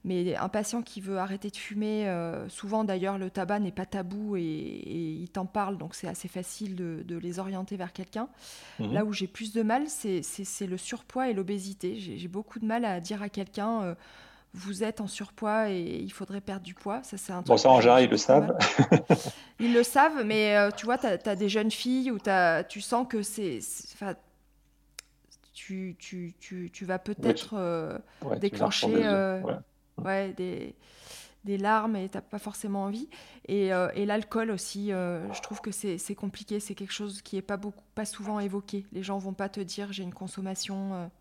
Mais 0.03 0.35
un 0.35 0.49
patient 0.49 0.81
qui 0.81 1.01
veut 1.01 1.17
arrêter 1.17 1.49
de 1.49 1.57
fumer, 1.57 2.07
euh, 2.07 2.47
souvent 2.49 2.83
d'ailleurs 2.83 3.17
le 3.17 3.29
tabac 3.29 3.59
n'est 3.59 3.71
pas 3.71 3.85
tabou 3.85 4.35
et, 4.37 5.21
il 5.21 5.29
t'en 5.29 5.45
parle, 5.45 5.77
donc 5.77 5.93
c'est 5.93 6.07
assez 6.07 6.27
facile 6.27 6.75
de, 6.75 7.17
les 7.17 7.39
orienter 7.39 7.77
vers 7.77 7.93
quelqu'un. 7.93 8.29
Mhm. 8.79 8.93
Là 8.93 9.05
où 9.05 9.13
j'ai 9.13 9.27
plus 9.27 9.53
de 9.53 9.61
mal, 9.61 9.83
c'est 9.87 10.67
le 10.67 10.77
surpoids 10.77 11.29
et 11.29 11.33
l'obésité. 11.33 11.97
J'ai 11.97 12.27
beaucoup 12.27 12.59
de 12.59 12.65
mal 12.65 12.85
à 12.85 12.99
dire 12.99 13.21
à 13.21 13.29
quelqu'un... 13.29 13.83
Euh, 13.83 13.95
vous 14.53 14.83
êtes 14.83 14.99
en 14.99 15.07
surpoids 15.07 15.69
et 15.69 15.99
il 16.01 16.11
faudrait 16.11 16.41
perdre 16.41 16.63
du 16.63 16.73
poids. 16.73 17.03
Ça, 17.03 17.17
c'est 17.17 17.31
un 17.31 17.41
bon, 17.41 17.57
ça, 17.57 17.69
en 17.69 17.81
général, 17.81 18.03
ils 18.03 18.09
le 18.09 18.17
savent. 18.17 18.57
ils 19.59 19.73
le 19.73 19.83
savent, 19.83 20.23
mais 20.25 20.55
euh, 20.55 20.71
tu 20.71 20.85
vois, 20.85 20.97
tu 20.97 21.07
as, 21.07 21.35
des 21.35 21.49
jeunes 21.49 21.71
filles 21.71 22.11
où 22.11 22.17
as, 22.25 22.63
tu 22.63 22.81
sens 22.81 23.07
que 23.07 23.21
c'est. 23.21 23.59
Tu, 25.53 25.95
tu, 25.99 26.33
tu, 26.39 26.71
tu, 26.71 26.85
vas 26.85 26.99
peut-être 26.99 27.53
euh, 27.53 27.97
déclencher 28.39 28.87
euh, 29.05 29.41
ouais. 29.97 30.33
des, 30.33 30.73
des, 31.43 31.57
larmes 31.57 31.97
et 31.97 32.07
tu 32.07 32.17
n'as 32.17 32.21
pas 32.21 32.39
forcément 32.39 32.85
envie. 32.85 33.09
Et, 33.47 33.67
et 33.67 34.05
l'alcool 34.05 34.51
aussi, 34.51 34.87
je 34.89 35.41
trouve 35.41 35.61
que 35.61 35.71
c'est 35.71 36.15
compliqué. 36.15 36.59
C'est 36.59 36.75
quelque 36.75 36.93
chose 36.93 37.21
qui 37.21 37.35
n'est 37.35 37.41
pas, 37.43 37.57
beaucoup, 37.57 37.83
pas 37.93 38.05
souvent 38.05 38.39
évoqué. 38.39 38.85
Les 38.93 39.03
gens 39.03 39.19
vont 39.19 39.33
pas 39.33 39.49
te 39.49 39.59
dire 39.59 39.91
j'ai 39.91 40.03
une 40.03 40.13
consommation 40.13 41.11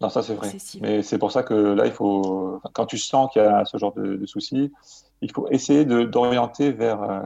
non, 0.00 0.08
ça 0.08 0.22
c'est 0.22 0.34
vrai. 0.34 0.52
Mais 0.80 1.02
c'est 1.02 1.18
pour 1.18 1.32
ça 1.32 1.42
que 1.42 1.54
là, 1.54 1.86
il 1.86 1.92
faut, 1.92 2.60
quand 2.72 2.86
tu 2.86 2.98
sens 2.98 3.32
qu'il 3.32 3.42
y 3.42 3.44
a 3.44 3.64
ce 3.64 3.76
genre 3.78 3.92
de, 3.94 4.24
soucis, 4.26 4.72
il 5.22 5.32
faut 5.32 5.48
essayer 5.48 5.84
d'orienter 5.84 6.70
vers 6.70 7.02
euh, 7.02 7.22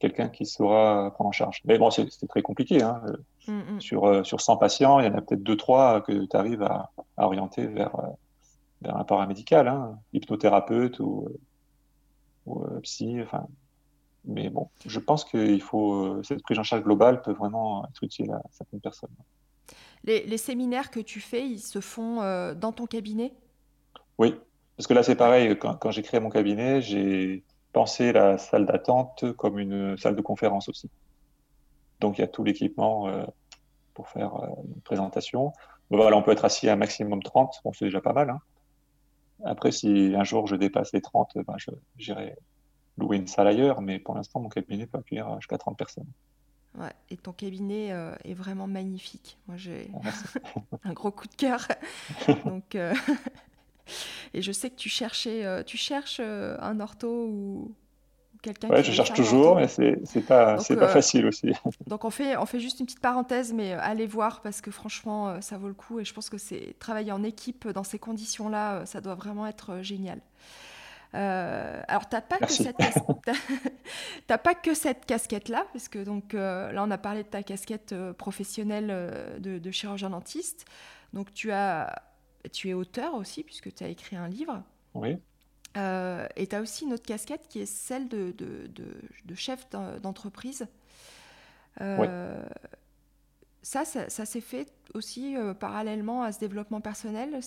quelqu'un 0.00 0.28
qui 0.28 0.44
saura 0.44 1.10
prendre 1.14 1.28
en 1.28 1.32
charge. 1.32 1.62
Mais 1.64 1.78
bon, 1.78 1.90
c'est 1.90 2.08
très 2.28 2.42
compliqué. 2.42 2.82
Hein. 2.82 3.00
Mm, 3.48 3.76
mm. 3.76 3.80
Sur, 3.80 4.04
euh, 4.04 4.22
sur 4.22 4.42
100 4.42 4.58
patients, 4.58 5.00
il 5.00 5.06
y 5.06 5.08
en 5.08 5.14
a 5.14 5.22
peut-être 5.22 5.42
2-3 5.42 6.02
que 6.02 6.26
tu 6.26 6.36
arrives 6.36 6.62
à, 6.62 6.90
orienter 7.16 7.66
vers, 7.66 7.98
euh, 7.98 8.08
vers 8.82 8.96
un 8.98 9.04
paramédical, 9.04 9.66
hein, 9.68 9.98
hypnothérapeute 10.12 11.00
ou, 11.00 11.28
ou 12.44 12.66
psy. 12.82 13.22
Enfin, 13.22 13.46
mais 14.26 14.50
bon, 14.50 14.68
je 14.84 14.98
pense 15.00 15.24
qu'il 15.24 15.62
faut 15.62 16.22
cette 16.22 16.42
prise 16.42 16.58
en 16.58 16.64
charge 16.64 16.82
globale 16.82 17.22
peut 17.22 17.32
vraiment 17.32 17.86
être 17.86 18.02
utile 18.02 18.30
à 18.32 18.42
certaines 18.50 18.80
personnes. 18.80 19.10
Les, 20.04 20.36
séminaires 20.36 20.90
que 20.90 21.00
tu 21.00 21.20
fais, 21.20 21.46
ils 21.46 21.60
se 21.60 21.80
font 21.80 22.20
euh, 22.20 22.54
dans 22.54 22.72
ton 22.72 22.86
cabinet? 22.86 23.32
Oui, 24.18 24.34
parce 24.76 24.86
que 24.86 24.92
là 24.92 25.02
c'est 25.02 25.16
pareil, 25.16 25.58
quand, 25.58 25.90
j'ai 25.90 26.02
créé 26.02 26.20
mon 26.20 26.28
cabinet, 26.28 26.82
j'ai 26.82 27.42
pensé 27.72 28.12
la 28.12 28.36
salle 28.36 28.66
d'attente 28.66 29.32
comme 29.36 29.58
une 29.58 29.96
salle 29.96 30.14
de 30.14 30.20
conférence 30.20 30.68
aussi. 30.68 30.90
Donc 32.00 32.18
il 32.18 32.20
y 32.20 32.24
a 32.24 32.28
tout 32.28 32.44
l'équipement 32.44 33.08
euh, 33.08 33.24
pour 33.94 34.08
faire 34.08 34.34
euh, 34.34 34.48
une 34.74 34.80
présentation. 34.82 35.52
Voilà, 35.88 36.16
on 36.18 36.22
peut 36.22 36.32
être 36.32 36.44
assis 36.44 36.68
à 36.68 36.74
un 36.74 36.76
maximum 36.76 37.22
30, 37.22 37.60
bon, 37.64 37.72
c'est 37.72 37.86
déjà 37.86 38.02
pas 38.02 38.12
mal. 38.12 38.28
Hein. 38.28 38.40
Après, 39.44 39.72
si 39.72 40.14
un 40.14 40.24
jour 40.24 40.46
je 40.46 40.56
dépasse 40.56 40.92
les 40.92 41.00
30, 41.00 41.38
ben, 41.46 41.56
j'irai 41.96 42.36
louer 42.98 43.16
une 43.16 43.26
salle 43.26 43.48
ailleurs, 43.48 43.80
mais 43.80 43.98
pour 43.98 44.14
l'instant, 44.14 44.40
mon 44.40 44.50
cabinet 44.50 44.86
peut 44.86 44.98
accueillir 44.98 45.40
jusqu'à 45.40 45.56
30 45.56 45.78
personnes. 45.78 46.06
Ouais, 46.78 46.92
et 47.08 47.16
ton 47.16 47.32
cabinet 47.32 47.92
euh, 47.92 48.14
est 48.24 48.34
vraiment 48.34 48.66
magnifique. 48.66 49.38
Moi, 49.46 49.56
j'ai 49.56 49.90
ah, 50.04 50.08
un 50.84 50.92
gros 50.92 51.12
coup 51.12 51.28
de 51.28 51.34
cœur. 51.36 51.68
Donc, 52.44 52.74
euh, 52.74 52.92
et 54.34 54.42
je 54.42 54.50
sais 54.50 54.70
que 54.70 54.76
tu 54.76 54.88
cherchais, 54.88 55.44
euh, 55.44 55.62
tu 55.62 55.76
cherches 55.76 56.18
un 56.18 56.80
ortho 56.80 57.26
ou 57.28 57.74
quelqu'un. 58.42 58.70
Ouais, 58.70 58.82
je 58.82 58.90
cherche 58.90 59.12
toujours, 59.12 59.54
mais 59.54 59.68
c'est 59.68 60.26
pas, 60.26 60.58
c'est 60.58 60.76
pas 60.76 60.88
facile 60.88 61.26
aussi. 61.26 61.52
donc 61.86 62.04
on 62.04 62.10
fait, 62.10 62.36
on 62.36 62.46
fait 62.46 62.58
juste 62.58 62.80
une 62.80 62.86
petite 62.86 63.00
parenthèse, 63.00 63.52
mais 63.52 63.72
allez 63.74 64.06
voir 64.06 64.42
parce 64.42 64.60
que 64.60 64.72
franchement, 64.72 65.40
ça 65.40 65.56
vaut 65.56 65.68
le 65.68 65.74
coup. 65.74 66.00
Et 66.00 66.04
je 66.04 66.12
pense 66.12 66.28
que 66.28 66.38
c'est 66.38 66.74
travailler 66.80 67.12
en 67.12 67.22
équipe 67.22 67.68
dans 67.68 67.84
ces 67.84 68.00
conditions-là, 68.00 68.84
ça 68.84 69.00
doit 69.00 69.14
vraiment 69.14 69.46
être 69.46 69.80
génial. 69.82 70.20
Euh, 71.14 71.82
alors, 71.86 72.08
tu 72.08 72.16
n'as 72.16 72.22
pas, 72.22 72.38
pas, 74.38 74.54
que 74.54 74.74
cette 74.74 75.06
casquette-là, 75.06 75.66
parce 75.72 75.88
que 75.88 76.02
donc, 76.02 76.34
euh, 76.34 76.72
là, 76.72 76.82
on 76.82 76.90
a 76.90 76.98
parlé 76.98 77.22
de 77.22 77.28
ta 77.28 77.42
casquette 77.42 77.92
euh, 77.92 78.12
professionnelle 78.12 79.38
de, 79.38 79.70
chirurgien 79.70 80.10
dentiste. 80.10 80.64
Donc, 81.12 81.32
tu, 81.32 81.52
as, 81.52 82.02
tu 82.52 82.68
es 82.68 82.74
auteur 82.74 83.14
aussi, 83.14 83.44
puisque 83.44 83.72
tu 83.72 83.84
as 83.84 83.88
écrit 83.88 84.16
un 84.16 84.28
livre. 84.28 84.62
Oui. 84.94 85.16
et 85.76 86.46
tu 86.46 86.56
as 86.56 86.60
aussi 86.60 86.84
une 86.84 86.92
autre 86.92 87.06
casquette 87.06 87.48
qui 87.48 87.60
est 87.60 87.66
celle 87.66 88.08
de, 88.08 88.32
de, 88.32 88.70
de, 89.24 89.34
chef 89.34 89.68
d'entreprise. 89.70 90.66
Ça, 93.62 93.84
ça, 93.84 94.26
s'est 94.26 94.40
fait 94.40 94.72
aussi 94.94 95.36
parallèlement 95.60 96.22
à 96.22 96.32
ce 96.32 96.40
développement 96.40 96.80
personnel. 96.80 97.38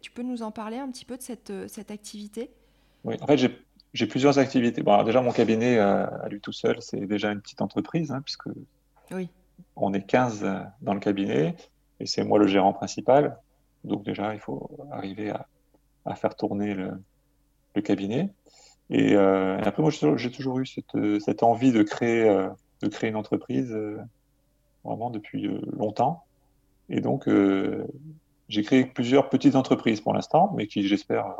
Tu 0.00 0.10
peux 0.12 0.22
nous 0.22 0.42
en 0.42 0.52
parler 0.52 0.78
un 0.78 0.90
petit 0.90 1.04
peu 1.04 1.16
de 1.16 1.22
cette, 1.22 1.52
cette 1.68 1.90
activité? 1.90 2.50
Oui, 3.04 3.16
en 3.20 3.26
fait, 3.26 3.50
j'ai 3.94 4.06
plusieurs 4.06 4.38
activités. 4.38 4.82
Bon, 4.82 5.02
déjà, 5.02 5.20
mon 5.20 5.32
cabinet 5.32 5.78
euh, 5.78 6.06
à 6.22 6.28
lui 6.28 6.40
tout 6.40 6.52
seul, 6.52 6.80
c'est 6.80 7.06
déjà 7.06 7.30
une 7.32 7.40
petite 7.40 7.62
entreprise, 7.62 8.10
hein, 8.10 8.20
puisque 8.22 8.48
oui. 9.10 9.28
on 9.76 9.92
est 9.92 10.02
15 10.02 10.44
euh, 10.44 10.60
dans 10.82 10.94
le 10.94 11.00
cabinet 11.00 11.56
et 12.00 12.06
c'est 12.06 12.24
moi 12.24 12.38
le 12.38 12.46
gérant 12.46 12.72
principal. 12.72 13.38
Donc, 13.84 14.04
déjà, 14.04 14.34
il 14.34 14.40
faut 14.40 14.70
arriver 14.90 15.30
à, 15.30 15.46
à 16.04 16.14
faire 16.14 16.34
tourner 16.34 16.74
le, 16.74 16.92
le 17.74 17.82
cabinet. 17.82 18.30
Et, 18.90 19.14
euh, 19.14 19.58
après, 19.62 19.82
moi, 19.82 19.90
j'ai 19.90 20.30
toujours 20.30 20.58
eu 20.60 20.66
cette, 20.66 20.96
cette, 21.20 21.42
envie 21.42 21.72
de 21.72 21.82
créer, 21.82 22.28
euh, 22.28 22.48
de 22.82 22.88
créer 22.88 23.10
une 23.10 23.16
entreprise 23.16 23.70
euh, 23.72 23.98
vraiment 24.84 25.10
depuis 25.10 25.48
longtemps. 25.76 26.24
Et 26.88 27.00
donc, 27.00 27.28
j'ai 28.48 28.62
créé 28.62 28.86
plusieurs 28.86 29.28
petites 29.28 29.56
entreprises 29.56 30.00
pour 30.00 30.14
l'instant, 30.14 30.54
mais 30.56 30.66
qui, 30.66 30.88
j'espère, 30.88 31.36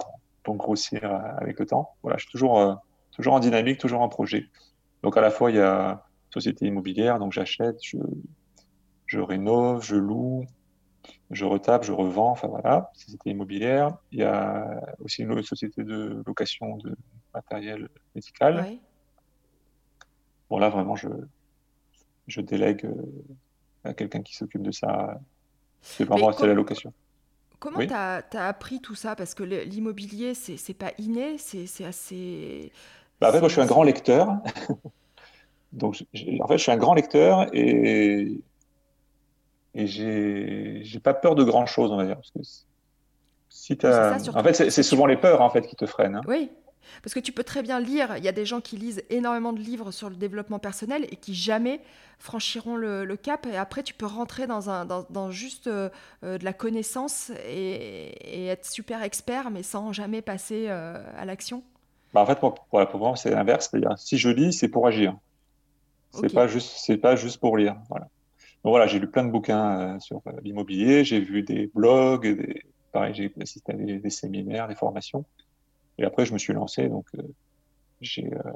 grossir 0.57 1.05
euh, 1.05 1.19
avec 1.39 1.59
le 1.59 1.67
temps. 1.67 1.91
Voilà, 2.03 2.17
je 2.17 2.23
suis 2.23 2.33
toujours, 2.33 2.61
euh, 2.61 2.75
toujours 3.13 3.35
en 3.35 3.41
dynamique, 3.41 3.79
toujours 3.79 4.01
en 4.01 4.09
projet. 4.09 4.47
Donc 5.03 5.17
à 5.17 5.21
la 5.21 5.31
fois, 5.31 5.51
il 5.51 5.57
y 5.57 5.61
a 5.61 6.05
société 6.33 6.67
immobilière, 6.67 7.19
donc 7.19 7.33
j'achète, 7.33 7.79
je, 7.83 7.97
je 9.07 9.21
rénove, 9.21 9.83
je 9.83 9.97
loue, 9.97 10.45
je 11.31 11.45
retape, 11.45 11.85
je 11.85 11.93
revends, 11.93 12.31
enfin 12.31 12.49
voilà, 12.49 12.91
société 12.95 13.31
immobilière. 13.31 13.97
Il 14.13 14.19
y 14.19 14.25
a 14.25 14.81
aussi 15.01 15.23
une 15.23 15.43
société 15.43 15.85
de 15.85 16.23
location 16.27 16.77
de 16.77 16.97
matériel 17.35 17.89
médical. 18.15 18.79
Bon 20.51 20.59
là, 20.59 20.69
vraiment, 20.69 20.97
je, 20.97 21.09
je 22.27 22.41
délègue 22.41 22.87
euh, 22.87 23.25
à 23.85 23.95
quelqu'un 23.95 24.23
qui 24.23 24.35
s'occupe 24.35 24.63
de 24.63 24.71
ça. 24.71 25.21
C'est 25.81 26.05
vraiment 26.05 26.31
la 26.31 26.55
location. 26.55 26.93
Comment 27.59 27.81
tu 27.81 27.93
as, 27.93 28.23
appris 28.35 28.81
tout 28.81 28.95
ça? 28.95 29.17
Parce 29.17 29.35
que 29.35 29.43
l'immobilier, 29.43 30.35
c'est 30.35 30.75
pas 30.75 30.93
inné, 30.99 31.39
c'est 31.39 31.85
assez. 31.85 32.73
Bah, 33.21 33.31
en 33.31 33.33
fait, 33.33 33.41
moi, 33.41 33.49
je 33.49 33.55
suis 33.55 33.63
un 33.63 33.67
grand 33.67 33.83
lecteur. 33.83 34.37
Donc, 35.73 36.03
en 36.41 36.49
fait, 36.49 36.57
je 36.57 36.63
suis 36.63 36.73
un 36.73 36.77
grand 36.77 36.95
lecteur 36.95 37.47
et, 37.53 38.41
et 39.75 39.87
j'ai 39.87 41.01
pas 41.03 41.15
peur 41.15 41.35
de 41.35 41.45
grand 41.45 41.67
chose, 41.67 41.93
on 41.93 41.97
va 41.97 42.07
dire. 42.07 42.17
Parce 42.17 42.31
que 42.31 42.41
si 43.51 43.87
as... 43.87 44.29
en 44.35 44.43
fait, 44.43 44.71
c'est 44.71 44.83
souvent 44.83 45.07
les 45.07 45.17
peurs 45.17 45.43
en 45.43 45.51
fait 45.51 45.67
qui 45.67 45.77
te 45.77 45.87
freinent. 45.87 46.17
Hein. 46.17 46.21
Oui, 46.27 46.51
parce 47.03 47.15
que 47.15 47.21
tu 47.21 47.33
peux 47.33 47.45
très 47.45 47.63
bien 47.63 47.81
lire, 47.81 48.17
il 48.17 48.25
y 48.25 48.29
a 48.29 48.33
des 48.33 48.45
gens 48.45 48.61
qui 48.61 48.77
lisent 48.77 49.03
énormément 49.11 49.53
de 49.53 49.61
livres 49.61 49.91
sur 49.91 50.11
le 50.11 50.17
développement 50.17 50.59
personnel 50.59 51.07
et 51.11 51.17
qui 51.17 51.35
jamais 51.35 51.81
franchiront 52.19 52.77
le, 52.77 53.17
cap. 53.17 53.47
Et 53.47 53.57
après, 53.57 53.83
tu 53.83 53.95
peux 53.95 54.07
rentrer 54.07 54.47
dans, 54.47 54.71
un, 54.71 54.85
dans, 54.85 55.31
juste 55.31 55.67
euh, 55.67 55.89
euh, 56.25 56.39
de 56.39 56.45
la 56.45 56.53
connaissance 56.53 57.31
et, 57.49 58.47
être 58.47 58.67
super 58.67 59.03
expert, 59.03 59.51
mais 59.51 59.63
sans 59.63 59.93
jamais 59.93 60.23
passer 60.23 60.67
euh, 60.69 61.03
à 61.17 61.25
l'action. 61.25 61.63
Bah 62.15 62.23
en 62.23 62.27
fait, 62.27 62.41
pour, 62.41 62.55
pour, 62.55 62.99
moi, 62.99 63.17
c'est 63.17 63.31
l'inverse. 63.31 63.69
C'est-à-dire, 63.71 63.99
si 63.99 64.17
je 64.17 64.29
lis, 64.31 64.53
c'est 64.53 64.69
pour 64.69 64.87
agir. 64.87 65.15
C'est 66.13 66.23
n'est 66.23 66.29
pas 66.31 66.49
juste, 66.49 66.79
c'est 66.79 66.97
pas 66.97 67.17
juste 67.17 67.39
pour 67.39 67.57
lire. 67.59 67.77
Voilà. 67.91 68.07
Donc 68.65 68.73
voilà, 68.73 68.87
j'ai 68.87 68.99
lu 68.99 69.09
plein 69.09 69.25
de 69.25 69.31
bouquins 69.31 70.01
sur 70.01 70.23
l'immobilier, 70.43 71.05
j'ai 71.05 71.21
vu 71.21 71.43
des 71.43 71.71
blogs, 71.73 72.27
des, 72.27 72.65
pareil, 72.93 73.15
j'ai 73.15 73.33
assisté 73.41 73.73
à 73.73 73.77
des 73.77 74.11
séminaires, 74.11 74.67
des 74.67 74.75
formations. 74.75 75.25
Et 75.99 76.05
après, 76.05 76.25
je 76.25 76.33
me 76.33 76.39
suis 76.39 76.53
lancé. 76.53 76.89
Donc, 76.89 77.07
euh, 77.17 77.23
j'ai 78.01 78.33
euh, 78.33 78.53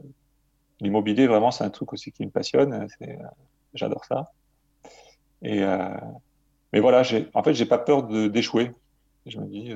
l'immobilier, 0.80 1.26
vraiment, 1.26 1.50
c'est 1.50 1.64
un 1.64 1.70
truc 1.70 1.92
aussi 1.92 2.12
qui 2.12 2.24
me 2.24 2.30
passionne. 2.30 2.86
Euh, 3.02 3.16
j'adore 3.74 4.04
ça. 4.04 4.30
Et, 5.42 5.60
mais 6.72 6.78
voilà, 6.78 7.02
en 7.34 7.42
fait, 7.42 7.54
j'ai 7.54 7.66
pas 7.66 7.78
peur 7.78 8.04
d'échouer. 8.04 8.70
Je 9.26 9.38
me 9.40 9.46
dis, 9.46 9.72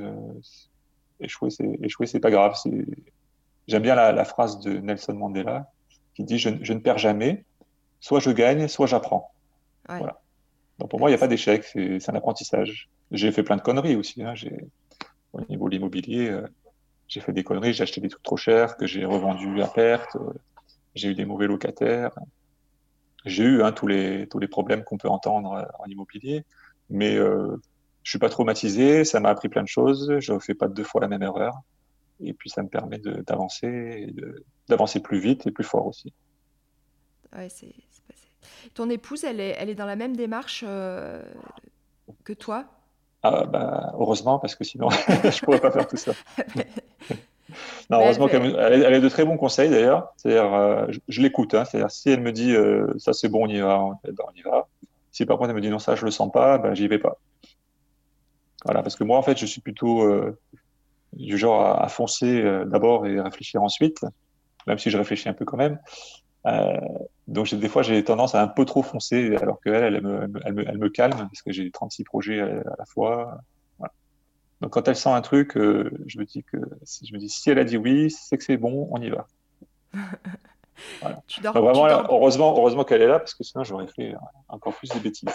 échouer, 1.19 1.51
c'est, 1.51 1.69
échouer, 1.83 2.07
c'est 2.07 2.21
pas 2.21 2.31
grave. 2.31 2.55
J'aime 3.67 3.83
bien 3.83 3.97
la, 3.97 4.25
phrase 4.25 4.61
de 4.61 4.79
Nelson 4.79 5.15
Mandela 5.15 5.69
qui 6.15 6.23
dit 6.23 6.39
je, 6.39 6.51
ne 6.51 6.79
perds 6.79 6.99
jamais, 6.99 7.45
soit 7.99 8.21
je 8.21 8.31
gagne, 8.31 8.69
soit 8.69 8.87
j'apprends. 8.87 9.33
Voilà. 9.89 10.21
Donc 10.79 10.89
pour 10.89 11.01
moi, 11.01 11.11
il 11.11 11.13
n'y 11.13 11.17
a 11.17 11.19
pas 11.19 11.27
d'échec, 11.27 11.65
c'est, 11.65 12.09
un 12.09 12.15
apprentissage. 12.15 12.89
J'ai 13.11 13.33
fait 13.33 13.43
plein 13.43 13.57
de 13.57 13.63
conneries 13.63 13.97
aussi. 13.97 14.23
Hein. 14.23 14.35
Au 15.33 15.41
niveau 15.49 15.69
de 15.69 15.75
l'immobilier, 15.75 16.31
j'ai 17.09 17.21
fait 17.21 17.33
des 17.33 17.45
conneries, 17.45 17.73
j'ai 17.73 17.83
acheté 17.83 18.01
des 18.01 18.09
trucs 18.09 18.23
trop 18.23 18.37
chers 18.37 18.77
que 18.77 18.87
j'ai 18.87 19.05
revendus 19.05 19.63
à 19.63 19.69
perte, 19.69 20.17
euh, 20.17 20.33
j'ai 20.95 21.09
eu 21.11 21.15
des 21.15 21.25
mauvais 21.25 21.47
locataires, 21.47 22.13
j'ai 23.25 23.45
eu 23.45 23.63
hein, 23.63 23.73
tous 23.73 23.87
les 23.87 24.29
tous 24.29 24.39
les 24.39 24.49
problèmes 24.49 24.85
qu'on 24.85 24.99
peut 24.99 25.09
entendre 25.09 25.53
euh, 25.53 25.65
en 25.79 25.87
immobilier, 25.87 26.45
mais 26.91 27.17
euh, 27.17 27.57
je 28.03 28.11
suis 28.11 28.19
pas 28.19 28.29
traumatisé, 28.29 29.05
ça 29.05 29.21
m'a 29.21 29.31
appris 29.31 29.49
plein 29.49 29.63
de 29.63 29.69
choses, 29.69 30.19
je 30.21 30.33
ne 30.33 30.39
fais 30.39 30.55
pas 30.55 30.69
deux 30.69 30.85
fois 30.85 31.01
la 31.01 31.09
même 31.09 31.23
erreur, 31.23 31.55
et 32.21 32.33
puis 32.33 32.51
ça 32.51 32.63
me 32.63 32.69
permet 32.69 32.99
d'avancer, 32.99 34.15
d'avancer 34.69 35.01
plus 35.01 35.19
vite 35.19 35.47
et 35.47 35.51
plus 35.51 35.65
fort 35.65 35.87
aussi. 35.87 36.13
Ouais, 37.37 37.49
c'est 37.49 37.75
Ton 38.75 38.89
épouse, 38.91 39.25
elle 39.25 39.41
est, 39.41 39.57
elle 39.59 39.69
est 39.69 39.75
dans 39.75 39.87
la 39.87 39.97
même 39.97 40.17
démarche 40.17 40.65
euh, 40.67 41.23
que 42.25 42.33
toi? 42.33 42.67
Ah, 43.23 43.45
bah, 43.45 43.93
heureusement, 43.99 44.39
parce 44.39 44.55
que 44.55 44.65
sinon, 44.65 44.89
je 45.09 45.27
ne 45.27 45.45
pourrais 45.45 45.61
pas 45.61 45.71
faire 45.71 45.87
tout 45.89 45.97
ça. 45.97 46.13
non, 47.91 48.01
heureusement 48.01 48.29
qu'elle 48.29 48.57
elle, 48.57 48.95
a 48.95 49.01
de 49.01 49.09
très 49.09 49.25
bons 49.25 49.37
conseils 49.37 49.71
d'ailleurs. 49.71 50.13
C'est-à-dire, 50.17 50.53
euh, 50.55 50.87
je, 51.09 51.21
l'écoute. 51.21 51.55
Hein. 51.55 51.65
C'est-à-dire, 51.65 51.91
si 51.91 52.11
elle 52.11 52.21
me 52.21 52.33
dit 52.33 52.55
euh, 52.55 52.87
ça 52.99 53.13
c'est 53.13 53.29
bon, 53.29 53.47
on 53.47 53.49
y 53.49 53.61
va, 53.61 53.81
on, 53.83 53.97
y 54.37 54.43
va. 54.43 54.69
Si 55.11 55.25
par 55.27 55.39
contre 55.39 55.51
elle 55.51 55.57
me 55.57 55.61
dit 55.61 55.71
non, 55.71 55.79
ça 55.79 55.95
je 55.97 56.05
le 56.05 56.11
sens 56.11 56.31
pas, 56.31 56.59
ben, 56.59 56.75
j'y 56.75 56.89
vais 56.89 56.99
pas. 56.99 57.19
Voilà, 58.65 58.83
parce 58.83 58.97
que 58.97 59.05
moi 59.05 59.19
en 59.19 59.23
fait, 59.23 59.39
je 59.39 59.47
suis 59.47 59.61
plutôt 59.61 60.03
euh, 60.03 60.39
du 61.13 61.39
genre 61.39 61.63
à, 61.63 61.85
à 61.85 61.89
foncer 61.89 62.43
d'abord 62.67 63.07
et 63.07 63.21
réfléchir 63.21 63.63
ensuite, 63.63 64.05
même 64.67 64.79
si 64.79 64.91
je 64.91 64.99
réfléchis 64.99 65.29
un 65.29 65.35
peu 65.35 65.45
quand 65.45 65.57
même. 65.57 65.79
Donc 67.27 67.53
des 67.53 67.69
fois, 67.69 67.83
j'ai 67.83 68.03
tendance 68.05 68.35
à 68.35 68.43
un 68.43 68.49
peu 68.49 68.65
trop 68.65 68.83
foncer, 68.83 69.37
alors 69.37 69.61
qu'elle, 69.61 69.95
elle, 69.95 70.03
me, 70.03 70.29
elle, 70.45 70.55
me, 70.55 70.69
elle 70.69 70.79
me 70.79 70.89
calme, 70.89 71.17
parce 71.17 71.43
que 71.43 71.53
j'ai 71.53 71.71
36 71.71 72.05
projets 72.05 72.41
à, 72.41 72.77
la 72.79 72.85
fois. 72.87 73.41
Donc 74.61 74.73
quand 74.73 74.89
elle 74.89 74.97
sent 74.97 75.11
un 75.11 75.21
truc, 75.21 75.57
euh, 75.57 75.91
je 76.07 76.19
me 76.19 76.25
dis 76.25 76.43
que 76.43 76.57
si 76.83 77.07
je 77.07 77.13
me 77.13 77.19
dis 77.19 77.29
si 77.29 77.51
elle 77.51 77.59
a 77.59 77.65
dit 77.65 77.77
oui, 77.77 78.11
c'est 78.11 78.39
que 78.39 78.45
c'est 78.45 78.57
bon, 78.57 78.89
on 78.91 79.03
y 79.03 79.11
va. 79.11 79.27
tu 81.27 81.41
dors, 81.41 81.53
vraiment, 81.53 81.87
heureusement, 82.11 82.55
heureusement 82.57 82.85
qu'elle 82.85 83.03
est 83.03 83.07
là, 83.07 83.19
parce 83.19 83.35
que 83.35 83.45
sinon 83.45 83.65
j'aurais 83.65 83.89
fait 83.89 84.15
encore 84.49 84.75
plus 84.75 84.89
de 84.89 84.99
bêtises. 84.99 85.29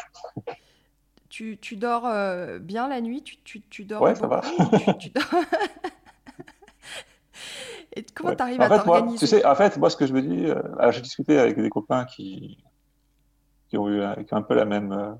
Tu, 1.30 1.58
tu 1.60 1.76
dors 1.76 2.08
euh, 2.08 2.58
bien 2.60 2.88
la 2.88 3.00
nuit? 3.00 3.22
Tu, 3.22 3.38
tu, 3.44 3.62
tu 3.62 3.86
dors 3.86 4.02
Ouais, 4.02 4.16
ça 4.16 4.28
va. 4.28 4.42
tu, 5.00 5.12
dors... 5.12 5.24
Et 7.94 8.06
comment 8.14 8.36
tu 8.36 8.42
arrives 8.42 8.62
à 8.62 8.80
t'organiser 8.80 9.18
Tu 9.18 9.28
sais, 9.28 9.46
en 9.46 9.56
fait, 9.56 9.78
moi, 9.78 9.90
ce 9.90 9.98
que 9.98 10.06
je 10.06 10.14
me 10.14 10.22
dis, 10.22 10.46
euh, 10.46 10.92
j'ai 10.92 11.02
discuté 11.02 11.38
avec 11.38 11.60
des 11.60 11.70
copains 11.70 12.06
qui, 12.06 12.58
qui, 13.70 13.78
ont 13.78 13.90
eu 13.90 14.02
qui 14.26 14.34
ont 14.34 14.38
un 14.38 14.42
peu 14.42 14.56
la 14.56 14.66
même 14.66 14.92
euh, 14.94 15.12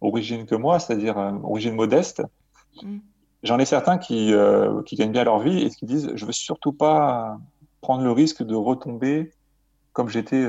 origine 0.00 0.46
que 0.46 0.54
moi, 0.54 0.78
c'est-à-dire 0.78 1.18
euh, 1.18 1.32
origine 1.42 1.74
modeste. 1.74 2.22
Mm. 2.82 2.98
J'en 3.42 3.58
ai 3.58 3.64
certains 3.64 3.96
qui, 3.96 4.34
qui 4.84 4.96
gagnent 4.96 5.12
bien 5.12 5.24
leur 5.24 5.38
vie 5.38 5.62
et 5.62 5.70
qui 5.70 5.86
disent 5.86 6.12
Je 6.14 6.26
veux 6.26 6.32
surtout 6.32 6.74
pas 6.74 7.38
prendre 7.80 8.04
le 8.04 8.12
risque 8.12 8.42
de 8.42 8.54
retomber 8.54 9.32
comme 9.94 10.10
j'étais 10.10 10.46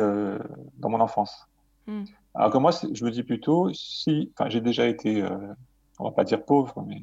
dans 0.77 0.89
mon 0.89 0.99
enfance. 0.99 1.47
Mm. 1.87 2.03
Alors 2.35 2.51
que 2.51 2.57
moi, 2.57 2.71
je 2.71 3.05
me 3.05 3.09
dis 3.09 3.23
plutôt 3.23 3.71
si, 3.73 4.33
enfin, 4.35 4.49
j'ai 4.49 4.59
déjà 4.59 4.87
été, 4.87 5.23
on 5.99 6.03
va 6.03 6.11
pas 6.11 6.25
dire 6.25 6.43
pauvre, 6.43 6.83
mais 6.85 6.99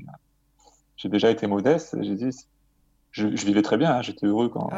j'ai 0.98 1.08
déjà 1.08 1.30
été 1.30 1.46
modeste. 1.46 1.96
J'ai 2.02 2.16
dit 2.16 2.36
je, 3.12 3.26
vivais 3.26 3.62
très 3.62 3.76
bien, 3.76 3.92
hein, 3.96 4.02
j'étais 4.02 4.26
heureux 4.26 4.48
quand. 4.48 4.70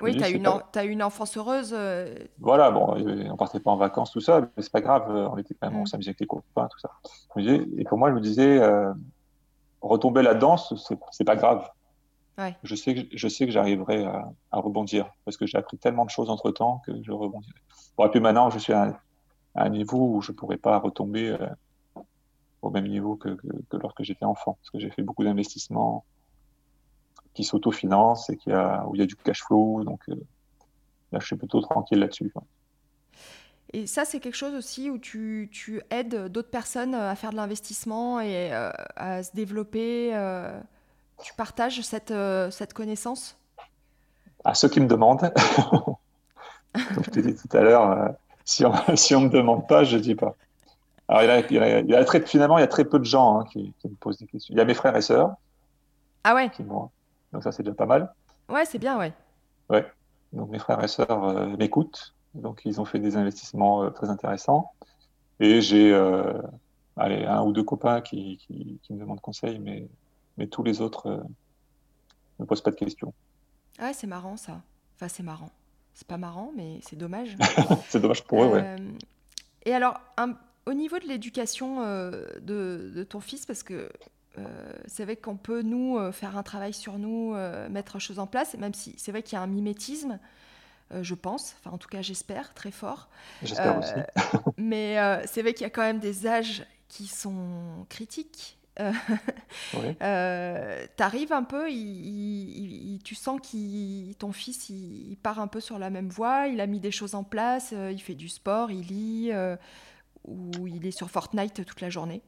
oui, 0.00 0.16
tu 0.16 0.22
as, 0.22 0.30
une 0.30 0.46
as 0.46 0.84
une 0.84 1.02
enfance 1.02 1.36
heureuse. 1.36 1.74
Euh, 1.76 2.14
voilà, 2.38 2.70
bon, 2.70 2.96
on 3.30 3.36
partait 3.36 3.60
pas 3.60 3.70
en 3.70 3.76
vacances, 3.76 4.12
tout 4.12 4.20
ça, 4.20 4.40
mais 4.40 4.62
c'est 4.62 4.72
pas 4.72 4.80
grave, 4.80 5.10
euh, 5.10 5.28
on 5.28 5.36
était 5.36 5.54
quand 5.54 5.68
même, 5.70 5.80
on 5.80 5.82
mm. 5.82 5.86
s'amusait 5.86 6.10
avec 6.10 6.20
les 6.20 6.26
copains, 6.26 6.68
tout 6.68 6.78
ça. 6.78 6.90
Et 7.36 7.84
pour 7.84 7.98
moi, 7.98 8.10
je 8.10 8.14
me 8.14 8.20
disais, 8.20 8.58
euh, 8.58 8.92
retomber 9.80 10.22
là-dedans, 10.22 10.56
c'est 10.56 11.24
pas 11.24 11.36
grave. 11.36 11.68
Je 12.64 12.74
sais 12.74 12.94
que, 12.94 13.16
je 13.16 13.28
sais 13.28 13.46
que 13.46 13.52
j'arriverai 13.52 14.04
à, 14.04 14.58
rebondir 14.58 15.06
parce 15.24 15.36
que 15.36 15.46
j'ai 15.46 15.56
appris 15.56 15.78
tellement 15.78 16.04
de 16.04 16.10
choses 16.10 16.30
entre 16.30 16.50
temps 16.50 16.82
que 16.84 16.92
je 17.02 17.12
rebondirai. 17.12 17.54
Bon, 17.96 18.06
et 18.06 18.10
puis 18.10 18.20
maintenant, 18.20 18.50
je 18.50 18.58
suis 18.58 18.72
à 18.72 18.98
un, 19.54 19.68
niveau 19.68 20.16
où 20.16 20.20
je 20.20 20.32
pourrais 20.32 20.56
pas 20.56 20.78
retomber 20.78 21.36
au 22.60 22.70
même 22.70 22.88
niveau 22.88 23.14
que, 23.14 23.28
que 23.68 23.76
lorsque 23.76 24.02
j'étais 24.02 24.24
enfant 24.24 24.56
parce 24.60 24.70
que 24.70 24.80
j'ai 24.80 24.90
fait 24.90 25.02
beaucoup 25.02 25.22
d'investissements 25.22 26.04
qui 27.34 27.44
s'autofinance 27.44 28.30
et 28.30 28.36
qui 28.36 28.50
a, 28.52 28.84
où 28.86 28.94
il 28.94 29.00
y 29.00 29.02
a 29.02 29.06
du 29.06 29.16
cash 29.16 29.42
flow. 29.42 29.84
Donc 29.84 30.00
euh, 30.08 30.14
là, 31.12 31.18
je 31.20 31.26
suis 31.26 31.36
plutôt 31.36 31.60
tranquille 31.60 31.98
là-dessus. 31.98 32.32
Et 33.72 33.86
ça, 33.86 34.04
c'est 34.04 34.20
quelque 34.20 34.36
chose 34.36 34.54
aussi 34.54 34.90
où 34.90 34.98
tu, 34.98 35.48
tu 35.52 35.82
aides 35.90 36.28
d'autres 36.28 36.50
personnes 36.50 36.94
à 36.94 37.14
faire 37.16 37.30
de 37.30 37.36
l'investissement 37.36 38.20
et 38.20 38.52
euh, 38.52 38.70
à 38.96 39.22
se 39.22 39.32
développer. 39.34 40.14
Euh, 40.14 40.58
Tu 41.22 41.34
partages 41.34 41.80
cette, 41.82 42.14
cette 42.50 42.72
connaissance? 42.72 43.36
À 44.44 44.54
ceux 44.54 44.68
qui 44.68 44.80
me 44.80 44.86
demandent. 44.86 45.32
Comme 46.72 47.04
je 47.04 47.10
t'ai 47.10 47.22
dit 47.22 47.36
tout 47.36 47.56
à 47.56 47.60
l'heure, 47.60 48.14
si 48.44 48.64
on 48.64 48.72
si 48.96 49.14
me 49.16 49.28
demande 49.28 49.66
pas, 49.66 49.84
je 49.84 49.96
dis 49.96 50.14
pas. 50.14 50.34
Alors, 51.08 51.22
il 51.22 51.54
y 51.54 51.58
a, 51.58 51.80
il 51.80 51.90
y 51.90 51.94
a, 51.94 52.04
très, 52.04 52.20
finalement, 52.20 52.58
il 52.58 52.62
y 52.62 52.64
a 52.64 52.68
très 52.68 52.84
peu 52.84 52.98
de 52.98 53.04
gens 53.04 53.40
hein, 53.40 53.44
qui, 53.50 53.72
me 53.84 53.94
posent 53.96 54.18
des 54.18 54.26
questions. 54.26 54.54
Il 54.54 54.58
y 54.58 54.60
a 54.60 54.64
mes 54.64 54.74
frères 54.74 54.96
et 54.96 55.02
sœurs. 55.02 55.34
Ah 56.24 56.34
ouais? 56.34 56.50
Donc 57.34 57.42
ça, 57.42 57.52
c'est 57.52 57.62
déjà 57.62 57.74
pas 57.74 57.86
mal. 57.86 58.12
Ouais, 58.48 58.64
c'est 58.64 58.78
bien, 58.78 58.98
ouais. 58.98 59.12
Ouais. 59.68 59.84
Donc 60.32 60.50
mes 60.50 60.58
frères 60.58 60.82
et 60.82 60.88
sœurs 60.88 61.24
euh, 61.24 61.56
m'écoutent. 61.58 62.14
Donc 62.34 62.62
ils 62.64 62.80
ont 62.80 62.84
fait 62.84 62.98
des 62.98 63.16
investissements 63.16 63.84
euh, 63.84 63.90
très 63.90 64.08
intéressants. 64.08 64.72
Et 65.40 65.60
j'ai 65.60 65.92
euh, 65.92 66.40
allez, 66.96 67.24
un 67.26 67.42
ou 67.42 67.52
deux 67.52 67.64
copains 67.64 68.00
qui, 68.00 68.38
qui, 68.38 68.92
me 68.92 69.00
demandent 69.00 69.20
conseil, 69.20 69.58
mais, 69.58 69.86
mais 70.38 70.46
tous 70.46 70.62
les 70.62 70.80
autres 70.80 71.08
ne 71.08 72.44
me 72.44 72.46
posent 72.46 72.62
pas 72.62 72.70
de 72.70 72.76
questions. 72.76 73.12
Ah 73.78 73.86
ouais, 73.86 73.92
c'est 73.92 74.06
marrant 74.06 74.36
ça. 74.36 74.62
Enfin, 74.94 75.08
c'est 75.08 75.24
marrant. 75.24 75.50
C'est 75.92 76.06
pas 76.06 76.16
marrant, 76.16 76.52
mais 76.56 76.78
c'est 76.82 76.96
dommage. 76.96 77.36
c'est 77.88 78.00
dommage 78.00 78.24
pour 78.24 78.44
eux, 78.44 78.48
ouais. 78.48 78.76
Et 79.64 79.74
alors, 79.74 80.00
un, 80.16 80.34
au 80.66 80.72
niveau 80.72 80.98
de 80.98 81.06
l'éducation 81.06 81.82
euh, 81.82 82.26
de, 82.40 83.04
ton 83.08 83.20
fils, 83.20 83.46
parce 83.46 83.62
que 83.62 83.90
c'est 84.86 85.04
vrai 85.04 85.16
qu'on 85.16 85.36
peut, 85.36 85.62
nous, 85.62 85.98
euh, 85.98 86.12
faire 86.12 86.36
un 86.36 86.42
travail 86.42 86.72
sur 86.72 86.98
nous, 86.98 87.34
mettre 87.70 87.98
choses 87.98 88.18
en 88.18 88.26
place, 88.26 88.54
même 88.54 88.74
si 88.74 88.94
c'est 88.98 89.12
vrai 89.12 89.22
qu'il 89.22 89.36
y 89.36 89.38
a 89.38 89.42
un 89.42 89.46
mimétisme, 89.46 90.18
je 90.90 91.14
pense, 91.14 91.56
enfin 91.58 91.74
en 91.74 91.78
tout 91.78 91.88
cas 91.88 92.02
j'espère, 92.02 92.54
très 92.54 92.70
fort. 92.70 93.08
J'espère 93.42 93.78
aussi. 93.78 93.92
mais 94.56 94.96
c'est 95.26 95.42
vrai 95.42 95.54
qu'il 95.54 95.62
y 95.62 95.66
a 95.66 95.70
quand 95.70 95.82
même 95.82 96.00
des 96.00 96.26
âges 96.26 96.64
qui 96.88 97.06
sont 97.06 97.86
critiques. 97.88 98.58
oui. 98.80 99.94
T'arrives 100.96 101.32
un 101.32 101.44
peu, 101.44 101.68
tu 101.68 103.14
sens 103.14 103.40
que 103.40 104.12
ton 104.14 104.32
fils 104.32 104.68
il, 104.68 105.16
part 105.22 105.38
un 105.38 105.46
peu 105.46 105.60
sur 105.60 105.78
la 105.78 105.90
même 105.90 106.08
voie, 106.08 106.48
il 106.48 106.60
a 106.60 106.66
mis 106.66 106.80
des 106.80 106.90
choses 106.90 107.14
en 107.14 107.24
place, 107.24 107.72
il 107.72 108.00
fait 108.00 108.14
du 108.14 108.28
sport, 108.28 108.70
il 108.70 108.86
lit, 108.86 109.32
ou 110.24 110.66
il 110.66 110.86
est 110.86 110.90
sur 110.96 111.10
Fortnite 111.10 111.64
toute 111.64 111.80
la 111.80 111.90
journée 111.90 112.22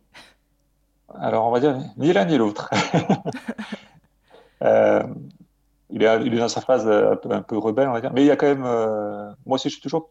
Alors, 1.15 1.47
on 1.47 1.51
va 1.51 1.61
dire 1.61 1.79
ni 1.97 2.13
l'un 2.13 2.25
ni 2.25 2.37
l'autre. 2.37 2.71
Euh, 4.63 5.03
il, 5.91 6.03
est, 6.03 6.23
il, 6.25 6.33
est, 6.33 6.39
dans 6.39 6.49
sa 6.49 6.63
phase 6.63 6.89
un 6.89 7.15
peu, 7.17 7.31
un 7.31 7.43
peu, 7.43 7.59
rebelle, 7.59 7.89
on 7.89 7.93
va 7.93 8.01
dire. 8.01 8.11
Mais 8.15 8.23
il 8.23 8.27
y 8.27 8.31
a 8.31 8.37
quand 8.37 8.47
même. 8.47 8.65
Euh, 8.65 9.31
moi 9.45 9.57
aussi, 9.57 9.69
j'ai 9.69 9.81
toujours, 9.81 10.11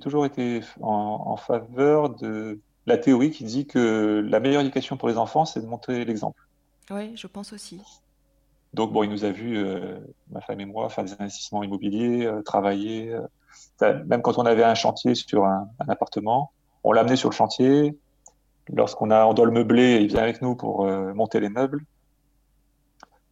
toujours 0.00 0.26
été 0.26 0.60
en, 0.80 1.36
faveur 1.36 2.10
de 2.10 2.58
la 2.86 2.98
théorie 2.98 3.30
qui 3.30 3.44
dit 3.44 3.64
que 3.64 4.26
la 4.28 4.40
meilleure 4.40 4.62
éducation 4.62 4.96
pour 4.96 5.08
les 5.08 5.18
enfants, 5.18 5.44
c'est 5.44 5.60
de 5.60 5.66
montrer 5.66 6.04
l'exemple. 6.04 6.42
Oui, 6.90 7.12
je 7.14 7.28
pense 7.28 7.52
aussi. 7.52 7.80
Donc, 8.74 8.92
bon, 8.92 9.04
il 9.04 9.10
nous 9.10 9.24
a 9.24 9.30
vu, 9.30 9.56
euh, 9.56 10.00
ma 10.32 10.40
femme 10.40 10.60
et 10.60 10.66
moi, 10.66 10.88
faire 10.88 11.04
des 11.04 11.12
investissements 11.12 11.62
immobiliers, 11.62 12.28
travailler. 12.44 13.16
même 13.80 14.20
quand 14.20 14.36
on 14.36 14.46
avait 14.46 14.64
un 14.64 14.74
chantier 14.74 15.14
sur 15.14 15.44
un, 15.44 15.68
un 15.78 15.88
appartement, 15.88 16.50
on 16.82 16.90
l'a 16.90 17.02
amené 17.02 17.14
sur 17.14 17.30
le 17.30 17.36
chantier. 17.36 17.96
Lorsqu'on 18.72 19.10
a, 19.10 19.26
on 19.26 19.34
doit 19.34 19.46
le 19.46 19.52
meubler, 19.52 20.00
il 20.00 20.08
vient 20.08 20.22
avec 20.22 20.42
nous 20.42 20.56
pour 20.56 20.86
euh, 20.86 21.14
monter 21.14 21.38
les 21.40 21.48
meubles. 21.48 21.84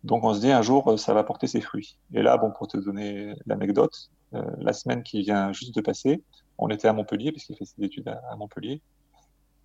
Donc 0.05 0.23
on 0.23 0.35
se 0.35 0.41
dit 0.41 0.53
un 0.53 0.63
jour, 0.63 0.93
euh, 0.93 0.97
ça 0.97 1.13
va 1.13 1.25
porter 1.25 1.47
ses 1.47 1.61
fruits. 1.61 1.99
Et 2.13 2.23
là, 2.23 2.37
bon, 2.37 2.53
pour 2.53 2.69
te 2.69 2.77
donner 2.77 3.35
l'anecdote, 3.47 4.11
euh, 4.35 4.43
la 4.59 4.73
semaine 4.73 5.03
qui 5.03 5.23
vient 5.23 5.53
juste 5.53 5.75
de 5.75 5.81
passer, 5.81 6.23
on 6.59 6.69
était 6.69 6.87
à 6.87 6.93
Montpellier, 6.93 7.33
puisqu'il 7.33 7.57
fait 7.57 7.65
ses 7.65 7.83
études 7.83 8.09
à, 8.09 8.37
Montpellier. 8.37 8.81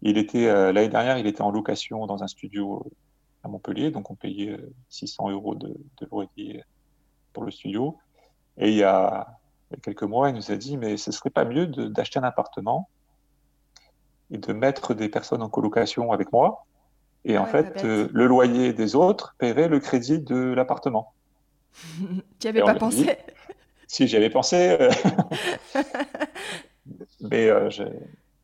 Il 0.02 0.18
était 0.18 0.48
l'année 0.72 0.88
dernière, 0.88 1.18
il 1.18 1.28
était 1.28 1.42
en 1.42 1.52
location 1.52 2.08
dans 2.08 2.24
un 2.24 2.28
studio 2.28 2.90
à 3.44 3.50
Montpellier, 3.50 3.92
donc 3.92 4.10
on 4.10 4.16
payait 4.16 4.58
600 4.88 5.30
euros 5.32 5.56
de, 5.56 5.76
loyer 6.10 6.64
pour 7.34 7.44
le 7.44 7.52
studio. 7.52 7.98
Et 8.58 8.70
il 8.70 8.78
y, 8.78 8.84
a, 8.84 9.28
il 9.70 9.76
y 9.76 9.78
a 9.78 9.82
quelques 9.82 10.04
mois, 10.04 10.30
il 10.30 10.36
nous 10.36 10.52
a 10.52 10.56
dit, 10.56 10.78
mais 10.78 10.96
ce 10.96 11.12
serait 11.12 11.30
pas 11.30 11.44
mieux 11.44 11.68
d'acheter 11.68 12.18
un 12.18 12.24
appartement 12.24 12.90
et 14.32 14.38
de 14.38 14.54
mettre 14.54 14.94
des 14.94 15.10
personnes 15.10 15.42
en 15.42 15.50
colocation 15.50 16.12
avec 16.12 16.32
moi. 16.32 16.66
Et 17.26 17.38
en 17.38 17.46
fait, 17.46 17.84
euh, 17.84 18.08
le 18.14 18.28
loyer 18.28 18.74
des 18.74 18.96
autres 18.96 19.36
paierait 19.38 19.68
le 19.68 19.80
crédit 19.80 20.20
de 20.20 20.54
l'appartement. 20.54 21.14
tu 22.40 22.48
n'y 22.48 22.50
avais 22.50 22.62
pas 22.62 22.76
pensé 22.76 23.18
Si, 23.88 24.08
j'y 24.08 24.18
avais 24.18 24.30
pensé. 24.30 24.78
Euh, 24.80 24.92
mais 27.22 27.50
euh, 27.50 27.70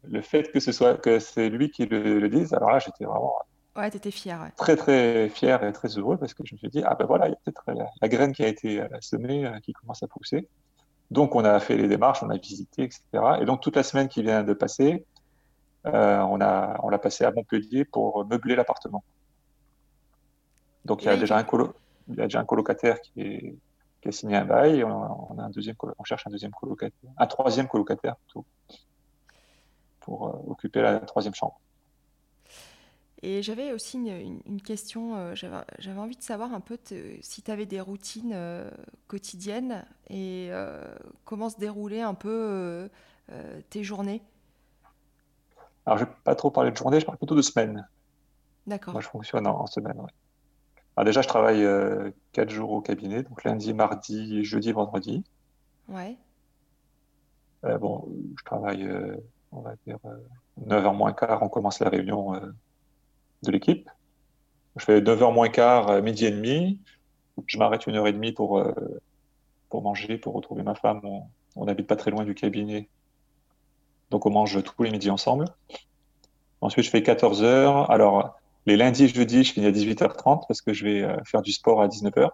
le 0.03 0.21
fait 0.21 0.51
que 0.51 0.59
ce 0.59 0.71
soit 0.71 0.95
que 0.95 1.19
c'est 1.19 1.49
lui 1.49 1.69
qui 1.69 1.85
le, 1.85 2.27
dise, 2.29 2.53
alors 2.53 2.71
là, 2.71 2.79
j'étais 2.79 3.05
vraiment. 3.05 3.35
Ouais, 3.75 3.91
tu 3.91 3.97
étais 3.97 4.11
fier. 4.11 4.49
Très, 4.57 4.75
très 4.75 5.29
fier 5.29 5.63
et 5.63 5.71
très 5.71 5.89
heureux 5.99 6.17
parce 6.17 6.33
que 6.33 6.43
je 6.45 6.55
me 6.55 6.57
suis 6.57 6.69
dit, 6.69 6.81
ah 6.83 6.95
ben 6.95 7.05
voilà, 7.05 7.27
il 7.27 7.31
y 7.31 7.33
a 7.33 7.37
peut-être 7.43 7.63
la, 8.01 8.07
graine 8.07 8.33
qui 8.33 8.43
a 8.43 8.47
été 8.47 8.83
semée 9.01 9.51
qui 9.63 9.73
commence 9.73 10.01
à 10.01 10.07
pousser. 10.07 10.47
Donc, 11.11 11.35
on 11.35 11.45
a 11.45 11.59
fait 11.59 11.77
les 11.77 11.87
démarches, 11.87 12.23
on 12.23 12.29
a 12.29 12.37
visité, 12.37 12.83
etc. 12.83 13.01
Et 13.41 13.45
donc, 13.45 13.61
toute 13.61 13.75
la 13.75 13.83
semaine 13.83 14.07
qui 14.07 14.23
vient 14.23 14.43
de 14.43 14.53
passer, 14.53 15.05
on 15.85 16.37
l'a 16.37 16.79
on 16.83 16.97
passé 16.97 17.23
à 17.23 17.31
Montpellier 17.31 17.85
pour 17.85 18.25
meubler 18.25 18.55
l'appartement. 18.55 19.03
Donc 20.85 21.03
il 21.03 21.05
y, 21.05 21.09
a 21.09 21.17
déjà 21.17 21.37
un 21.37 21.43
colo, 21.43 21.73
il 22.07 22.15
y 22.15 22.21
a 22.21 22.25
déjà 22.25 22.39
un 22.39 22.45
colocataire 22.45 23.01
qui, 23.01 23.21
est, 23.21 23.55
qui 24.01 24.07
a 24.07 24.11
signé 24.11 24.35
un 24.35 24.45
bail. 24.45 24.83
On, 24.83 25.37
a 25.39 25.43
un 25.43 25.49
deuxième, 25.49 25.75
on 25.97 26.03
cherche 26.03 26.27
un 26.27 26.29
deuxième 26.29 26.51
colocataire, 26.51 27.09
un 27.17 27.27
troisième 27.27 27.67
colocataire 27.67 28.15
plutôt, 28.17 28.45
pour 29.99 30.27
euh, 30.27 30.51
occuper 30.51 30.81
la 30.81 30.99
troisième 30.99 31.33
chambre. 31.33 31.59
Et 33.23 33.41
j'avais 33.41 33.71
aussi 33.71 33.97
une, 33.97 34.61
question, 34.61 35.15
euh, 35.15 35.33
j'avais 35.33 35.99
envie 35.99 36.15
de 36.15 36.21
savoir 36.21 36.53
un 36.53 36.59
peu 36.59 36.77
si 37.21 37.41
tu 37.41 37.49
avais 37.49 37.65
des 37.65 37.81
routines 37.81 38.37
quotidiennes 39.07 39.83
et 40.11 40.51
comment 41.23 41.49
se 41.49 41.57
déroulaient 41.57 42.01
un 42.01 42.13
peu 42.13 42.87
tes 43.71 43.83
journées. 43.83 44.21
Alors, 45.85 45.97
je 45.97 46.03
ne 46.03 46.09
vais 46.09 46.15
pas 46.23 46.35
trop 46.35 46.51
parler 46.51 46.71
de 46.71 46.77
journée, 46.77 46.99
je 46.99 47.05
parle 47.05 47.17
plutôt 47.17 47.35
de 47.35 47.41
semaine. 47.41 47.87
D'accord. 48.65 48.93
Moi, 48.93 49.01
je 49.01 49.07
fonctionne 49.07 49.45
en, 49.45 49.67
semaine, 49.67 49.95
Alors 50.95 51.05
déjà, 51.05 51.21
je 51.21 51.27
travaille 51.27 51.63
euh, 51.63 52.09
quatre 52.31 52.49
jours 52.49 52.71
au 52.71 52.81
cabinet, 52.81 53.21
donc 53.23 53.43
lundi, 53.43 53.73
mardi, 53.73 54.43
jeudi, 54.43 54.71
vendredi. 54.71 55.23
Ouais. 55.87 56.17
Euh, 57.63 57.77
bon, 57.77 58.07
je 58.37 58.43
travaille, 58.43 58.83
euh, 58.83 59.15
on 59.51 59.61
va 59.61 59.75
dire, 59.85 59.99
9h 60.65 60.95
moins 60.95 61.13
quart, 61.13 61.43
on 61.43 61.49
commence 61.49 61.79
la 61.79 61.89
réunion 61.89 62.33
de 63.43 63.51
l'équipe. 63.51 63.89
Je 64.77 64.85
fais 64.85 65.01
9h 65.01 65.33
moins 65.33 65.49
quart, 65.49 66.01
midi 66.01 66.25
et 66.25 66.31
demi. 66.31 66.79
Je 67.45 67.57
m'arrête 67.59 67.85
une 67.85 67.95
heure 67.95 68.07
et 68.07 68.13
demie 68.13 68.31
pour, 68.31 68.63
pour 69.69 69.81
manger, 69.83 70.17
pour 70.17 70.33
retrouver 70.33 70.63
ma 70.63 70.73
femme. 70.73 71.01
On 71.55 71.65
n'habite 71.65 71.87
pas 71.87 71.95
très 71.95 72.11
loin 72.11 72.23
du 72.23 72.33
cabinet. 72.33 72.89
Donc 74.11 74.25
on 74.25 74.31
mange 74.31 74.61
tous 74.63 74.83
les 74.83 74.91
midis 74.91 75.09
ensemble. 75.09 75.45
Ensuite, 76.61 76.85
je 76.85 76.89
fais 76.89 77.03
14 77.03 77.43
heures. 77.43 77.91
Alors, 77.91 78.39
les 78.65 78.77
lundis 78.77 79.03
et 79.03 79.07
jeudis, 79.07 79.43
je 79.43 79.53
finis 79.53 79.67
à 79.67 79.71
18h30 79.71 80.47
parce 80.47 80.61
que 80.61 80.73
je 80.73 80.85
vais 80.85 81.01
euh, 81.01 81.17
faire 81.23 81.41
du 81.41 81.51
sport 81.51 81.81
à 81.81 81.87
19h. 81.87 82.29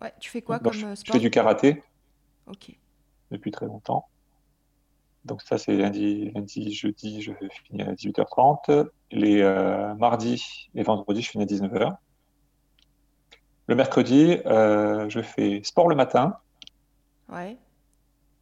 Ouais, 0.00 0.12
tu 0.20 0.30
fais 0.30 0.42
quoi 0.42 0.58
comme 0.58 0.72
sport 0.72 0.94
Je 1.04 1.12
fais 1.12 1.18
du 1.18 1.30
karaté. 1.30 1.82
Ok. 2.46 2.76
Depuis 3.30 3.50
très 3.50 3.66
longtemps. 3.66 4.06
Donc 5.24 5.42
ça, 5.42 5.58
c'est 5.58 5.76
lundi, 5.76 6.30
lundi, 6.34 6.72
jeudi, 6.72 7.20
je 7.20 7.32
finis 7.66 7.82
à 7.82 7.92
18h30. 7.92 8.88
Les 9.10 9.42
euh, 9.42 9.94
mardis 9.94 10.70
et 10.74 10.82
vendredis, 10.82 11.22
je 11.22 11.30
finis 11.30 11.44
à 11.44 11.46
19h. 11.46 11.96
Le 13.66 13.74
mercredi, 13.74 14.38
euh, 14.46 15.08
je 15.10 15.20
fais 15.20 15.60
sport 15.64 15.88
le 15.88 15.96
matin. 15.96 16.36
Ouais. 17.28 17.58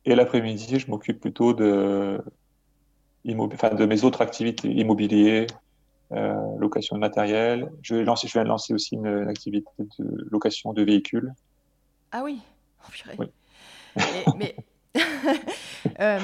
Et 0.05 0.15
l'après-midi, 0.15 0.79
je 0.79 0.89
m'occupe 0.89 1.21
plutôt 1.21 1.53
de 1.53 2.23
enfin, 3.39 3.75
de 3.75 3.87
mes 3.87 4.05
autres 4.05 4.23
activités, 4.23 4.69
immobilier, 4.69 5.47
euh, 6.13 6.35
location 6.59 6.97
de 6.97 7.01
matériel. 7.01 7.71
Je, 7.83 7.97
je 7.97 8.33
viens 8.33 8.45
de 8.45 8.49
lancer 8.49 8.73
aussi 8.73 8.95
une, 8.95 9.29
activité 9.29 9.69
de 9.79 10.29
location 10.31 10.73
de 10.73 10.83
véhicules. 10.83 11.33
Ah 12.13 12.23
oui, 12.23 12.41
oh, 12.85 13.13
oui. 13.19 13.27
mais, 14.37 14.55
euh, 16.01 16.19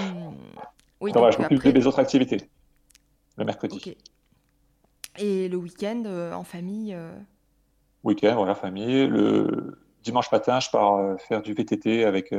oui, 1.01 1.13
donc, 1.13 1.33
je 1.33 1.39
m'occupe 1.39 1.65
de 1.65 1.73
mes 1.73 1.87
autres 1.87 1.99
activités 1.99 2.49
le 3.37 3.45
mercredi. 3.45 3.97
Et 5.19 5.49
le 5.49 5.57
week-end 5.57 6.03
euh, 6.07 6.33
en 6.33 6.45
famille 6.45 6.97
Week-end, 8.05 8.35
voilà, 8.37 8.55
famille. 8.55 9.07
Le 9.07 9.79
dimanche 10.03 10.31
matin, 10.31 10.61
je 10.61 10.71
pars 10.71 11.21
faire 11.21 11.43
du 11.43 11.55
VTT 11.55 12.05
avec 12.05 12.33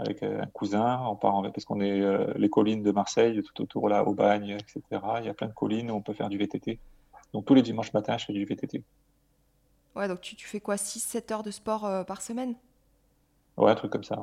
avec 0.00 0.22
euh, 0.22 0.42
un 0.42 0.46
cousin. 0.46 1.00
On 1.06 1.16
part 1.16 1.42
parce 1.52 1.64
qu'on 1.64 1.80
est 1.80 2.00
euh, 2.00 2.32
les 2.36 2.48
collines 2.48 2.82
de 2.82 2.90
Marseille, 2.90 3.42
tout 3.42 3.62
autour 3.62 3.88
là, 3.88 4.04
au 4.04 4.14
bagne, 4.14 4.50
etc. 4.50 4.82
Il 5.18 5.26
y 5.26 5.28
a 5.28 5.34
plein 5.34 5.48
de 5.48 5.52
collines 5.52 5.90
où 5.90 5.94
on 5.94 6.02
peut 6.02 6.14
faire 6.14 6.28
du 6.28 6.38
VTT. 6.38 6.78
Donc 7.32 7.44
tous 7.44 7.54
les 7.54 7.62
dimanches 7.62 7.92
matin, 7.92 8.18
je 8.18 8.26
fais 8.26 8.32
du 8.32 8.44
VTT. 8.44 8.82
Ouais, 9.94 10.08
donc 10.08 10.20
tu, 10.20 10.36
tu 10.36 10.46
fais 10.46 10.60
quoi 10.60 10.76
6-7 10.76 11.32
heures 11.32 11.42
de 11.42 11.50
sport 11.50 11.84
euh, 11.84 12.04
par 12.04 12.22
semaine? 12.22 12.54
Ouais, 13.56 13.70
un 13.70 13.74
truc 13.74 13.92
comme 13.92 14.04
ça. 14.04 14.18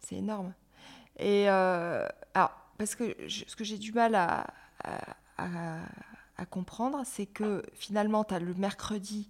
C'est 0.00 0.16
énorme. 0.16 0.54
Et 1.18 1.48
alors, 1.48 2.52
parce 2.78 2.94
que 2.94 3.14
ce 3.28 3.54
que 3.54 3.64
j'ai 3.64 3.76
du 3.76 3.92
mal 3.92 4.14
à, 4.14 4.46
à, 5.36 5.76
à 6.38 6.46
comprendre, 6.46 7.02
c'est 7.04 7.26
que 7.26 7.62
finalement, 7.74 8.24
tu 8.24 8.32
as 8.32 8.38
le 8.38 8.54
mercredi 8.54 9.28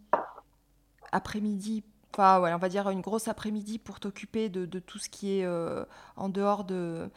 après-midi, 1.10 1.82
enfin 2.12 2.40
ouais, 2.40 2.52
on 2.52 2.58
va 2.58 2.68
dire 2.68 2.88
une 2.90 3.00
grosse 3.00 3.28
après-midi 3.28 3.78
pour 3.78 4.00
t'occuper 4.00 4.48
de, 4.48 4.66
de, 4.66 4.78
tout 4.78 4.98
ce 4.98 5.08
qui 5.08 5.40
est 5.40 5.48
en 6.16 6.28
dehors 6.28 6.64
de, 6.64 7.10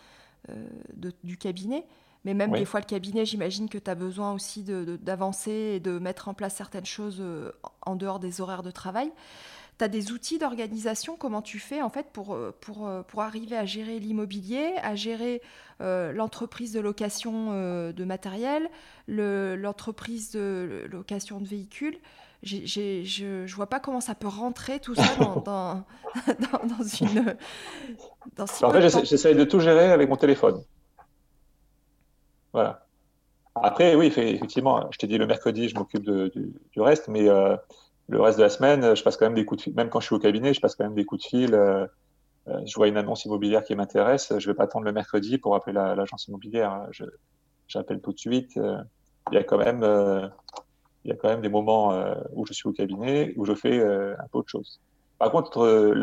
du 1.23 1.37
cabinet. 1.37 1.85
Mais 2.25 2.33
même 2.33 2.51
des 2.51 2.63
fois, 2.63 2.79
le 2.79 2.85
cabinet, 2.85 3.25
j'imagine 3.25 3.67
que 3.67 3.77
tu 3.77 3.89
as 3.91 3.95
besoin 3.95 4.33
aussi 4.33 4.63
d'avancer 4.63 5.51
et 5.51 5.79
de 5.79 5.99
mettre 5.99 6.29
en 6.29 6.33
place 6.33 6.55
certaines 6.55 6.85
choses 6.85 7.21
en 7.81 7.95
dehors 7.95 8.19
des 8.19 8.39
horaires 8.39 8.63
de 8.63 8.71
travail. 8.71 9.11
Tu 9.79 9.85
as 9.85 9.87
des 9.87 10.11
outils 10.11 10.37
d'organisation, 10.37 11.15
comment 11.15 11.41
tu 11.41 11.57
fais 11.59 11.81
en 11.81 11.89
fait 11.89 12.07
pour, 12.13 12.35
euh, 12.35 12.55
pour, 12.61 12.87
euh, 12.87 13.01
pour 13.01 13.21
arriver 13.21 13.57
à 13.57 13.65
gérer 13.65 13.99
l'immobilier, 13.99 14.75
à 14.83 14.95
gérer 14.95 15.41
euh, 15.81 16.11
l'entreprise 16.11 16.73
de 16.73 16.79
location 16.79 17.51
de 17.91 18.03
matériel, 18.03 18.69
l'entreprise 19.07 20.31
de 20.31 20.87
location 20.91 21.39
de 21.39 21.47
véhicules? 21.47 21.97
Je 22.43 23.41
ne 23.43 23.55
vois 23.55 23.67
pas 23.67 23.79
comment 23.79 24.01
ça 24.01 24.15
peut 24.15 24.27
rentrer 24.27 24.79
tout 24.79 24.95
ça 24.95 25.15
dans, 25.17 25.35
dans, 25.45 25.83
dans, 26.67 26.83
une. 27.01 27.35
Dans 28.35 28.43
en 28.43 28.71
fait, 28.71 29.05
j'essaie 29.05 29.35
de 29.35 29.43
tout 29.43 29.59
gérer 29.59 29.91
avec 29.91 30.09
mon 30.09 30.17
téléphone. 30.17 30.61
Voilà. 32.51 32.85
Après, 33.55 33.95
oui, 33.95 34.07
effectivement, 34.07 34.89
je 34.91 34.97
t'ai 34.97 35.07
dit 35.07 35.17
le 35.17 35.27
mercredi, 35.27 35.69
je 35.69 35.75
m'occupe 35.75 36.03
du, 36.03 36.53
du, 36.71 36.81
reste, 36.81 37.07
mais 37.07 37.29
le 38.09 38.21
reste 38.21 38.37
de 38.37 38.43
la 38.43 38.49
semaine, 38.49 38.95
je 38.95 39.03
passe 39.03 39.17
quand 39.17 39.25
même 39.25 39.35
des 39.35 39.45
coups 39.45 39.59
de 39.59 39.63
fil. 39.63 39.73
Même 39.75 39.89
quand 39.89 39.99
je 39.99 40.07
suis 40.07 40.15
au 40.15 40.19
cabinet, 40.19 40.53
je 40.53 40.61
passe 40.61 40.75
quand 40.75 40.83
même 40.83 40.95
des 40.95 41.05
coups 41.05 41.23
de 41.23 41.27
fil. 41.27 41.53
Euh, 41.53 41.87
euh, 42.47 42.59
je 42.65 42.75
vois 42.75 42.87
une 42.87 42.97
annonce 42.97 43.23
immobilière 43.25 43.63
qui 43.63 43.73
m'intéresse, 43.75 44.33
je 44.37 44.49
vais 44.49 44.53
pas 44.53 44.63
attendre 44.63 44.85
le 44.85 44.91
mercredi 44.91 45.37
pour 45.37 45.55
appeler 45.55 45.73
l'agence 45.73 46.27
immobilière. 46.27 46.87
J'appelle 47.67 48.01
tout 48.01 48.11
de 48.11 48.19
suite. 48.19 48.57
Euh, 48.57 48.77
il 49.31 49.35
y 49.35 49.37
a 49.37 49.43
quand 49.43 49.57
même, 49.57 49.83
il 51.05 51.09
y 51.09 51.11
a 51.11 51.15
quand 51.15 51.29
même 51.29 51.41
des 51.41 51.49
moments 51.49 51.93
où 52.31 52.45
je 52.45 52.53
suis 52.53 52.67
au 52.67 52.71
cabinet 52.71 53.33
où 53.35 53.45
je 53.45 53.53
fais 53.53 53.81
un 53.81 54.27
peu 54.31 54.39
autre 54.39 54.49
chose. 54.49 54.79
Par 55.19 55.31
contre, 55.31 55.93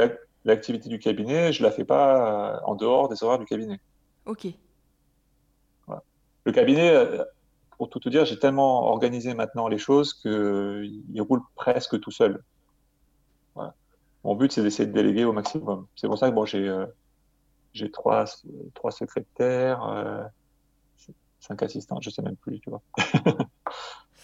l'activité 0.45 0.89
du 0.89 0.99
cabinet, 0.99 1.53
je 1.53 1.63
la 1.63 1.71
fais 1.71 1.85
pas 1.85 2.61
en 2.67 2.75
dehors 2.75 3.09
des 3.09 3.23
horaires 3.23 3.39
du 3.39 3.47
cabinet. 3.47 3.81
Ok. 4.27 4.47
Le 6.45 6.53
cabinet, 6.53 7.07
pour 7.77 7.89
tout 7.89 7.99
te 7.99 8.09
dire, 8.09 8.25
j'ai 8.25 8.39
tellement 8.39 8.89
organisé 8.91 9.35
maintenant 9.35 9.69
les 9.69 9.79
choses 9.79 10.15
qu'il 10.15 11.23
roule 11.23 11.41
presque 11.55 11.99
tout 12.01 12.11
seul. 12.11 12.43
Mon 14.25 14.35
but, 14.35 14.53
c'est 14.53 14.63
d'essayer 14.63 14.87
de 14.87 14.93
déléguer 14.93 15.25
au 15.25 15.33
maximum. 15.33 15.87
C'est 15.97 16.07
pour 16.07 16.19
ça 16.19 16.29
que 16.29 16.35
bon, 16.35 16.45
j'ai 16.45 16.69
euh, 16.69 16.87
j'ai 17.73 17.91
trois, 17.91 18.27
trois 18.75 18.91
secrétaires, 18.91 19.83
euh, 19.85 20.23
cinq 21.41 21.63
assistantes, 21.63 22.03
je 22.03 22.11
sais 22.11 22.21
même 22.21 22.37
plus, 22.37 22.61
tu 22.61 22.69
vois. 22.69 22.83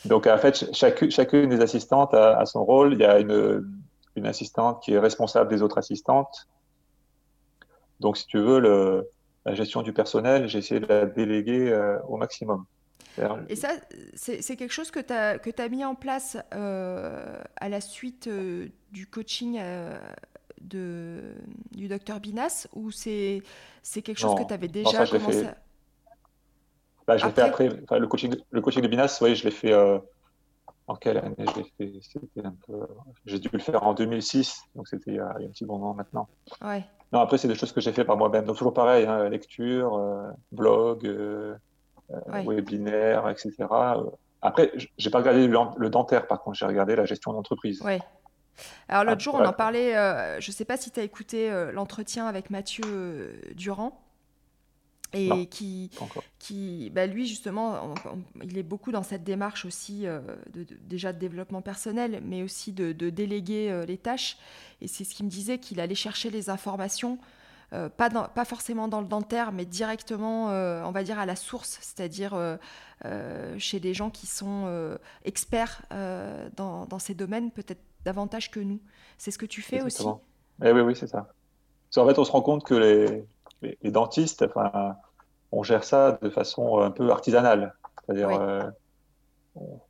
Donc, 0.05 0.27
en 0.27 0.39
fait, 0.39 0.75
chacune, 0.75 1.11
chacune 1.11 1.49
des 1.49 1.61
assistantes 1.61 2.15
a, 2.15 2.45
son 2.47 2.65
rôle. 2.65 2.95
Il 2.95 3.01
y 3.01 3.05
a 3.05 3.19
une, 3.19 3.67
une, 4.15 4.27
assistante 4.27 4.83
qui 4.83 4.93
est 4.93 4.99
responsable 4.99 5.51
des 5.51 5.63
autres 5.63 5.79
assistantes. 5.79 6.47
Donc, 8.01 8.17
si 8.17 8.27
tu 8.27 8.39
veux, 8.39 8.61
le, 8.61 9.09
la 9.45 9.55
gestion 9.55 9.83
du 9.83 9.93
personnel, 9.93 10.49
j'ai 10.49 10.59
essayé 10.59 10.81
de 10.81 10.87
la 10.87 11.07
déléguer 11.07 11.71
euh, 11.71 11.99
au 12.09 12.17
maximum. 12.17 12.67
Et 13.49 13.57
ça, 13.57 13.71
c'est 14.15 14.57
quelque 14.57 14.73
chose 14.73 14.91
que 14.91 15.01
tu 15.01 15.13
as, 15.13 15.39
que 15.39 15.51
as 15.59 15.69
mis 15.71 15.85
en 15.87 15.95
place 15.95 16.37
euh, 16.53 17.39
à 17.57 17.71
la 17.71 17.81
suite 17.81 18.27
euh, 18.27 18.69
du 18.93 19.07
coaching 19.07 19.59
de, 20.61 21.23
du 21.71 21.89
docteur 21.89 22.21
Binas 22.21 22.67
ou 22.75 22.91
c'est 22.91 23.43
quelque 23.95 24.19
chose 24.19 24.35
que 24.35 24.47
tu 24.47 24.53
avais 24.53 24.69
déjà 24.69 24.99
non, 24.99 25.07
ça, 25.07 25.19
commencé 25.19 25.45
fait... 25.45 25.55
bah, 27.07 27.17
Je 27.17 27.27
l'ai 27.27 27.33
fait 27.33 27.43
après. 27.43 27.71
Enfin, 27.85 27.99
le, 27.99 28.07
coaching, 28.07 28.35
le 28.51 28.61
coaching 28.61 28.83
de 28.83 28.89
Binas, 28.89 29.19
je 29.21 29.45
l'ai 29.45 29.51
fait. 29.51 29.75
En 30.89 30.95
quelle 30.95 31.19
année 31.19 31.35
J'ai 33.25 33.41
dû 33.41 33.49
le 33.53 33.59
faire 33.59 33.83
en 33.83 33.93
2006, 33.93 34.63
donc 34.77 34.87
c'était 34.87 35.11
il, 35.11 35.17
y 35.17 35.19
a 35.19 35.31
un 35.31 35.49
petit 35.49 35.65
moment 35.65 35.95
maintenant. 35.95 36.29
Ouais. 36.63 36.85
Non, 37.13 37.19
après, 37.19 37.39
c'est 37.39 37.49
des 37.49 37.57
choses 37.57 37.73
que 37.73 37.81
j'ai 37.81 37.93
fait 37.93 38.05
par 38.05 38.17
moi-même. 38.17 38.45
Donc, 38.45 38.57
toujours 38.57 38.73
pareil, 38.73 39.05
hein, 39.05 39.29
lecture, 39.29 40.01
blog, 40.53 41.05
euh, 42.13 42.43
webinaire, 42.47 43.29
etc. 43.29 43.53
Après, 44.41 44.73
j'ai 44.97 45.11
pas 45.11 45.19
regardé 45.19 45.49
le 45.49 45.91
dentaire, 45.91 46.29
par 46.29 46.41
contre, 46.41 46.57
j'ai 46.57 46.67
regardé 46.67 46.95
la 46.95 47.05
gestion 47.05 47.33
d'entreprise. 47.33 47.83
Oui. 47.85 47.99
Alors 48.89 49.05
l'autre 49.05 49.19
ah, 49.21 49.25
jour, 49.25 49.35
on 49.35 49.45
en 49.45 49.53
parlait, 49.53 49.97
euh, 49.97 50.41
je 50.41 50.51
ne 50.51 50.55
sais 50.55 50.65
pas 50.65 50.77
si 50.77 50.91
tu 50.91 51.01
as 51.01 51.03
écouté 51.03 51.51
euh, 51.51 51.73
l'entretien 51.73 52.27
avec 52.27 52.49
Mathieu 52.49 53.41
Durand. 53.55 54.01
Et 55.13 55.47
qui, 55.47 55.91
qui 56.39 56.91
bah 56.91 57.07
lui 57.07 57.27
justement, 57.27 57.95
il 58.43 58.59
est 58.59 58.63
beaucoup 58.63 58.93
dans 58.93 59.05
cette 59.05 59.25
démarche 59.25 59.65
aussi 59.65 60.03
de, 60.03 60.67
déjà 60.83 61.13
de 61.13 61.19
développement 61.19 61.63
personnel, 61.63 62.21
mais 62.25 62.43
aussi 62.43 62.73
de, 62.73 62.93
de 62.93 63.09
déléguer 63.09 63.85
les 63.87 63.97
tâches. 63.99 64.37
Et 64.83 64.89
c'est 64.89 65.05
ce 65.05 65.15
qu'il 65.15 65.25
me 65.25 65.31
disait 65.31 65.59
qu'il 65.59 65.81
allait 65.81 65.95
chercher 65.95 66.29
les 66.29 66.51
informations 66.51 67.19
euh, 67.73 67.89
pas, 67.89 68.09
pas 68.11 68.45
forcément 68.45 68.87
dans 68.87 69.01
le 69.01 69.09
dentaire, 69.09 69.51
mais 69.51 69.65
directement, 69.65 70.51
euh, 70.51 70.83
on 70.85 70.93
va 70.93 71.03
dire, 71.03 71.19
à 71.19 71.27
la 71.27 71.35
source, 71.35 71.79
c'est-à-dire 71.81 72.35
euh, 72.35 73.59
chez 73.59 73.81
des 73.81 73.93
gens 73.93 74.11
qui 74.11 74.27
sont 74.27 74.97
experts 75.25 75.83
dans, 76.57 76.87
dans, 76.87 76.99
ces 76.99 77.15
domaines, 77.15 77.51
peut-être 77.51 77.83
davantage 78.05 78.51
que 78.51 78.61
nous. 78.61 78.81
C'est 79.19 79.31
ce 79.31 79.39
que 79.39 79.47
tu 79.47 79.63
fais 79.63 79.83
aussi? 79.83 80.05
Eh 80.65 80.71
Oui, 80.71 80.81
oui, 80.81 80.97
c'est 80.97 81.09
ça. 81.09 81.29
En 81.97 82.07
fait, 82.07 82.19
on 82.19 82.25
se 82.25 82.31
rend 82.31 82.43
compte 82.43 82.65
que 82.65 82.75
les, 82.75 83.25
les, 83.63 83.91
dentistes, 83.91 84.43
enfin, 84.43 84.97
on 85.53 85.63
gère 85.63 85.85
ça 85.85 86.19
de 86.21 86.31
façon 86.31 86.79
un 86.81 86.91
peu 86.91 87.11
artisanale. 87.11 87.75
C'est-à-dire, 88.05 88.73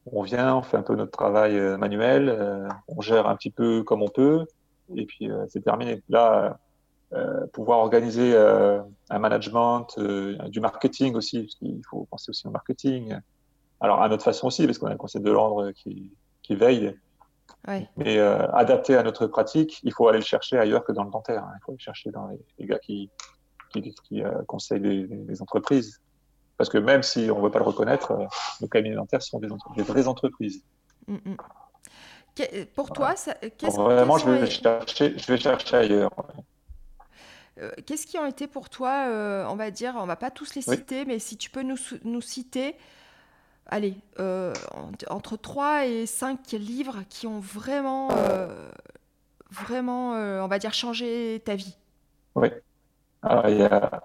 on, 0.06 0.22
vient, 0.22 0.56
on 0.56 0.62
fait 0.62 0.76
un 0.76 0.82
peu 0.82 0.94
notre 0.94 1.10
travail 1.10 1.58
manuel, 1.78 2.68
on 2.88 3.00
gère 3.00 3.26
un 3.26 3.36
petit 3.36 3.50
peu 3.50 3.82
comme 3.82 4.02
on 4.02 4.08
peut, 4.08 4.46
et 4.94 5.04
puis 5.06 5.30
c'est 5.48 5.62
terminé. 5.62 6.02
Là, 6.08 6.58
euh, 7.12 7.46
pouvoir 7.52 7.78
organiser 7.78 8.34
euh, 8.34 8.82
un 9.10 9.20
management, 9.20 9.86
euh, 9.98 10.36
du 10.48 10.58
marketing 10.58 11.14
aussi, 11.14 11.42
parce 11.42 11.54
qu'il 11.54 11.80
faut 11.88 12.04
penser 12.10 12.30
aussi 12.30 12.48
au 12.48 12.50
marketing. 12.50 13.16
Alors, 13.80 14.02
à 14.02 14.08
notre 14.08 14.24
façon 14.24 14.48
aussi, 14.48 14.66
parce 14.66 14.78
qu'on 14.78 14.88
a 14.88 14.92
un 14.92 14.96
conseil 14.96 15.22
de 15.22 15.30
l'ordre 15.30 15.70
qui, 15.70 16.10
qui, 16.42 16.56
veille. 16.56 16.98
Mais 17.96 18.18
adapté 18.18 18.96
à 18.96 19.02
notre 19.02 19.26
pratique, 19.26 19.80
il 19.82 19.92
faut 19.92 20.08
aller 20.08 20.18
le 20.18 20.24
chercher 20.24 20.58
ailleurs 20.58 20.84
que 20.84 20.92
dans 20.92 21.04
le 21.04 21.10
dentaire. 21.10 21.44
Hein. 21.44 21.52
Il 21.56 21.64
faut 21.64 21.72
le 21.72 21.78
chercher 21.78 22.10
dans 22.10 22.28
les, 22.58 22.66
gars 22.66 22.78
qui, 22.78 23.08
qui, 23.72 23.94
qui 24.04 24.22
conseillent 24.46 25.06
les, 25.28 25.42
entreprises. 25.42 26.00
Parce 26.56 26.70
que 26.70 26.78
même 26.78 27.02
si 27.02 27.30
on 27.30 27.38
ne 27.38 27.44
veut 27.44 27.50
pas 27.50 27.58
le 27.58 27.64
reconnaître, 27.64 28.16
nos 28.60 28.68
cabinets 28.68 28.96
dentaires 28.96 29.22
sont 29.22 29.38
des, 29.38 29.48
des 29.76 29.82
vraies 29.82 30.06
entreprises. 30.06 30.62
Mm, 31.06 31.14
mm. 31.14 31.36
Pour 32.74 32.90
toi, 32.90 33.14
qu'est-ce 33.58 33.76
Vraiment, 33.76 34.18
je 34.18 34.28
vais, 34.28 34.46
chercher, 34.46 35.18
je 35.18 35.26
vais 35.26 35.38
chercher 35.38 35.76
ailleurs. 35.76 36.10
Euh, 37.58 37.70
qu'est-ce 37.86 38.06
qui 38.06 38.18
ont 38.18 38.26
été 38.26 38.46
pour 38.46 38.68
toi, 38.68 39.06
euh, 39.08 39.46
on 39.48 39.56
va 39.56 39.70
dire, 39.70 39.94
on 39.96 40.04
va 40.04 40.16
pas 40.16 40.30
tous 40.30 40.54
les 40.54 40.60
citer, 40.60 41.06
mais 41.06 41.18
si 41.18 41.38
tu 41.38 41.48
peux 41.48 41.62
nous, 41.62 41.78
nous 42.04 42.20
citer, 42.20 42.76
allez, 43.66 43.94
euh, 44.18 44.52
entre 45.08 45.38
3 45.38 45.86
et 45.86 46.04
5 46.04 46.52
livres 46.52 47.04
qui 47.08 47.26
ont 47.26 47.40
vraiment, 47.40 48.08
vraiment, 49.50 50.10
on 50.12 50.48
va 50.48 50.58
dire, 50.58 50.74
changé 50.74 51.40
ta 51.44 51.54
vie. 51.54 51.78
Oui. 52.34 52.48
Alors, 53.22 53.48
il 53.48 53.58
y 53.58 53.62
a... 53.62 54.02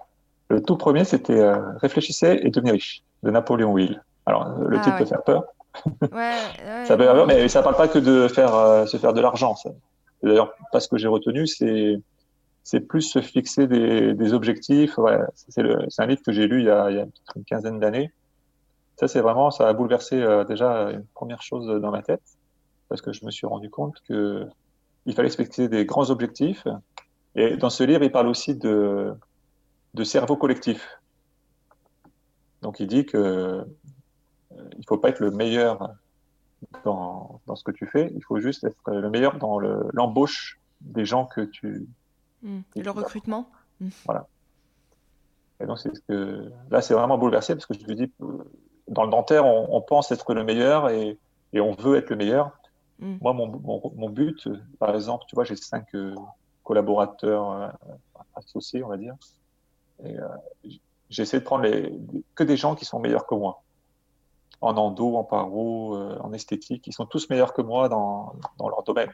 le 0.48 0.62
tout 0.62 0.76
premier, 0.76 1.04
c'était 1.04 1.52
Réfléchissez 1.80 2.40
et 2.42 2.50
devenez 2.50 2.72
riche 2.72 3.02
de 3.22 3.30
Napoléon 3.30 3.76
Hill. 3.78 4.02
Alors, 4.26 4.58
le 4.58 4.78
ah 4.78 4.80
titre 4.80 4.98
peut 4.98 5.04
faire 5.04 5.22
peur. 5.22 5.44
Ouais, 6.12 6.84
ça 6.84 6.96
peut 6.96 7.04
faire 7.04 7.14
peur, 7.14 7.26
mais 7.26 7.48
ça 7.48 7.60
ne 7.60 7.64
parle 7.64 7.76
pas 7.76 7.88
que 7.88 7.98
de 7.98 8.28
faire, 8.28 8.88
se 8.88 8.96
faire 8.96 9.12
de 9.12 9.20
l'argent. 9.20 9.54
D'ailleurs, 10.22 10.52
pas 10.70 10.80
ce 10.80 10.88
que 10.88 10.98
j'ai 10.98 11.08
retenu, 11.08 11.46
c'est 11.46 12.00
c'est 12.64 12.80
plus 12.80 13.02
se 13.02 13.20
fixer 13.20 13.66
des, 13.66 14.14
des 14.14 14.32
objectifs. 14.32 14.98
c'est 15.34 15.62
un 15.98 16.06
livre 16.06 16.22
que 16.24 16.32
j'ai 16.32 16.46
lu 16.46 16.60
il 16.60 16.66
y 16.66 16.70
a, 16.70 16.90
il 16.90 16.96
y 16.96 17.00
a 17.00 17.06
une 17.36 17.44
quinzaine 17.44 17.80
d'années. 17.80 18.12
Ça, 18.96 19.08
c'est 19.08 19.20
vraiment, 19.20 19.50
ça 19.50 19.68
a 19.68 19.72
bouleversé 19.72 20.20
euh, 20.20 20.44
déjà 20.44 20.90
une 20.90 21.04
première 21.14 21.42
chose 21.42 21.66
dans 21.80 21.90
ma 21.90 22.02
tête, 22.02 22.22
parce 22.88 23.00
que 23.00 23.12
je 23.12 23.24
me 23.24 23.30
suis 23.30 23.46
rendu 23.46 23.68
compte 23.70 23.96
que 24.08 24.46
il 25.06 25.14
fallait 25.14 25.30
se 25.30 25.42
fixer 25.42 25.68
des 25.68 25.84
grands 25.84 26.10
objectifs. 26.10 26.68
Et 27.34 27.56
dans 27.56 27.70
ce 27.70 27.84
livre, 27.84 28.02
il 28.02 28.12
parle 28.12 28.28
aussi 28.28 28.54
de, 28.54 29.14
de 29.94 30.04
cerveau 30.04 30.36
collectif. 30.36 31.00
Donc, 32.60 32.78
il 32.80 32.86
dit 32.86 33.06
que 33.06 33.16
euh, 33.16 33.64
il 34.78 34.84
faut 34.86 34.98
pas 34.98 35.08
être 35.08 35.20
le 35.20 35.30
meilleur 35.30 35.94
dans, 36.84 37.40
dans, 37.46 37.56
ce 37.56 37.64
que 37.64 37.72
tu 37.72 37.86
fais, 37.86 38.12
il 38.14 38.22
faut 38.22 38.38
juste 38.38 38.64
être 38.64 38.90
le 38.92 39.10
meilleur 39.10 39.38
dans 39.38 39.58
l'embauche 39.58 40.60
des 40.80 41.04
gens 41.04 41.26
que 41.26 41.40
tu, 41.40 41.88
Mmh. 42.42 42.60
Et 42.76 42.82
le 42.82 42.90
recrutement 42.90 43.48
mmh. 43.80 43.88
Voilà. 44.04 44.26
Et 45.60 45.66
donc, 45.66 45.78
c'est 45.78 45.94
ce 45.94 46.00
que... 46.00 46.50
là, 46.70 46.82
c'est 46.82 46.94
vraiment 46.94 47.18
bouleversé 47.18 47.54
parce 47.54 47.66
que 47.66 47.74
je 47.74 47.86
me 47.86 47.94
dis, 47.94 48.10
dans 48.88 49.04
le 49.04 49.10
dentaire, 49.10 49.46
on, 49.46 49.80
pense 49.80 50.10
être 50.10 50.34
le 50.34 50.44
meilleur 50.44 50.90
et, 50.90 51.18
et, 51.52 51.60
on 51.60 51.72
veut 51.72 51.96
être 51.96 52.10
le 52.10 52.16
meilleur. 52.16 52.50
Mmh. 52.98 53.16
Moi, 53.20 53.32
mon, 53.32 53.92
mon, 53.94 54.10
but, 54.10 54.48
par 54.78 54.94
exemple, 54.94 55.24
tu 55.28 55.36
vois, 55.36 55.44
j'ai 55.44 55.56
cinq 55.56 55.94
euh, 55.94 56.14
collaborateurs 56.62 57.50
euh, 57.50 57.68
associés, 58.34 58.82
on 58.82 58.88
va 58.88 58.96
dire. 58.96 59.14
Euh, 60.04 60.28
j'essaie 61.10 61.40
de 61.40 61.44
prendre 61.44 61.64
les, 61.64 61.92
que 62.34 62.44
des 62.44 62.56
gens 62.56 62.74
qui 62.74 62.84
sont 62.84 62.98
meilleurs 62.98 63.26
que 63.26 63.34
moi. 63.34 63.62
En 64.60 64.76
endo, 64.76 65.16
en 65.16 65.24
paro, 65.24 65.96
en 65.96 66.32
esthétique, 66.32 66.86
ils 66.86 66.92
sont 66.92 67.06
tous 67.06 67.28
meilleurs 67.30 67.52
que 67.52 67.62
moi 67.62 67.88
dans, 67.88 68.34
dans 68.58 68.68
leur 68.68 68.84
domaine. 68.84 69.12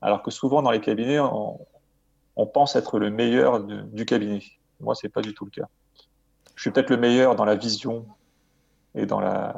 Alors 0.00 0.22
que 0.22 0.30
souvent 0.30 0.62
dans 0.62 0.70
les 0.70 0.80
cabinets, 0.80 1.20
on, 1.20 2.46
pense 2.46 2.74
être 2.74 2.98
le 2.98 3.10
meilleur 3.10 3.60
du 3.60 4.06
cabinet. 4.06 4.42
Moi, 4.80 4.94
c'est 4.94 5.10
pas 5.10 5.20
du 5.20 5.34
tout 5.34 5.44
le 5.44 5.50
cas. 5.50 5.68
Je 6.54 6.62
suis 6.62 6.70
peut-être 6.70 6.90
le 6.90 6.96
meilleur 6.96 7.36
dans 7.36 7.44
la 7.44 7.56
vision 7.56 8.06
et 8.94 9.06
dans 9.06 9.20
la, 9.20 9.54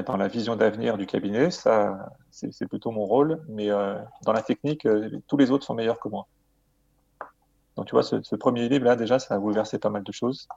dans 0.00 0.16
la 0.16 0.28
vision 0.28 0.56
d'avenir 0.56 0.96
du 0.96 1.04
cabinet. 1.04 1.50
Ça, 1.50 2.08
c'est 2.30 2.66
plutôt 2.66 2.90
mon 2.90 3.04
rôle. 3.04 3.42
Mais 3.48 3.70
euh, 3.70 3.98
dans 4.24 4.32
la 4.32 4.40
technique, 4.40 4.86
euh, 4.86 5.10
tous 5.26 5.36
les 5.36 5.50
autres 5.50 5.66
sont 5.66 5.74
meilleurs 5.74 6.00
que 6.00 6.08
moi. 6.08 6.26
Donc, 7.76 7.86
tu 7.86 7.92
vois, 7.92 8.02
ce, 8.02 8.36
premier 8.36 8.68
livre-là, 8.68 8.96
déjà, 8.96 9.18
ça 9.18 9.34
a 9.34 9.38
bouleversé 9.38 9.78
pas 9.78 9.90
mal 9.90 10.02
de 10.02 10.12
choses. 10.12 10.48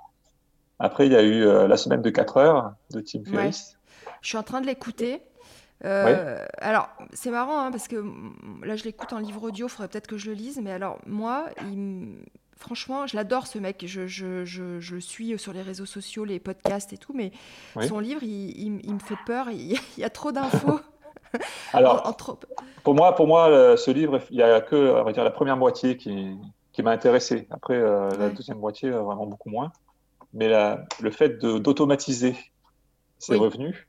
Après, 0.80 1.06
il 1.06 1.12
y 1.12 1.16
a 1.18 1.22
eu 1.22 1.46
euh, 1.46 1.68
La 1.68 1.76
semaine 1.76 2.02
de 2.02 2.10
4 2.10 2.38
heures 2.38 2.74
de 2.92 3.02
Tim 3.02 3.24
Ferriss. 3.26 3.78
Je 4.22 4.30
suis 4.30 4.38
en 4.38 4.44
train 4.44 4.62
de 4.62 4.68
l'écouter. 4.68 5.22
Alors, 5.82 6.90
c'est 7.14 7.30
marrant 7.30 7.60
hein, 7.60 7.72
parce 7.72 7.88
que 7.88 8.04
là, 8.64 8.76
je 8.76 8.86
l'écoute 8.86 9.14
en 9.14 9.20
livre 9.20 9.44
audio, 9.44 9.68
il 9.68 9.70
faudrait 9.70 9.90
peut-être 9.90 10.08
que 10.08 10.18
je 10.18 10.30
le 10.30 10.34
lise. 10.34 10.60
Mais 10.64 10.72
alors, 10.72 10.98
moi, 11.06 11.50
il, 11.62 12.16
franchement, 12.58 13.08
je 13.08 13.16
l'adore 13.16 13.48
ce 13.48 13.60
mec. 13.60 13.84
Je, 13.88 14.08
je, 14.08 14.46
je, 14.46 14.80
je, 14.80 14.98
suis 14.98 15.38
sur 15.38 15.54
les 15.54 15.62
réseaux 15.62 15.86
sociaux, 15.86 16.26
les 16.26 16.40
podcasts 16.40 16.94
et 16.94 16.98
tout, 16.98 17.14
mais 17.14 17.32
son 17.88 18.00
livre, 18.00 18.24
il, 18.24 18.86
il, 18.86 18.94
me 18.94 19.00
fait 19.00 19.18
peur. 19.26 19.50
Il, 19.50 19.80
y 19.98 20.04
a 20.04 20.10
trop 20.10 20.32
d'infos. 20.32 20.80
Alors, 21.74 22.16
pour 22.84 22.96
moi, 22.96 23.14
pour 23.16 23.28
moi, 23.28 23.76
ce 23.78 23.92
livre, 23.92 24.22
il 24.30 24.38
n'y 24.38 24.44
a 24.44 24.62
que, 24.62 24.76
on 24.76 25.04
va 25.04 25.12
dire, 25.12 25.24
la 25.24 25.32
première 25.32 25.58
moitié 25.58 25.98
qui, 25.98 26.38
qui 26.76 26.84
m'a 26.84 26.92
intéressé. 26.92 27.48
Après, 27.52 27.76
euh, 27.76 28.12
la 28.20 28.30
deuxième 28.30 28.60
moitié, 28.60 28.90
euh, 28.90 29.00
vraiment 29.00 29.26
beaucoup 29.26 29.50
moins. 29.50 29.72
Mais 30.34 30.50
la, 30.50 30.84
le 31.02 31.10
fait 31.10 31.40
d'automatiser 31.40 32.36
ses 33.18 33.38
revenus, 33.38 33.88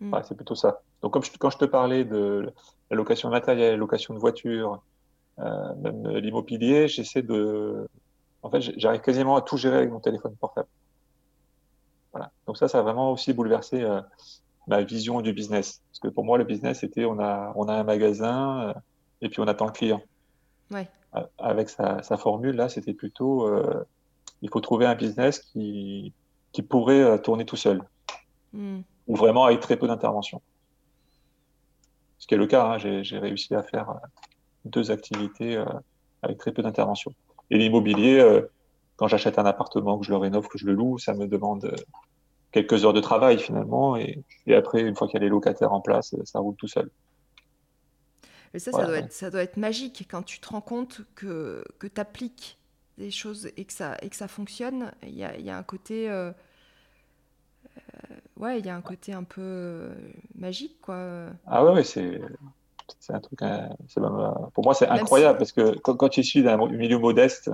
mm. 0.00 0.12
c'est 0.24 0.34
plutôt 0.34 0.56
ça. 0.56 0.80
Donc, 1.02 1.12
comme 1.12 1.22
quand 1.38 1.50
je 1.50 1.58
te 1.58 1.64
parlais 1.64 2.04
de 2.04 2.52
la 2.90 2.96
location 2.96 3.28
de 3.28 3.34
matériel, 3.34 3.70
la 3.72 3.76
location 3.76 4.12
de 4.12 4.18
voiture, 4.18 4.72
euh, 4.72 4.76
même 5.38 6.08
l'immobilier, 6.18 6.88
j'essaie 6.88 7.22
de. 7.22 7.88
En 8.42 8.50
fait, 8.50 8.60
j'arrive 8.60 9.00
quasiment 9.00 9.36
à 9.36 9.42
tout 9.42 9.56
gérer 9.56 9.76
avec 9.76 9.90
mon 9.90 10.00
téléphone 10.00 10.34
portable. 10.36 10.68
Voilà. 12.12 12.30
Donc 12.46 12.56
ça, 12.56 12.68
ça 12.68 12.78
a 12.78 12.82
vraiment 12.82 13.12
aussi 13.12 13.32
bouleversé 13.32 13.82
euh, 13.82 14.00
ma 14.66 14.82
vision 14.82 15.20
du 15.20 15.32
business. 15.32 15.82
Parce 15.90 15.98
que 16.00 16.08
pour 16.08 16.24
moi, 16.24 16.38
le 16.38 16.44
business, 16.44 16.80
c'était 16.80 17.04
on 17.04 17.18
a, 17.18 17.52
on 17.56 17.68
a 17.68 17.74
un 17.74 17.82
magasin 17.82 18.68
euh, 18.68 18.74
et 19.20 19.28
puis 19.28 19.40
on 19.40 19.48
attend 19.48 19.66
le 19.66 19.72
client. 19.72 20.02
Ouais. 20.70 20.88
Avec 21.38 21.70
sa, 21.70 22.02
sa 22.02 22.16
formule, 22.16 22.56
là, 22.56 22.68
c'était 22.68 22.92
plutôt 22.92 23.48
il 24.42 24.50
faut 24.50 24.60
trouver 24.60 24.84
un 24.84 24.94
business 24.94 25.38
qui, 25.38 26.12
qui 26.52 26.62
pourrait 26.62 27.20
tourner 27.22 27.46
tout 27.46 27.56
seul. 27.56 27.82
Hmm. 28.52 28.80
Ou 29.06 29.16
vraiment 29.16 29.44
avec 29.44 29.60
très 29.60 29.76
peu 29.76 29.86
d'intervention. 29.86 30.42
Ce 32.18 32.26
qui 32.26 32.34
est 32.34 32.38
le 32.38 32.46
cas, 32.46 32.66
hein, 32.66 32.78
j'ai 32.78 33.18
réussi 33.18 33.54
à 33.54 33.62
faire 33.62 33.98
deux 34.66 34.90
activités 34.90 35.56
euh, 35.56 35.64
avec 36.22 36.38
très 36.38 36.52
peu 36.52 36.62
d'intervention. 36.62 37.12
Et 37.50 37.58
l'immobilier, 37.58 38.18
euh, 38.18 38.42
quand 38.96 39.08
j'achète 39.08 39.38
un 39.38 39.46
appartement, 39.46 39.98
que 39.98 40.04
je 40.04 40.10
le 40.10 40.16
rénove, 40.16 40.48
que 40.48 40.58
je 40.58 40.66
le 40.66 40.72
loue, 40.72 40.98
ça 40.98 41.14
me 41.14 41.26
demande 41.26 41.64
euh, 41.64 41.76
quelques 42.52 42.84
heures 42.84 42.92
de 42.92 43.00
travail 43.00 43.38
finalement. 43.38 43.96
Et, 43.96 44.22
après, 44.54 44.82
une 44.82 44.96
fois 44.96 45.06
qu'il 45.06 45.14
y 45.14 45.22
a 45.22 45.24
les 45.24 45.30
locataires 45.30 45.72
en 45.72 45.80
place, 45.80 46.14
ça 46.24 46.38
roule 46.38 46.56
tout 46.56 46.68
seul. 46.68 46.90
Et 48.54 48.58
ça, 48.58 48.72
ça, 48.72 48.86
doit 48.86 48.98
être, 48.98 49.12
ça 49.12 49.30
doit 49.30 49.42
être 49.42 49.56
magique 49.56 50.06
quand 50.10 50.22
tu 50.22 50.40
te 50.40 50.48
rends 50.48 50.60
compte 50.60 51.02
que, 51.14 51.62
que 51.78 51.86
tu 51.86 52.00
appliques 52.00 52.58
des 52.96 53.10
choses 53.10 53.50
et 53.56 53.64
que 53.64 53.72
ça, 53.72 53.96
et 54.00 54.08
que 54.08 54.16
ça 54.16 54.28
fonctionne. 54.28 54.92
Il 55.02 55.14
y 55.14 55.24
a, 55.24 55.38
y 55.38 55.50
a, 55.50 55.58
un 55.58 55.62
côté. 55.62 56.10
ouais, 58.38 58.58
il 58.58 58.64
y 58.64 58.70
a 58.70 58.76
un 58.76 58.80
côté 58.80 59.12
un 59.12 59.24
peu 59.24 59.90
magique, 60.34 60.80
quoi. 60.80 61.26
Ah 61.46 61.64
ouais, 61.64 61.72
ouais 61.72 61.84
c'est 61.84 62.20
c'est 62.98 63.14
un 63.14 63.20
truc, 63.20 63.42
euh, 63.42 63.68
euh, 63.98 64.30
pour 64.54 64.64
moi, 64.64 64.74
c'est 64.74 64.88
incroyable 64.88 65.38
parce 65.38 65.52
que 65.52 65.76
quand, 65.78 66.08
tu 66.08 66.22
suis 66.22 66.42
d'un 66.42 66.56
milieu 66.68 66.98
modeste 66.98 67.50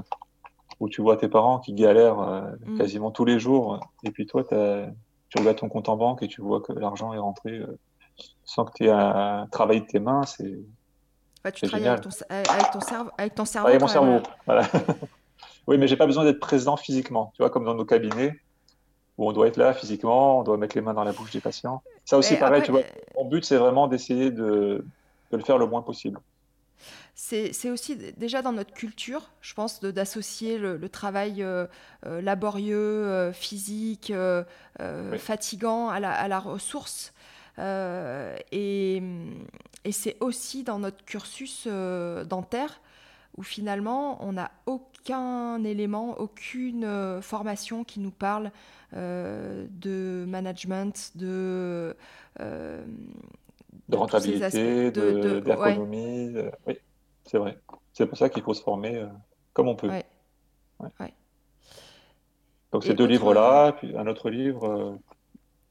où 0.80 0.88
tu 0.88 1.02
vois 1.02 1.16
tes 1.16 1.28
parents 1.28 1.58
qui 1.58 1.72
galèrent 1.74 2.20
euh, 2.20 2.42
mm. 2.66 2.78
quasiment 2.78 3.10
tous 3.10 3.24
les 3.24 3.38
jours, 3.38 3.80
et 4.04 4.10
puis 4.10 4.26
toi, 4.26 4.44
tu 4.44 5.38
regardes 5.38 5.58
ton 5.58 5.68
compte 5.68 5.88
en 5.88 5.96
banque 5.96 6.22
et 6.22 6.28
tu 6.28 6.40
vois 6.40 6.60
que 6.60 6.72
l'argent 6.72 7.12
est 7.12 7.18
rentré 7.18 7.62
sans 8.44 8.64
que 8.64 8.72
tu 8.74 8.88
aies 8.88 9.46
travaillé 9.50 9.80
de 9.80 9.86
tes 9.86 10.00
mains, 10.00 10.22
c'est. 10.24 10.58
tu 11.54 11.66
travailles 11.66 11.88
avec 11.88 12.02
ton, 12.02 12.10
cerveau. 12.80 13.10
Avec 13.18 13.34
ton 13.34 13.44
cerveau. 13.44 13.68
Avec 13.68 13.80
mon 13.80 13.88
cerveau. 13.88 14.20
Voilà. 14.46 14.68
oui, 15.66 15.78
mais 15.78 15.86
j'ai 15.88 15.96
pas 15.96 16.06
besoin 16.06 16.24
d'être 16.24 16.40
présent 16.40 16.76
physiquement. 16.76 17.32
Tu 17.34 17.42
vois, 17.42 17.50
comme 17.50 17.64
dans 17.64 17.74
nos 17.74 17.84
cabinets, 17.84 18.38
où 19.18 19.28
on 19.28 19.32
doit 19.32 19.46
être 19.46 19.56
là 19.56 19.72
physiquement, 19.72 20.40
on 20.40 20.42
doit 20.42 20.56
mettre 20.56 20.76
les 20.76 20.82
mains 20.82 20.94
dans 20.94 21.04
la 21.04 21.12
bouche 21.12 21.32
des 21.32 21.40
patients. 21.40 21.82
Ça 22.04 22.18
aussi, 22.18 22.36
pareil, 22.36 22.62
tu 22.62 22.72
vois. 22.72 22.82
Mon 23.16 23.26
but, 23.26 23.44
c'est 23.44 23.56
vraiment 23.56 23.86
d'essayer 23.86 24.30
de, 24.30 24.84
de 25.32 25.36
le 25.38 25.44
faire 25.44 25.58
le 25.58 25.66
moins 25.66 25.82
possible. 25.82 26.20
C'est 27.14 27.70
aussi 27.70 27.96
déjà 28.16 28.42
dans 28.42 28.52
notre 28.52 28.72
culture, 28.72 29.30
je 29.40 29.54
pense, 29.54 29.80
d'associer 29.80 30.58
le, 30.58 30.88
travail 30.88 31.42
euh, 31.42 31.66
euh, 32.06 32.20
laborieux, 32.20 32.76
euh, 32.76 33.32
physique, 33.32 34.12
fatigant 35.18 35.88
à 35.88 36.00
la, 36.00 36.12
à 36.12 36.28
la 36.28 36.38
ressource. 36.38 37.12
et, 37.58 39.02
et 39.84 39.92
c'est 39.92 40.16
aussi 40.20 40.64
dans 40.64 40.78
notre 40.78 41.04
cursus 41.04 41.66
dentaire 41.66 42.80
où 43.36 43.42
finalement 43.42 44.22
on 44.24 44.32
n'a 44.32 44.50
aucun 44.66 45.62
élément, 45.64 46.18
aucune 46.18 47.20
formation 47.22 47.84
qui 47.84 48.00
nous 48.00 48.10
parle 48.10 48.50
de 48.92 50.24
management, 50.26 51.12
de 51.14 51.94
de 53.88 53.96
rentabilité, 53.96 54.90
d'ergonomie. 54.90 56.34
Oui, 56.66 56.78
c'est 57.24 57.38
vrai. 57.38 57.58
C'est 57.92 58.06
pour 58.06 58.16
ça 58.16 58.28
qu'il 58.28 58.42
faut 58.42 58.54
se 58.54 58.62
former 58.62 58.96
euh, 58.96 59.06
comme 59.52 59.68
on 59.68 59.76
peut. 59.76 59.90
Donc 62.72 62.84
ces 62.84 62.94
deux 62.94 63.06
livres-là, 63.06 63.72
puis 63.72 63.96
un 63.96 64.06
autre 64.06 64.30
livre. 64.30 64.66
Euh, 64.66 64.96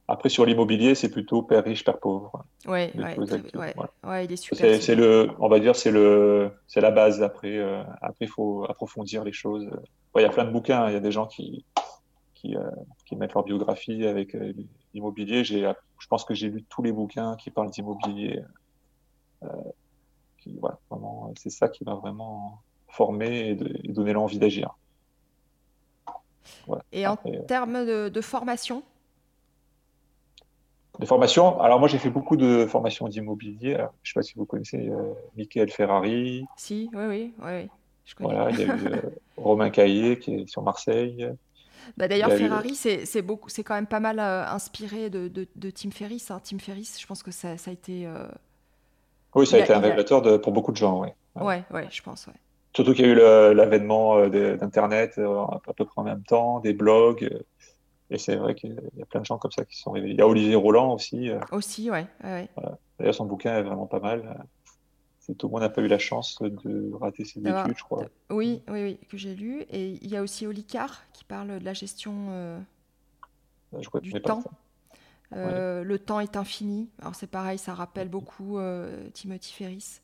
après 0.08 0.28
sur 0.28 0.44
l'immobilier, 0.44 0.94
c'est 0.94 1.10
plutôt 1.10 1.42
père 1.42 1.64
riche, 1.64 1.84
père 1.84 1.98
pauvre. 1.98 2.44
Oui, 2.66 2.90
ouais, 2.94 4.24
il 4.24 4.32
est 4.32 4.36
super. 4.36 4.82
C'est 4.82 4.94
le, 4.94 5.30
on 5.38 5.48
va 5.48 5.58
dire, 5.58 5.74
c'est 5.74 5.90
le, 5.90 6.52
c'est 6.66 6.80
la 6.80 6.90
base. 6.90 7.22
Après, 7.22 7.56
euh, 7.56 7.82
après, 8.00 8.26
il 8.26 8.28
faut 8.28 8.64
approfondir 8.68 9.24
les 9.24 9.32
choses. 9.32 9.68
Il 10.16 10.22
y 10.22 10.24
a 10.24 10.28
plein 10.28 10.44
de 10.44 10.50
bouquins. 10.50 10.88
Il 10.88 10.92
y 10.92 10.96
a 10.96 11.00
des 11.00 11.12
gens 11.12 11.26
qui, 11.26 11.64
qui, 12.34 12.54
qui 13.06 13.16
mettent 13.16 13.34
leur 13.34 13.44
biographie 13.44 14.06
avec 14.06 14.36
l'immobilier. 14.92 15.44
J'ai 15.44 15.72
je 16.02 16.08
pense 16.08 16.24
que 16.24 16.34
j'ai 16.34 16.48
lu 16.48 16.64
tous 16.64 16.82
les 16.82 16.90
bouquins 16.90 17.36
qui 17.36 17.50
parlent 17.52 17.70
d'immobilier. 17.70 18.42
Euh, 19.44 19.46
c'est 21.36 21.50
ça 21.50 21.68
qui 21.68 21.84
m'a 21.84 21.94
vraiment 21.94 22.60
formé 22.88 23.50
et, 23.50 23.92
donné 23.92 24.12
l'envie 24.12 24.40
d'agir. 24.40 24.76
et 26.90 27.06
en 27.06 27.16
euh, 27.26 27.42
termes 27.46 27.86
de, 27.86 28.20
formation? 28.20 28.82
De 30.98 31.06
formation 31.06 31.60
Alors 31.60 31.78
moi 31.78 31.86
j'ai 31.86 31.98
fait 31.98 32.10
beaucoup 32.10 32.36
de 32.36 32.66
formations 32.66 33.06
d'immobilier. 33.06 33.76
Je 33.76 33.82
ne 33.82 33.86
sais 34.02 34.14
pas 34.14 34.22
si 34.22 34.34
vous 34.34 34.44
connaissez 34.44 34.88
euh, 34.88 35.14
Michael 35.36 35.70
Ferrari. 35.70 36.44
Si, 36.56 36.90
oui, 36.94 37.04
oui, 37.06 37.34
oui. 37.44 37.68
Je 38.06 38.16
connais. 38.16 38.34
Voilà, 38.34 38.50
il 38.50 38.58
y 38.58 38.64
a 38.64 38.76
eu 38.76 39.02
Romain 39.36 39.70
Caillé 39.70 40.18
qui 40.18 40.34
est 40.34 40.48
sur 40.48 40.62
Marseille. 40.62 41.30
Bah, 41.96 42.08
D'ailleurs, 42.08 42.32
Ferrari, 42.32 42.74
c'est 42.74 43.04
c'est 43.06 43.64
quand 43.64 43.74
même 43.74 43.86
pas 43.86 44.00
mal 44.00 44.18
euh, 44.18 44.46
inspiré 44.46 45.10
de, 45.10 45.28
de, 45.28 45.70
Tim 45.70 45.90
Ferriss. 45.90 46.30
Hein. 46.30 46.40
Tim 46.42 46.58
Ferriss, 46.58 47.00
je 47.00 47.06
pense 47.06 47.22
que 47.22 47.30
ça, 47.30 47.56
ça 47.56 47.70
a 47.70 47.74
été. 47.74 48.06
Euh, 48.06 48.26
oui, 49.34 49.46
ça 49.46 49.56
a 49.56 49.60
été 49.60 49.72
un 49.72 49.80
révélateur 49.80 50.40
pour 50.40 50.52
beaucoup 50.52 50.72
de 50.72 50.76
gens, 50.76 51.02
oui. 51.02 51.08
Ouais, 51.34 51.62
ouais, 51.70 51.88
je 51.90 52.02
pense, 52.02 52.26
ouais. 52.26 52.34
Surtout 52.74 52.94
qu'il 52.94 53.06
y 53.06 53.08
a 53.08 53.12
eu 53.12 53.54
l'avènement 53.54 54.18
euh, 54.18 54.56
d'Internet 54.56 55.18
à 55.18 55.72
peu 55.74 55.84
près 55.84 56.00
en 56.00 56.04
même 56.04 56.22
temps, 56.22 56.60
des 56.60 56.72
blogs. 56.72 57.30
Et 58.10 58.18
c'est 58.18 58.36
vrai 58.36 58.54
qu'il 58.54 58.78
y 58.96 59.02
a 59.02 59.06
plein 59.06 59.20
de 59.20 59.26
gens 59.26 59.38
comme 59.38 59.52
ça 59.52 59.64
qui 59.64 59.78
sont 59.78 59.90
réveillés. 59.90 60.14
Il 60.14 60.18
y 60.18 60.22
a 60.22 60.28
Olivier 60.28 60.54
Roland 60.54 60.92
aussi. 60.92 61.30
Aussi, 61.50 61.90
ouais. 61.90 62.06
ouais, 62.22 62.48
D'ailleurs, 62.98 63.14
son 63.14 63.24
bouquin 63.24 63.56
est 63.56 63.62
vraiment 63.62 63.86
pas 63.86 64.00
mal 64.00 64.46
tout 65.38 65.46
le 65.46 65.52
monde 65.52 65.60
n'a 65.60 65.68
pas 65.68 65.82
eu 65.82 65.86
la 65.86 65.98
chance 65.98 66.42
de 66.42 66.92
rater 66.94 67.24
ses 67.24 67.40
études, 67.40 67.76
je 67.76 67.84
crois. 67.84 68.06
Oui, 68.30 68.62
oui, 68.68 68.82
oui, 68.82 68.98
que 69.08 69.16
j'ai 69.16 69.34
lu. 69.34 69.62
Et 69.70 69.98
il 70.02 70.08
y 70.08 70.16
a 70.16 70.22
aussi 70.22 70.46
Olicard 70.46 71.02
qui 71.12 71.24
parle 71.24 71.60
de 71.60 71.64
la 71.64 71.74
gestion 71.74 72.12
euh, 72.30 72.58
du 74.00 74.12
temps. 74.20 74.42
Euh, 75.34 75.84
le 75.84 75.98
temps 75.98 76.20
est 76.20 76.36
infini. 76.36 76.90
Alors 77.00 77.14
c'est 77.14 77.28
pareil, 77.28 77.58
ça 77.58 77.72
rappelle 77.72 78.08
beaucoup 78.08 78.58
euh, 78.58 79.08
Timothy 79.10 79.52
Ferris. 79.52 80.00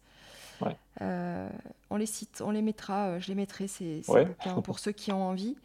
on 1.01 1.97
les 1.97 2.07
cite, 2.07 2.41
on 2.41 2.53
les 2.53 2.62
mettra, 2.62 3.19
je 3.19 3.29
les 3.29 3.35
mettrai 3.35 3.66
ces, 3.66 4.03
bouquins 4.07 4.62
pour 4.62 4.79
ceux 4.79 4.93
qui 4.93 5.11
ont 5.11 5.23
envie. 5.23 5.57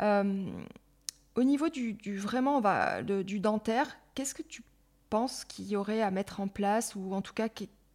au 0.00 1.42
niveau 1.42 1.68
du, 1.68 2.16
vraiment 2.16 2.60
va, 2.60 3.02
du 3.02 3.40
dentaire, 3.40 3.96
qu'est-ce 4.14 4.36
que 4.36 4.42
tu 4.42 4.62
penses 5.10 5.44
qu'il 5.44 5.66
y 5.66 5.76
aurait 5.76 6.00
à 6.00 6.12
mettre 6.12 6.40
en 6.40 6.48
place 6.48 6.94
ou 6.94 7.12
en 7.12 7.22
tout 7.22 7.34
cas 7.34 7.48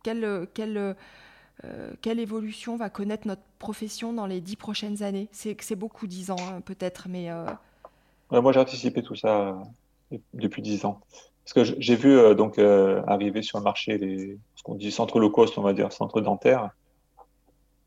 quelle, 0.10 0.47
quelle, 0.53 0.95
euh, 1.66 1.91
quelle 2.01 2.20
évolution 2.20 2.78
va 2.78 2.89
connaître 2.89 3.28
notre 3.28 3.43
profession 3.60 4.12
dans 4.12 4.26
les 4.26 4.41
dix 4.41 4.55
prochaines 4.55 5.03
années? 5.03 5.28
C'est 5.32 5.76
beaucoup 5.76 6.07
dix 6.07 6.32
ans 6.32 6.38
hein, 6.39 6.62
peut-être, 6.62 7.07
mais... 7.10 7.30
Euh, 7.30 7.45
moi 8.32 8.51
j'ai 8.51 8.60
anticipé 8.60 9.03
tout 9.03 9.16
ça 9.16 9.60
euh, 10.12 10.18
depuis 10.34 10.62
dix 10.62 10.86
ans. 10.86 11.01
Parce 11.43 11.68
que 11.68 11.76
j'ai 11.80 11.95
vu 11.95 12.36
donc 12.36 12.60
arriver 12.60 13.41
sur 13.41 13.57
le 13.57 13.64
marché 13.64 13.97
les, 13.97 14.38
ce 14.55 14.62
qu'on 14.62 14.76
dit 14.76 14.91
centre 14.91 15.20
low 15.20 15.32
cost, 15.32 15.57
on 15.57 15.64
va 15.64 15.74
dire 15.74 15.91
centre 15.91 16.22
dentaire. 16.22 16.70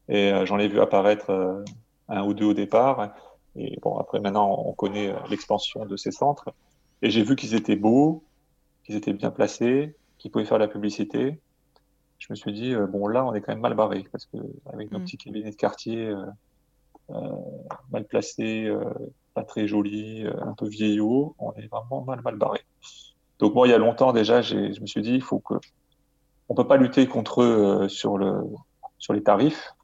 Et 0.08 0.32
j'en 0.46 0.58
ai 0.58 0.66
vu 0.66 0.80
apparaître 0.80 1.62
un 2.08 2.24
ou 2.24 2.34
deux 2.34 2.46
au 2.46 2.54
départ. 2.54 3.14
Et 3.54 3.78
bon, 3.80 3.98
après, 3.98 4.18
maintenant, 4.18 4.64
on 4.66 4.72
connaît 4.72 5.14
l'expansion 5.30 5.86
de 5.86 5.96
ces 5.96 6.10
centres. 6.10 6.52
Et 7.02 7.10
j'ai 7.10 7.22
vu 7.22 7.36
qu'ils 7.36 7.54
étaient 7.54 7.76
beaux, 7.76 8.24
qu'ils 8.84 8.96
étaient 8.96 9.12
bien 9.12 9.30
placés, 9.30 9.94
qu'ils 10.18 10.32
pouvaient 10.32 10.44
faire 10.44 10.58
de 10.58 10.64
la 10.64 10.68
publicité. 10.68 11.38
Je 12.22 12.28
me 12.30 12.36
suis 12.36 12.52
dit, 12.52 12.74
bon, 12.90 13.08
là, 13.08 13.24
on 13.24 13.34
est 13.34 13.40
quand 13.40 13.52
même 13.52 13.60
mal 13.60 13.74
barré, 13.74 14.06
parce 14.12 14.26
que 14.26 14.36
avec 14.72 14.92
nos 14.92 14.98
mm. 14.98 15.04
petits 15.04 15.18
cabinets 15.18 15.50
de 15.50 15.56
quartier 15.56 16.14
mal 17.90 18.04
placés, 18.04 18.72
pas 19.34 19.42
très 19.42 19.66
jolis, 19.66 20.24
un 20.40 20.54
peu 20.54 20.68
vieillots, 20.68 21.34
on 21.38 21.52
est 21.54 21.66
vraiment 21.66 22.04
mal, 22.04 22.22
mal 22.22 22.36
barré. 22.36 22.60
Donc 23.40 23.54
moi, 23.54 23.66
il 23.66 23.70
y 23.70 23.74
a 23.74 23.78
longtemps 23.78 24.12
déjà, 24.12 24.40
je 24.40 24.80
me 24.80 24.86
suis 24.86 25.02
dit, 25.02 25.14
il 25.14 25.22
faut 25.22 25.40
que 25.40 25.54
on 26.52 26.54
peut 26.54 26.66
pas 26.66 26.76
lutter 26.76 27.06
contre 27.06 27.42
eux 27.42 27.84
euh, 27.84 27.88
sur 27.88 28.18
le 28.18 28.44
sur 28.98 29.14
les 29.14 29.22
tarifs, 29.22 29.74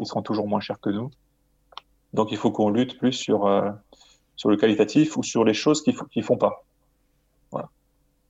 ils 0.00 0.06
seront 0.06 0.22
toujours 0.22 0.48
moins 0.48 0.58
chers 0.58 0.80
que 0.80 0.90
nous. 0.90 1.10
Donc 2.12 2.32
il 2.32 2.36
faut 2.36 2.50
qu'on 2.50 2.70
lutte 2.70 2.98
plus 2.98 3.12
sur 3.12 3.46
euh, 3.46 3.70
sur 4.34 4.50
le 4.50 4.56
qualitatif 4.56 5.16
ou 5.16 5.22
sur 5.22 5.44
les 5.44 5.54
choses 5.54 5.82
qu'ils 5.82 5.94
ne 6.16 6.22
font 6.22 6.36
pas. 6.36 6.64
Voilà. 7.52 7.68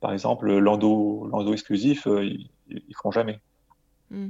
Par 0.01 0.13
exemple, 0.13 0.51
l'endo 0.51 1.51
exclusif, 1.51 2.05
euh, 2.05 2.23
ils, 2.23 2.51
ne 2.69 2.93
feront 2.95 3.11
jamais. 3.11 3.39
Hmm. 4.11 4.29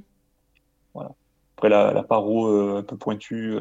Voilà. 0.94 1.12
Après 1.58 1.70
la, 1.70 1.94
la 1.94 2.04
paro 2.04 2.48
un 2.78 2.84
peu 2.84 2.98
pointue, 2.98 3.58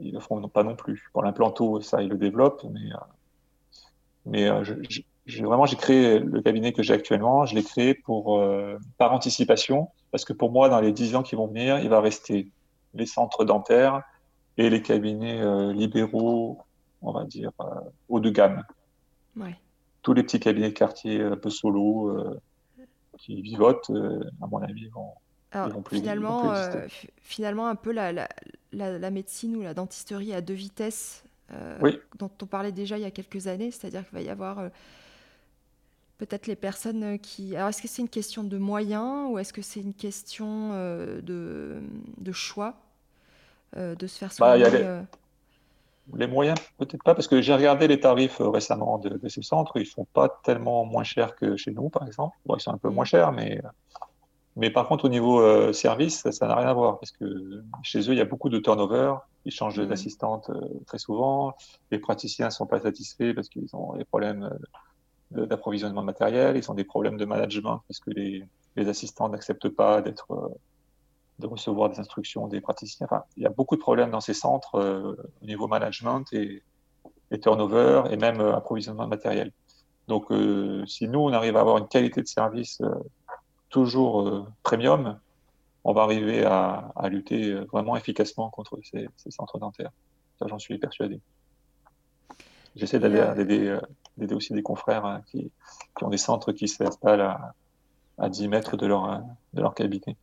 ils 0.00 0.14
ne 0.14 0.20
feront 0.20 0.46
pas 0.48 0.62
non 0.62 0.76
plus. 0.76 1.10
Pour 1.12 1.22
l'implanto, 1.22 1.80
ça 1.80 2.02
ils 2.02 2.08
le 2.08 2.16
développent, 2.16 2.64
mais 2.64 2.90
mais 4.24 4.64
je, 4.64 4.74
j'ai 5.26 5.44
vraiment 5.44 5.66
j'ai 5.66 5.76
créé 5.76 6.18
le 6.18 6.40
cabinet 6.42 6.72
que 6.72 6.82
j'ai 6.82 6.94
actuellement, 6.94 7.46
je 7.46 7.54
l'ai 7.54 7.62
créé 7.62 7.94
pour 7.94 8.38
euh, 8.38 8.78
par 8.98 9.12
anticipation 9.12 9.90
parce 10.10 10.24
que 10.24 10.32
pour 10.32 10.50
moi 10.50 10.68
dans 10.68 10.80
les 10.80 10.92
dix 10.92 11.14
ans 11.14 11.22
qui 11.22 11.36
vont 11.36 11.46
venir, 11.46 11.78
il 11.78 11.88
va 11.88 12.00
rester 12.00 12.50
les 12.94 13.06
centres 13.06 13.44
dentaires 13.44 14.02
et 14.58 14.68
les 14.68 14.82
cabinets 14.82 15.40
euh, 15.40 15.72
libéraux, 15.72 16.58
on 17.00 17.12
va 17.12 17.24
dire 17.24 17.52
euh, 17.60 17.64
haut 18.08 18.20
de 18.20 18.30
gamme. 18.30 18.64
Ouais. 19.36 19.56
Tous 20.02 20.12
les 20.12 20.22
petits 20.22 20.40
cabinets 20.40 20.70
de 20.70 20.74
quartier 20.74 21.22
un 21.22 21.36
peu 21.36 21.50
solo 21.50 22.38
qui 23.22 23.40
vivotent, 23.40 23.90
à 24.40 24.46
mon 24.46 24.62
avis, 24.62 24.88
vont, 24.88 25.12
Alors, 25.52 25.82
plus, 25.82 25.98
finalement, 25.98 26.54
finalement, 27.22 27.68
un 27.68 27.76
peu 27.76 27.92
la, 27.92 28.12
la, 28.12 28.28
la, 28.72 28.98
la, 28.98 29.10
médecine 29.10 29.56
ou 29.56 29.62
la 29.62 29.74
dentisterie 29.74 30.34
à 30.34 30.40
deux 30.40 30.54
vitesses 30.54 31.24
oui. 31.80 32.00
dont 32.18 32.30
on 32.42 32.46
parlait 32.46 32.72
déjà 32.72 32.98
il 32.98 33.02
y 33.02 33.06
a 33.06 33.10
quelques 33.10 33.46
années, 33.46 33.70
c'est-à-dire 33.70 34.04
qu'il 34.04 34.14
va 34.14 34.22
y 34.22 34.30
avoir 34.30 34.70
peut-être 36.26 36.46
les 36.46 36.56
personnes 36.56 37.18
qui... 37.18 37.56
Alors, 37.56 37.70
est-ce 37.70 37.82
que 37.82 37.88
c'est 37.88 38.02
une 38.02 38.08
question 38.08 38.44
de 38.44 38.56
moyens 38.56 39.28
ou 39.28 39.38
est-ce 39.40 39.52
que 39.52 39.62
c'est 39.62 39.80
une 39.80 39.94
question 39.94 40.70
euh, 40.72 41.20
de, 41.20 41.80
de, 42.18 42.32
choix 42.32 42.76
euh, 43.76 43.96
de 43.96 44.06
se 44.06 44.18
faire 44.18 44.32
bah, 44.38 44.56
soigner. 44.56 45.00
Euh? 46.12 46.16
les... 46.16 46.26
moyens, 46.26 46.58
peut-être 46.78 47.02
pas, 47.02 47.14
parce 47.14 47.28
que 47.28 47.40
j'ai 47.40 47.54
regardé 47.54 47.88
les 47.88 48.00
tarifs 48.00 48.38
récemment 48.40 48.98
de, 48.98 49.28
ces 49.28 49.42
centres, 49.42 49.78
ils 49.78 49.86
sont 49.86 50.06
pas 50.12 50.28
tellement 50.44 50.84
moins 50.84 51.04
chers 51.04 51.34
que 51.36 51.56
chez 51.56 51.72
nous, 51.72 51.88
par 51.88 52.06
exemple. 52.06 52.36
Bon, 52.46 52.56
ils 52.56 52.60
sont 52.60 52.72
un 52.72 52.78
peu 52.78 52.88
moins 52.88 53.04
mm. 53.04 53.06
chers, 53.06 53.32
mais, 53.32 53.60
mais 54.56 54.70
par 54.70 54.88
contre, 54.88 55.04
au 55.06 55.08
niveau 55.08 55.72
service, 55.72 56.28
ça 56.30 56.46
n'a 56.46 56.56
rien 56.56 56.68
à 56.68 56.74
voir, 56.74 56.98
parce 56.98 57.12
que 57.12 57.62
chez 57.82 58.00
eux, 58.00 58.12
il 58.12 58.18
y 58.18 58.22
a 58.22 58.26
beaucoup 58.26 58.48
de 58.48 58.58
turnover, 58.58 59.14
ils 59.44 59.52
changent 59.52 59.80
mm. 59.80 59.86
d'assistante 59.86 60.50
très 60.86 60.98
souvent, 60.98 61.54
les 61.90 61.98
praticiens 61.98 62.50
sont 62.50 62.66
pas 62.66 62.80
satisfaits 62.80 63.34
parce 63.34 63.48
qu'ils 63.48 63.74
ont 63.74 63.96
des 63.96 64.04
problèmes 64.04 64.50
d'approvisionnement 65.30 66.02
matériel, 66.02 66.56
ils 66.56 66.70
ont 66.70 66.74
des 66.74 66.84
problèmes 66.84 67.16
de 67.16 67.24
management 67.24 67.82
parce 67.88 68.00
que 68.00 68.10
les, 68.10 68.44
les 68.76 68.88
assistants 68.88 69.28
n'acceptent 69.28 69.68
pas 69.68 70.02
d'être 70.02 70.30
euh, 70.32 70.48
de 71.42 71.46
recevoir 71.46 71.90
des 71.90 72.00
instructions 72.00 72.48
des 72.48 72.60
praticiens. 72.60 73.06
Enfin, 73.06 73.24
il 73.36 73.42
y 73.42 73.46
a 73.46 73.50
beaucoup 73.50 73.76
de 73.76 73.80
problèmes 73.80 74.10
dans 74.10 74.20
ces 74.20 74.34
centres 74.34 74.76
euh, 74.76 75.16
au 75.42 75.46
niveau 75.46 75.68
management 75.68 76.24
et, 76.32 76.62
et, 77.30 77.40
turnover 77.40 78.04
et 78.10 78.16
même 78.16 78.40
euh, 78.40 78.56
approvisionnement 78.56 79.06
matériel. 79.06 79.52
Donc, 80.08 80.26
si 80.88 81.06
nous, 81.06 81.20
on 81.20 81.32
arrive 81.32 81.56
à 81.56 81.60
avoir 81.60 81.78
une 81.78 81.86
qualité 81.86 82.20
de 82.20 82.26
service 82.26 82.82
toujours 83.70 84.48
premium, 84.64 85.20
on 85.84 85.92
va 85.92 86.02
arriver 86.02 86.44
à, 86.44 86.92
à 86.96 87.08
lutter 87.08 87.54
vraiment 87.72 87.96
efficacement 87.96 88.50
contre 88.50 88.80
ces, 88.82 89.08
ces 89.16 89.30
centres 89.30 89.58
dentaires. 89.60 89.92
Ça, 90.40 90.48
j'en 90.48 90.58
suis 90.58 90.76
persuadé. 90.76 91.20
J'essaie 92.74 92.98
d'aider 92.98 93.78
d'aider 94.16 94.34
aussi 94.34 94.52
des 94.52 94.62
confrères 94.62 95.04
hein, 95.04 95.22
qui, 95.30 95.52
qui, 95.96 96.04
ont 96.04 96.10
des 96.10 96.18
centres 96.18 96.50
qui 96.50 96.66
s'installent 96.66 97.20
à, 97.20 97.54
à 98.18 98.28
10 98.28 98.48
mètres 98.48 98.76
de 98.76 98.86
leur, 98.86 99.22
de 99.54 99.62
leur 99.62 99.74
cabinet 99.74 100.16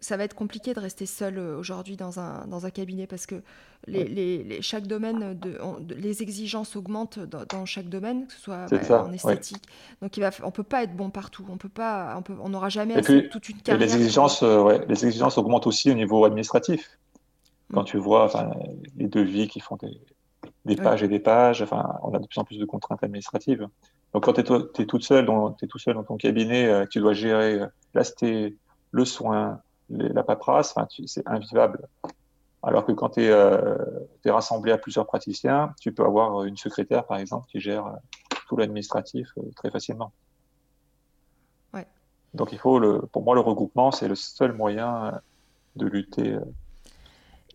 ça 0.00 0.16
va 0.16 0.24
être 0.24 0.34
compliqué 0.34 0.74
de 0.74 0.80
rester 0.80 1.06
seul 1.06 1.38
euh, 1.38 1.58
aujourd'hui 1.58 1.96
dans 1.96 2.18
un, 2.18 2.46
dans 2.46 2.66
un 2.66 2.70
cabinet 2.70 3.06
parce 3.06 3.26
que 3.26 3.42
les, 3.86 4.04
les, 4.04 4.62
chaque 4.62 4.86
domaine, 4.86 5.38
de, 5.38 5.58
les 5.94 6.22
exigences 6.22 6.76
augmentent 6.76 7.18
dans, 7.18 7.66
chaque 7.66 7.88
domaine, 7.88 8.26
que 8.26 8.32
ce 8.32 8.40
soit 8.40 8.66
bah, 8.70 9.04
en 9.04 9.12
esthétique. 9.12 9.62
Donc 10.00 10.16
il 10.16 10.20
va, 10.20 10.30
on 10.42 10.46
ne 10.46 10.52
peut 10.52 10.62
pas 10.62 10.84
être 10.84 10.94
bon 10.94 11.10
partout. 11.10 11.44
On 11.48 11.56
peut 11.56 11.68
pas, 11.68 12.22
on 12.40 12.48
n'aura 12.48 12.68
jamais 12.68 13.00
toute 13.02 13.48
une 13.48 13.58
carrière. 13.58 13.86
les 13.86 13.94
exigences, 13.94 14.42
euh, 14.42 14.62
ouais, 14.62 14.84
les 14.88 15.04
exigences 15.04 15.36
augmentent 15.36 15.66
aussi 15.66 15.90
au 15.90 15.94
niveau 15.94 16.24
administratif. 16.24 16.98
Quand 17.72 17.82
mm. 17.82 17.86
tu 17.86 17.98
vois 17.98 18.30
les 18.96 19.08
devis 19.08 19.48
qui 19.48 19.60
font 19.60 19.76
des, 19.76 20.00
des 20.64 20.76
pages 20.76 21.02
et 21.02 21.08
des 21.08 21.18
pages. 21.18 21.62
Enfin, 21.62 21.98
on 22.02 22.14
a 22.14 22.18
de 22.18 22.26
plus 22.26 22.38
en 22.38 22.44
plus 22.44 22.58
de 22.58 22.64
contraintes 22.64 23.02
administratives. 23.02 23.66
Donc, 24.14 24.24
quand 24.24 24.34
tu 24.34 24.40
es, 24.82 24.86
toute 24.86 25.02
seule 25.02 25.26
dans, 25.26 25.56
es 25.62 25.66
tout 25.66 25.78
seul 25.78 25.94
dans 25.94 26.04
ton 26.04 26.16
cabinet, 26.16 26.66
euh, 26.66 26.86
tu 26.88 27.00
dois 27.00 27.14
gérer 27.14 27.60
euh, 27.60 28.50
le 28.90 29.04
soin, 29.04 29.60
la 29.92 30.22
paperasse, 30.22 30.74
c'est 31.06 31.26
invivable. 31.26 31.86
Alors 32.62 32.84
que 32.84 32.92
quand 32.92 33.10
tu 33.10 33.24
es, 33.24 33.30
euh, 33.30 33.76
rassemblé 34.26 34.72
à 34.72 34.78
plusieurs 34.78 35.06
praticiens, 35.06 35.74
tu 35.80 35.92
peux 35.92 36.04
avoir 36.04 36.44
une 36.44 36.56
secrétaire, 36.56 37.04
par 37.06 37.18
exemple, 37.18 37.46
qui 37.48 37.60
gère 37.60 37.96
tout 38.48 38.56
l'administratif 38.56 39.28
très 39.56 39.70
facilement. 39.70 40.12
Ouais. 41.74 41.86
Donc, 42.34 42.52
il 42.52 42.58
faut, 42.58 42.78
le, 42.78 43.00
pour 43.00 43.22
moi, 43.22 43.34
le 43.34 43.40
regroupement, 43.40 43.90
c'est 43.90 44.08
le 44.08 44.14
seul 44.14 44.52
moyen 44.52 45.20
de 45.76 45.86
lutter 45.86 46.38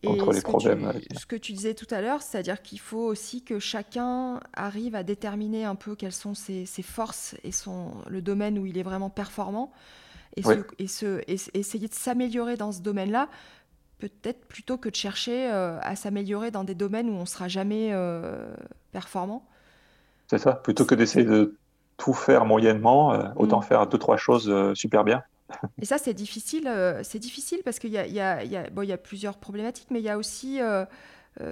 et 0.03 0.09
les 0.09 0.41
problèmes. 0.41 0.91
Que 0.93 0.97
tu, 0.99 1.19
ce 1.19 1.25
que 1.25 1.35
tu 1.35 1.53
disais 1.53 1.73
tout 1.73 1.87
à 1.89 2.01
l'heure, 2.01 2.21
c'est-à-dire 2.21 2.61
qu'il 2.61 2.79
faut 2.79 3.05
aussi 3.05 3.43
que 3.43 3.59
chacun 3.59 4.39
arrive 4.53 4.95
à 4.95 5.03
déterminer 5.03 5.65
un 5.65 5.75
peu 5.75 5.95
quelles 5.95 6.11
sont 6.13 6.33
ses, 6.33 6.65
forces 6.83 7.35
et 7.43 7.51
son, 7.51 7.91
le 8.07 8.21
domaine 8.21 8.59
où 8.59 8.65
il 8.65 8.77
est 8.77 8.83
vraiment 8.83 9.09
performant 9.09 9.71
et, 10.37 10.83
et, 10.83 11.59
essayer 11.59 11.87
de 11.87 11.93
s'améliorer 11.93 12.55
dans 12.55 12.71
ce 12.71 12.81
domaine-là, 12.81 13.29
peut-être 13.99 14.45
plutôt 14.45 14.77
que 14.77 14.89
de 14.89 14.95
chercher 14.95 15.51
euh, 15.51 15.79
à 15.81 15.95
s'améliorer 15.95 16.51
dans 16.51 16.63
des 16.63 16.75
domaines 16.75 17.09
où 17.09 17.13
on 17.13 17.21
ne 17.21 17.25
sera 17.25 17.47
jamais 17.47 17.89
euh, 17.91 18.53
performant. 18.91 19.45
C'est 20.27 20.37
ça, 20.37 20.53
plutôt 20.53 20.85
que 20.85 20.95
d'essayer 20.95 21.25
de 21.25 21.55
tout 21.97 22.13
faire 22.13 22.45
moyennement, 22.45 23.13
euh, 23.13 23.27
autant 23.35 23.59
mm. 23.59 23.63
faire 23.63 23.87
deux, 23.87 23.97
trois 23.97 24.17
choses 24.17 24.53
super 24.75 25.03
bien. 25.03 25.23
Et 25.81 25.85
ça, 25.85 25.97
c'est 25.97 26.13
difficile, 26.13 26.69
c'est 27.03 27.19
difficile 27.19 27.61
parce 27.63 27.79
qu'il 27.79 27.91
y 27.91 27.97
a, 27.97 28.05
y, 28.05 28.19
a, 28.19 28.43
y, 28.43 28.57
a, 28.57 28.69
bon, 28.69 28.81
y 28.81 28.91
a, 28.91 28.97
plusieurs 28.97 29.37
problématiques, 29.37 29.87
mais 29.91 29.99
il 29.99 30.03
y 30.03 30.09
a 30.09 30.17
aussi 30.17 30.59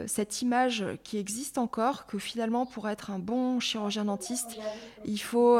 cette 0.07 0.41
image 0.41 0.86
qui 1.03 1.17
existe 1.17 1.57
encore 1.57 2.05
que 2.05 2.17
finalement, 2.17 2.65
pour 2.65 2.89
être 2.89 3.11
un 3.11 3.19
bon 3.19 3.59
chirurgien 3.59 4.05
dentiste, 4.05 4.57
il 5.05 5.19
faut, 5.19 5.59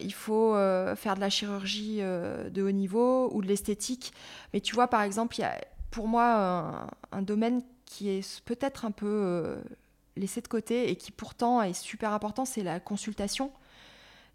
il 0.00 0.14
faut 0.14 0.54
faire 0.96 1.14
de 1.14 1.20
la 1.20 1.30
chirurgie 1.30 1.98
de 1.98 2.62
haut 2.62 2.70
niveau 2.70 3.30
ou 3.32 3.42
de 3.42 3.46
l'esthétique. 3.46 4.12
Mais 4.52 4.60
tu 4.60 4.74
vois, 4.74 4.88
par 4.88 5.02
exemple, 5.02 5.36
il 5.38 5.42
y 5.42 5.44
a 5.44 5.56
pour 5.90 6.08
moi 6.08 6.88
un, 7.12 7.22
domaine 7.22 7.62
qui 7.84 8.08
est 8.08 8.40
peut-être 8.42 8.84
un 8.84 8.90
peu 8.90 9.58
laissé 10.16 10.40
de 10.40 10.48
côté 10.48 10.90
et 10.90 10.96
qui 10.96 11.12
pourtant 11.12 11.62
est 11.62 11.72
super 11.72 12.12
important, 12.12 12.44
c'est 12.44 12.62
la 12.62 12.80
consultation. 12.80 13.52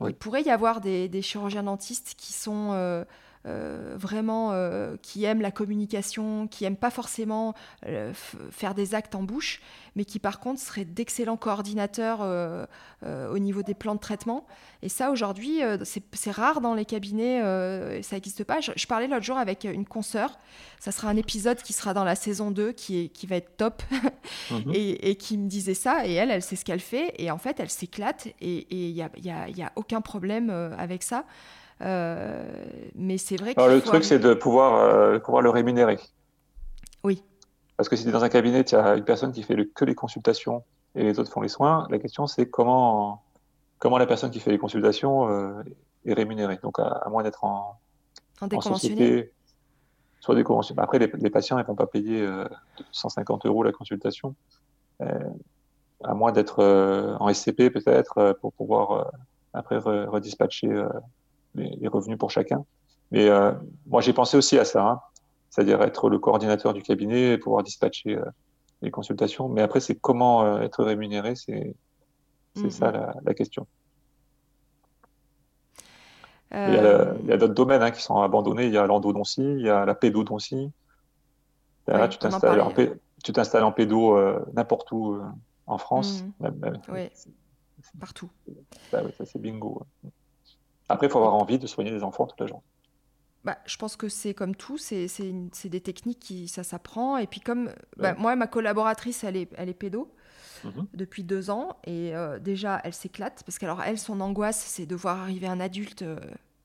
Il 0.05 0.13
pourrait 0.13 0.43
y 0.43 0.49
avoir 0.49 0.81
des, 0.81 1.07
des 1.07 1.21
chirurgiens 1.21 1.63
dentistes 1.63 2.15
qui 2.17 2.33
sont 2.33 3.05
euh, 3.47 3.93
vraiment 3.95 4.53
euh, 4.53 4.95
qui 5.03 5.23
aiment 5.23 5.41
la 5.41 5.51
communication, 5.51 6.47
qui 6.47 6.65
aiment 6.65 6.75
pas 6.75 6.89
forcément 6.89 7.53
euh, 7.85 8.11
faire 8.49 8.73
des 8.73 8.95
actes 8.95 9.13
en 9.13 9.21
bouche, 9.21 9.61
mais 9.95 10.03
qui 10.03 10.17
par 10.17 10.39
contre 10.39 10.59
seraient 10.59 10.85
d'excellents 10.85 11.37
coordinateurs 11.37 12.21
au 13.03 13.39
niveau 13.39 13.61
des 13.61 13.75
plans 13.75 13.93
de 13.93 13.99
traitement. 13.99 14.47
Et 14.81 14.89
ça 14.89 15.11
aujourd'hui, 15.11 15.61
c'est 15.83 16.31
rare 16.31 16.59
dans 16.59 16.73
les 16.73 16.85
cabinets, 16.85 17.41
ça 18.01 18.15
n'existe 18.15 18.43
pas. 18.43 18.59
Je, 18.61 18.87
parlais 18.87 19.07
l'autre 19.07 19.23
jour 19.23 19.37
avec 19.37 19.63
une 19.63 19.85
consoeur, 19.85 20.37
ça 20.79 20.91
sera 20.91 21.09
un 21.09 21.15
épisode 21.15 21.61
qui 21.61 21.73
sera 21.73 21.93
dans 21.93 22.03
la 22.03 22.15
saison 22.15 22.51
2 22.51 22.71
qui, 22.71 23.05
est, 23.05 23.09
qui 23.09 23.27
va 23.27 23.35
être 23.35 23.55
top, 23.57 23.83
mhm. 24.51 24.71
et, 24.73 25.15
qui 25.15 25.37
me 25.37 25.47
disait 25.47 25.75
ça, 25.75 26.05
et 26.07 26.13
elle, 26.13 26.31
elle 26.31 26.41
sait 26.41 26.55
ce 26.55 26.65
qu'elle 26.65 26.79
fait, 26.79 27.13
et 27.19 27.29
en 27.31 27.37
fait, 27.37 27.59
elle 27.59 27.69
s'éclate, 27.69 28.27
et 28.41 28.67
il 28.71 28.93
n'y 28.93 29.01
a, 29.01 29.09
y 29.21 29.29
a, 29.29 29.49
y 29.49 29.61
a 29.61 29.71
aucun 29.75 30.01
problème 30.01 30.49
avec 30.49 31.03
ça. 31.03 31.25
Euh, 31.81 32.65
mais 32.95 33.17
c'est 33.17 33.37
vrai 33.37 33.55
que. 33.55 33.61
Le 33.61 33.81
truc, 33.81 34.03
c'est 34.03 34.19
de 34.19 34.33
pouvoir, 34.33 34.75
euh, 34.75 35.19
pouvoir 35.19 35.41
le 35.41 35.49
rémunérer. 35.49 35.99
Oui. 37.03 37.23
Parce 37.77 37.89
que 37.89 37.95
si 37.95 38.03
tu 38.03 38.09
es 38.09 38.11
dans 38.11 38.23
un 38.23 38.29
cabinet, 38.29 38.63
tu 38.63 38.75
as 38.75 38.95
une 38.95 39.03
personne 39.03 39.31
qui 39.31 39.43
fait 39.43 39.55
que 39.73 39.83
les 39.83 39.95
consultations 39.95 40.63
et 40.95 41.03
les 41.03 41.19
autres 41.19 41.31
font 41.31 41.41
les 41.41 41.49
soins, 41.49 41.87
la 41.89 41.99
question 41.99 42.25
c'est 42.25 42.49
comment, 42.49 43.23
comment 43.79 43.97
la 43.97 44.05
personne 44.05 44.31
qui 44.31 44.39
fait 44.39 44.51
les 44.51 44.57
consultations 44.57 45.29
euh, 45.29 45.61
est 46.05 46.13
rémunérée. 46.13 46.57
Donc, 46.63 46.79
à, 46.79 47.05
moins 47.09 47.23
d'être 47.23 47.43
en, 47.43 47.77
en, 48.39 48.61
société, 48.61 49.33
soit. 50.21 50.35
Après, 50.77 50.99
les, 50.99 51.29
patients 51.29 51.57
ne 51.57 51.63
vont 51.63 51.75
pas 51.75 51.85
payer 51.85 52.25
150 52.91 53.45
euros 53.45 53.61
la 53.63 53.73
consultation, 53.73 54.35
à 55.01 56.13
moins 56.13 56.31
d'être 56.31 56.63
en 57.19 57.31
SCP 57.33 57.69
peut-être, 57.69 58.37
pour 58.39 58.53
pouvoir 58.53 59.11
après 59.53 59.77
redispatcher 59.77 60.87
les, 61.55 61.87
revenus 61.87 62.17
pour 62.17 62.31
chacun. 62.31 62.65
Mais 63.11 63.29
moi, 63.87 64.01
j'ai 64.01 64.13
pensé 64.13 64.37
aussi 64.37 64.57
à 64.57 64.65
ça. 64.65 64.83
Hein 64.83 64.99
c'est-à-dire 65.55 65.81
être 65.83 66.09
le 66.09 66.19
coordinateur 66.19 66.73
du 66.73 66.81
cabinet 66.81 67.31
et 67.31 67.37
pouvoir 67.37 67.63
dispatcher 67.63 68.17
euh, 68.17 68.25
les 68.81 68.91
consultations. 68.91 69.47
Mais 69.47 69.61
après, 69.61 69.79
c'est 69.79 69.95
comment 69.95 70.43
euh, 70.43 70.59
être 70.59 70.83
rémunéré, 70.83 71.35
c'est 71.35 71.73
ça 72.69 72.91
mm-hmm. 72.91 73.21
la, 73.23 73.33
question. 73.33 73.65
Il 76.51 76.57
y 76.57 76.77
a, 76.77 76.83
euh, 76.83 77.37
d'autres 77.37 77.53
domaines 77.53 77.81
hein, 77.81 77.91
qui 77.91 78.01
sont 78.01 78.17
abandonnés. 78.19 78.65
Il 78.65 78.73
y 78.73 78.77
a 78.77 78.85
l'endodontie, 78.85 79.43
il 79.43 79.61
y 79.61 79.69
a 79.69 79.85
la 79.85 79.95
pédodontie. 79.95 80.71
Là, 81.87 82.09
tu 82.09 82.17
t'installes 82.17 82.59
en, 82.59 83.67
en, 83.67 83.71
pédo 83.71 84.17
n'importe 84.53 84.91
où 84.91 85.21
en 85.67 85.77
France. 85.77 86.25
Mm. 86.39 86.49
oui, 86.89 87.09
partout. 87.97 88.29
Bah, 88.91 89.01
oui, 89.05 89.11
ça 89.17 89.25
c'est 89.25 89.39
bingo. 89.39 89.83
Après, 90.89 91.07
il 91.07 91.09
faut 91.09 91.19
avoir 91.19 91.33
envie 91.33 91.57
de 91.57 91.67
soigner 91.67 91.91
des 91.91 92.03
enfants 92.03 92.25
toute 92.25 92.39
la 92.39 92.47
journée. 92.47 92.63
Bah, 93.43 93.59
je 93.65 93.77
pense 93.77 93.95
que 93.95 94.09
c'est 94.09 94.33
comme 94.33 94.55
tout, 94.55 94.79
c'est 94.79 95.07
des 95.65 95.81
techniques 95.81 96.19
qui 96.19 96.47
ça 96.47 96.63
s'apprend. 96.63 97.17
Et 97.17 97.27
puis 97.27 97.41
comme 97.41 97.71
bah, 97.95 98.15
moi, 98.17 98.35
ma 98.35 98.47
collaboratrice, 98.47 99.23
elle 99.23 99.37
est, 99.37 99.49
elle 99.55 99.69
est 99.69 99.75
pédo 99.75 100.11
mhm. 100.63 100.87
depuis 100.93 101.23
deux 101.23 101.51
ans 101.51 101.77
et 101.83 102.15
euh, 102.15 102.39
déjà, 102.39 102.81
elle 102.83 102.93
s'éclate 102.93 103.43
parce 103.45 103.59
qu'alors 103.59 103.83
elle, 103.83 103.99
son 103.99 104.19
angoisse, 104.19 104.63
c'est 104.65 104.87
de 104.87 104.95
voir 104.95 105.21
arriver 105.21 105.47
un 105.47 105.59
adulte 105.59 106.01
euh, 106.01 106.17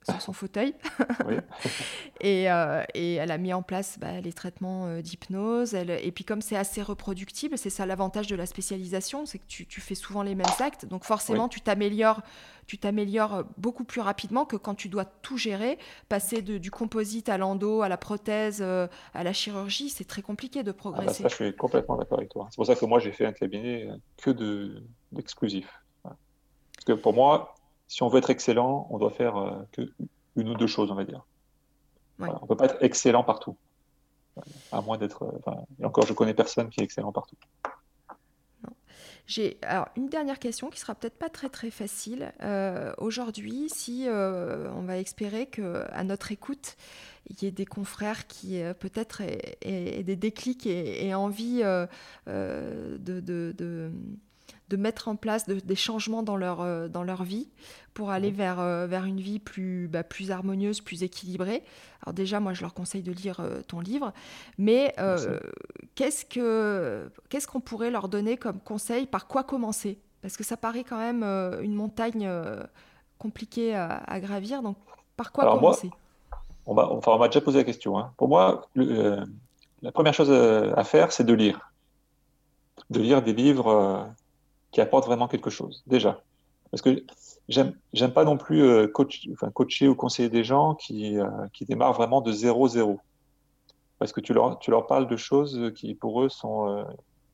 sur 0.09 0.21
son 0.21 0.33
fauteuil. 0.33 0.75
et, 2.21 2.51
euh, 2.51 2.83
et, 2.95 3.15
elle 3.15 3.31
a 3.31 3.39
mis 3.39 3.53
en 3.53 3.63
place 3.63 3.99
bah, 3.99 4.21
les 4.21 4.33
traitements 4.33 4.87
euh, 4.87 5.03
d'hypnose. 5.03 5.75
Et 5.75 6.13
puis 6.13 6.25
comme 6.25 6.43
c'est 6.43 6.57
assez 6.57 6.83
reproductible, 6.83 7.59
c'est 7.59 7.71
ça 7.71 7.87
l'avantage 7.87 8.27
de 8.27 8.37
la 8.37 8.47
spécialisation, 8.47 9.27
c'est 9.27 9.39
que 9.39 9.47
tu, 9.47 9.67
tu, 9.67 9.81
fais 9.81 9.95
souvent 9.95 10.23
les 10.23 10.35
mêmes 10.35 10.47
actes. 10.61 10.87
Donc 10.87 11.05
forcément, 11.05 11.49
tu 11.49 11.61
t'améliores 11.61 12.23
tu 12.71 12.79
t'améliores 12.79 13.43
beaucoup 13.59 13.83
plus 13.83 14.01
rapidement 14.01 14.45
que 14.45 14.55
quand 14.55 14.77
tu 14.77 14.89
dois 14.89 15.05
tout 15.05 15.37
gérer. 15.37 15.77
Passer 16.09 16.41
de, 16.41 16.57
du 16.57 16.71
composite 16.71 17.29
à 17.29 17.37
l'endo, 17.37 17.83
à 17.83 17.89
la 17.89 17.97
prothèse, 17.97 18.61
euh, 18.63 18.87
à 19.13 19.25
la 19.25 19.33
chirurgie, 19.33 19.89
c'est 19.89 20.05
très 20.05 20.23
compliqué 20.23 20.63
de 20.63 20.71
ah 20.71 20.73
bah 20.73 20.79
progresser. 20.79 21.25
ça, 21.25 21.29
je 21.29 21.35
suis 21.35 21.57
complètement 21.57 21.97
d'accord 21.97 22.19
avec 22.19 22.31
toi. 22.31 22.47
C'est 22.49 22.55
pour 22.55 22.67
ça 22.67 22.77
que 22.77 22.85
moi, 22.85 23.01
j'ai 23.01 23.11
fait 23.11 23.27
un 23.27 23.33
cabinet 23.33 23.89
que 24.19 24.31
d'exclusif. 25.11 25.67
De, 26.05 26.11
Parce 26.11 26.85
que 26.87 26.93
pour 26.93 27.13
moi, 27.13 27.57
si 27.91 28.05
on 28.05 28.09
veut 28.09 28.19
être 28.19 28.31
excellent, 28.31 28.87
on 28.91 28.99
doit 28.99 29.11
faire 29.11 29.37
euh, 29.37 29.51
que 29.73 29.83
une 30.37 30.49
ou 30.49 30.55
deux 30.55 30.69
choses, 30.69 30.93
on 30.93 30.95
va 30.95 31.03
dire. 31.03 31.27
on 32.21 32.25
ne 32.27 32.47
peut 32.47 32.57
pas 32.57 32.67
être 32.67 32.81
excellent 32.83 33.25
partout. 33.25 33.57
À 34.71 34.81
moins 34.81 34.97
d'être. 34.97 35.25
Euh, 35.25 35.53
et 35.81 35.85
encore, 35.85 36.07
je 36.07 36.13
connais 36.13 36.33
personne 36.33 36.71
qui 36.71 36.81
est 36.81 36.85
excellent 36.85 37.11
partout. 37.11 37.35
J'ai 39.27 39.59
alors 39.63 39.89
une 39.97 40.09
dernière 40.09 40.39
question 40.39 40.71
qui 40.71 40.79
sera 40.79 40.95
peut-être 40.95 41.19
pas 41.19 41.29
très 41.29 41.49
très 41.49 41.73
facile. 41.73 42.33
Euh, 42.43 42.93
aujourd'hui, 42.99 43.69
si 43.69 44.07
on 44.09 44.83
va 44.83 44.99
espérer 44.99 45.47
que 45.47 45.85
à 45.91 46.05
notre 46.05 46.31
écoute, 46.31 46.77
il 47.29 47.43
y 47.43 47.47
ait 47.47 47.53
des 47.53 47.67
confrères 47.67 48.29
qui 48.29 48.61
peut-être 48.79 49.21
aient, 49.21 50.03
des 50.05 50.17
déclics 50.17 50.67
et, 50.67 51.13
envie 51.13 51.63
de, 51.63 51.89
de 52.99 53.53
de 53.53 53.93
mettre 54.77 55.09
en 55.09 55.17
place 55.17 55.47
des 55.47 55.75
changements 55.75 56.23
dans 56.23 56.37
leur, 56.37 56.61
euh, 56.61 56.89
dans 56.89 57.03
leur 57.03 57.25
vie 57.25 57.49
pour 57.95 58.11
aller 58.11 58.31
vers, 58.31 58.61
euh, 58.61 58.87
vers 58.87 59.05
une 59.05 59.21
vie 59.21 59.39
plus, 59.39 59.89
bah, 59.89 60.05
plus 60.05 60.31
harmonieuse, 60.31 60.81
plus 60.81 61.03
équilibrée. 61.03 61.63
Alors 62.03 62.15
déjà, 62.15 62.41
moi, 62.41 62.55
je 62.55 62.63
leur 62.63 62.75
conseille 62.75 63.03
de 63.03 63.13
lire 63.13 63.41
euh, 63.41 63.63
ton 63.67 63.81
livre, 63.81 64.13
mais 64.59 64.95
qu'est-ce 65.95 66.25
que 66.25 67.11
qu'est-ce 67.29 67.47
qu'on 67.47 67.61
pourrait 67.61 67.91
leur 67.91 68.09
donner 68.09 68.37
comme 68.37 68.61
conseil? 68.61 69.07
Par 69.07 69.27
quoi 69.27 69.45
commencer? 69.45 69.99
Parce 70.23 70.37
que 70.37 70.45
ça 70.45 70.57
paraît 70.57 70.85
quand 70.85 70.99
même 70.99 71.23
une 71.63 71.75
montagne 71.75 72.31
compliquée 73.19 73.75
à, 73.75 74.21
gravir, 74.21 74.63
donc 74.63 74.77
par 75.17 75.33
quoi 75.33 75.51
commencer? 75.51 75.91
on 76.67 76.75
m'a 76.75 76.85
enfin, 76.87 77.27
déjà 77.27 77.41
posé 77.41 77.59
la 77.59 77.65
question. 77.65 77.99
Hein. 77.99 78.13
Pour 78.17 78.29
moi, 78.29 78.69
la 78.77 79.93
première 79.93 80.15
chose 80.15 80.31
à 80.31 80.85
faire, 80.85 81.13
c'est 81.13 81.25
de 81.25 81.35
lire. 81.35 81.73
De 82.91 83.01
lire 83.01 83.23
des 83.23 83.33
livres 83.33 84.11
qui 84.71 84.81
apporte 84.81 85.07
vraiment 85.07 85.29
quelque 85.29 85.51
chose, 85.51 85.83
déjà. 85.87 86.23
Parce 86.71 86.83
que 86.83 87.05
j'aime, 87.49 87.75
pas 88.15 88.25
non 88.25 88.37
plus 88.37 88.63
euh, 88.63 88.87
coacher 88.87 89.89
ou 89.89 89.95
conseiller 89.95 90.29
des 90.29 90.45
gens 90.45 90.75
qui, 90.75 91.19
euh, 91.19 91.27
qui 91.53 91.65
démarrent 91.65 91.95
vraiment 91.95 92.21
de 92.21 92.31
zéro-zéro. 92.33 93.01
Parce 93.99 94.13
que 94.13 94.21
tu 94.21 94.33
leur, 94.33 94.59
tu 94.61 94.71
leur 94.71 94.87
parles 94.87 95.09
de 95.09 95.17
choses 95.17 95.73
qui, 95.75 95.95
pour 95.95 96.23
eux, 96.23 96.29
sont 96.29 96.69
euh, 96.69 96.85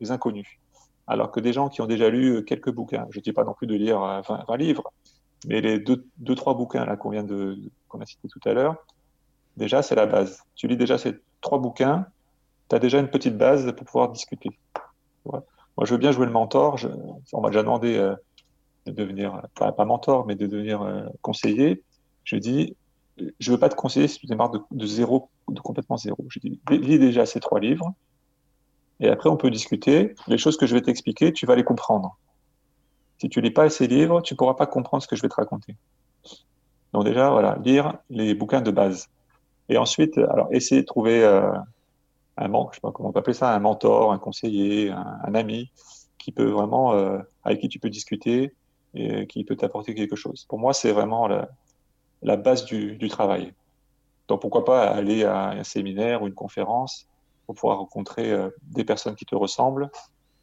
des 0.01 0.11
inconnus. 0.11 0.59
Alors 1.07 1.30
que 1.30 1.39
des 1.39 1.53
gens 1.53 1.68
qui 1.68 1.80
ont 1.82 1.87
déjà 1.87 2.09
lu 2.09 2.45
quelques 2.45 2.72
bouquins, 2.72 3.07
je 3.11 3.18
ne 3.18 3.22
dis 3.22 3.32
pas 3.32 3.45
non 3.45 3.53
plus 3.53 3.66
de 3.66 3.74
lire 3.74 4.01
20, 4.26 4.57
livres, 4.57 4.93
mais 5.47 5.61
les 5.61 5.78
deux, 5.78 6.05
deux, 6.16 6.34
trois 6.34 6.55
bouquins 6.55 6.97
qu'on 6.97 7.11
vient 7.11 7.22
de, 7.22 7.57
qu'on 7.89 8.01
a 8.01 8.07
cités 8.07 8.26
tout 8.28 8.41
à 8.45 8.53
l'heure, 8.53 8.74
déjà, 9.57 9.82
c'est 9.82 9.95
la 9.95 10.07
base. 10.07 10.43
Tu 10.57 10.66
lis 10.66 10.76
déjà 10.76 10.99
ces 10.99 11.14
trois 11.41 11.59
bouquins, 11.59 12.07
tu 12.68 12.74
as 12.74 12.80
déjà 12.80 12.99
une 12.99 13.09
petite 13.09 13.37
base 13.37 13.70
pour 13.76 13.87
pouvoir 13.87 14.11
discuter. 14.11 14.59
Moi, 15.77 15.87
je 15.87 15.93
veux 15.93 15.99
bien 15.99 16.12
jouer 16.12 16.27
le 16.27 16.33
mentor. 16.33 16.79
on 17.33 17.41
m'a 17.41 17.49
déjà 17.51 17.62
demandé 17.62 17.97
euh, 17.97 18.14
de 18.87 18.93
devenir, 18.93 19.43
pas, 19.55 19.85
mentor, 19.85 20.27
mais 20.27 20.35
de 20.35 20.47
devenir 20.47 20.83
euh, 20.83 21.03
conseiller. 21.22 21.83
Je 22.24 22.37
dis, 22.37 22.77
je 23.39 23.53
veux 23.53 23.59
pas 23.59 23.68
te 23.68 23.74
conseiller 23.74 24.09
si 24.09 24.18
tu 24.18 24.27
démarres 24.27 24.51
de, 24.51 24.87
zéro, 24.87 25.29
de 25.49 25.61
complètement 25.61 25.97
zéro. 25.97 26.24
Je 26.29 26.41
dis, 26.41 26.61
lis 26.70 26.99
déjà 26.99 27.27
ces 27.27 27.41
trois 27.41 27.61
livres. 27.61 27.95
Et 29.01 29.09
après, 29.09 29.29
on 29.29 29.37
peut 29.37 29.51
discuter. 29.51 30.14
Les 30.27 30.39
choses 30.39 30.57
que 30.57 30.66
je 30.66 30.74
vais 30.74 30.83
t'expliquer, 30.83 31.33
tu 31.33 31.47
vas 31.47 31.55
les 31.55 31.64
comprendre. 31.64 32.16
Si 33.18 33.29
tu 33.29 33.41
lis 33.41 33.51
pas 33.51 33.68
ces 33.68 33.87
livres, 33.87 34.20
tu 34.22 34.35
pourras 34.35 34.55
pas 34.55 34.66
comprendre 34.66 35.03
ce 35.03 35.09
que 35.09 35.16
je 35.16 35.22
vais 35.22 35.29
te 35.29 35.35
raconter. 35.35 35.77
Donc 36.93 37.05
déjà, 37.05 37.31
voilà, 37.31 37.59
lire 37.62 37.99
les 38.09 38.35
bouquins 38.35 38.62
de 38.62 38.70
base. 38.70 39.09
Et 39.68 39.77
ensuite, 39.77 40.16
alors, 40.16 40.49
essayer 40.53 40.83
de 40.83 40.87
trouver 40.87 41.24
euh, 41.24 41.51
un 42.37 42.49
je 42.70 42.74
sais 42.74 42.80
pas 42.80 42.93
comment 42.93 43.09
on 43.09 43.12
peut 43.12 43.18
appeler 43.18 43.34
ça, 43.34 43.55
un 43.55 43.59
mentor, 43.59 44.12
un 44.12 44.18
conseiller, 44.18 44.91
un, 44.91 45.34
ami 45.34 45.70
qui 46.18 46.32
peut 46.32 46.51
vraiment, 46.51 46.93
euh, 46.93 47.18
avec 47.45 47.61
qui 47.61 47.68
tu 47.68 47.78
peux 47.78 47.91
discuter 47.91 48.53
et 48.95 49.26
qui 49.26 49.45
peut 49.45 49.57
t'apporter 49.57 49.95
quelque 49.95 50.16
chose. 50.16 50.45
Pour 50.49 50.59
moi, 50.59 50.72
c'est 50.74 50.93
vraiment 50.93 51.26
la, 51.28 51.49
la 52.22 52.37
base 52.37 52.64
du, 52.64 52.97
du, 52.97 53.09
travail. 53.09 53.53
Donc 54.28 54.41
pourquoi 54.41 54.64
pas 54.64 54.89
aller 54.89 55.24
à 55.24 55.51
un 55.51 55.64
séminaire 55.64 56.22
ou 56.22 56.26
une 56.26 56.34
conférence 56.34 57.07
pour 57.47 57.55
pouvoir 57.55 57.78
rencontrer 57.78 58.32
euh, 58.32 58.51
des 58.62 58.84
personnes 58.84 59.14
qui 59.14 59.24
te 59.24 59.34
ressemblent 59.34 59.91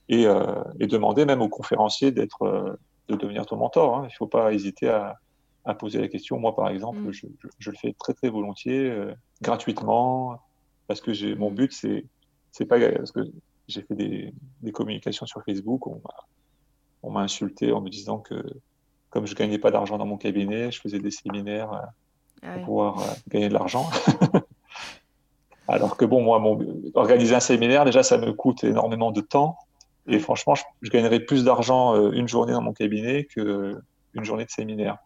et, 0.09 0.25
euh, 0.25 0.63
et 0.79 0.87
demander 0.87 1.25
même 1.25 1.41
aux 1.41 1.49
conférenciers 1.49 2.11
d'être, 2.11 2.77
de 3.07 3.15
devenir 3.15 3.45
ton 3.45 3.57
mentor. 3.57 3.97
Hein. 3.97 4.01
Il 4.03 4.13
ne 4.13 4.17
faut 4.17 4.27
pas 4.27 4.53
hésiter 4.53 4.89
à, 4.89 5.19
à, 5.65 5.75
poser 5.75 5.99
la 5.99 6.07
question. 6.07 6.39
Moi, 6.39 6.55
par 6.55 6.69
exemple, 6.69 6.99
mm. 6.99 7.11
je, 7.11 7.27
je, 7.39 7.47
je, 7.59 7.71
le 7.71 7.77
fais 7.77 7.93
très 7.93 8.13
très 8.13 8.29
volontiers, 8.29 8.95
gratuitement 9.41 10.39
parce 10.93 11.01
que 11.01 11.11
j'ai 11.11 11.33
mon 11.33 11.49
but 11.49 11.73
c'est 11.73 12.05
c'est 12.51 12.65
pas 12.65 12.79
parce 12.79 13.11
que 13.11 13.21
j'ai 13.67 13.81
fait 13.81 13.95
des, 13.95 14.31
des, 14.61 14.71
communications 14.71 15.25
sur 15.25 15.41
Facebook 15.43 15.87
on 15.87 15.95
m'a 15.95 16.13
on 17.01 17.09
m'a 17.09 17.21
insulté 17.21 17.71
en 17.71 17.81
me 17.81 17.89
disant 17.89 18.19
que 18.19 18.35
comme 19.09 19.25
je 19.25 19.33
gagnais 19.33 19.57
pas 19.57 19.71
d'argent 19.71 19.97
dans 19.97 20.05
mon 20.05 20.17
cabinet 20.17 20.71
je 20.71 20.79
faisais 20.79 20.99
des 20.99 21.09
séminaires 21.09 21.73
euh, 21.73 21.79
ah 22.43 22.53
pour 22.53 22.65
pouvoir 22.65 22.99
euh, 22.99 23.13
gagner 23.27 23.49
de 23.49 23.53
l'argent. 23.53 23.89
Alors 25.67 25.97
que 25.97 26.05
bon 26.05 26.21
moi 26.21 26.37
mon 26.37 26.59
organiser 26.93 27.33
un 27.33 27.39
séminaire 27.39 27.85
déjà 27.85 28.03
ça 28.03 28.19
me 28.19 28.31
coûte 28.31 28.63
énormément 28.63 29.11
de 29.11 29.21
temps. 29.21 29.57
Et 30.05 30.19
franchement 30.19 30.53
je, 30.53 30.89
gagnerais 30.91 31.21
plus 31.21 31.43
d'argent 31.43 31.95
euh, 31.95 32.11
une 32.11 32.27
journée 32.27 32.53
dans 32.53 32.61
mon 32.61 32.73
cabinet 32.73 33.23
que 33.23 33.81
une 34.13 34.23
journée 34.25 34.45
de 34.45 34.51
séminaire. 34.51 34.99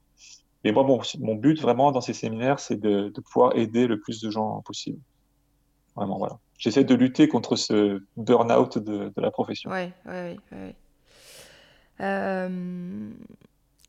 Et 0.65 0.73
moi 0.73 0.83
bon, 0.83 0.99
mon 1.19 1.35
but 1.35 1.61
vraiment 1.61 1.93
dans 1.93 2.01
ces 2.01 2.13
séminaires 2.13 2.59
c'est 2.59 2.77
de, 2.77 3.07
de 3.07 3.21
pouvoir 3.21 3.55
aider 3.55 3.87
le 3.87 4.01
plus 4.01 4.19
de 4.19 4.29
gens 4.29 4.61
possible 4.63 4.99
Vraiment, 5.97 6.19
voilà. 6.19 6.37
J'essaie 6.59 6.83
de 6.83 6.93
lutter 6.93 7.27
contre 7.27 7.55
ce 7.55 8.03
burn-out 8.17 8.77
de, 8.77 9.11
la 9.17 9.31
profession. 9.31 9.71
Oui, 9.71 9.91
oui, 10.05 10.39
oui. 10.51 10.75
Euh, 11.99 13.09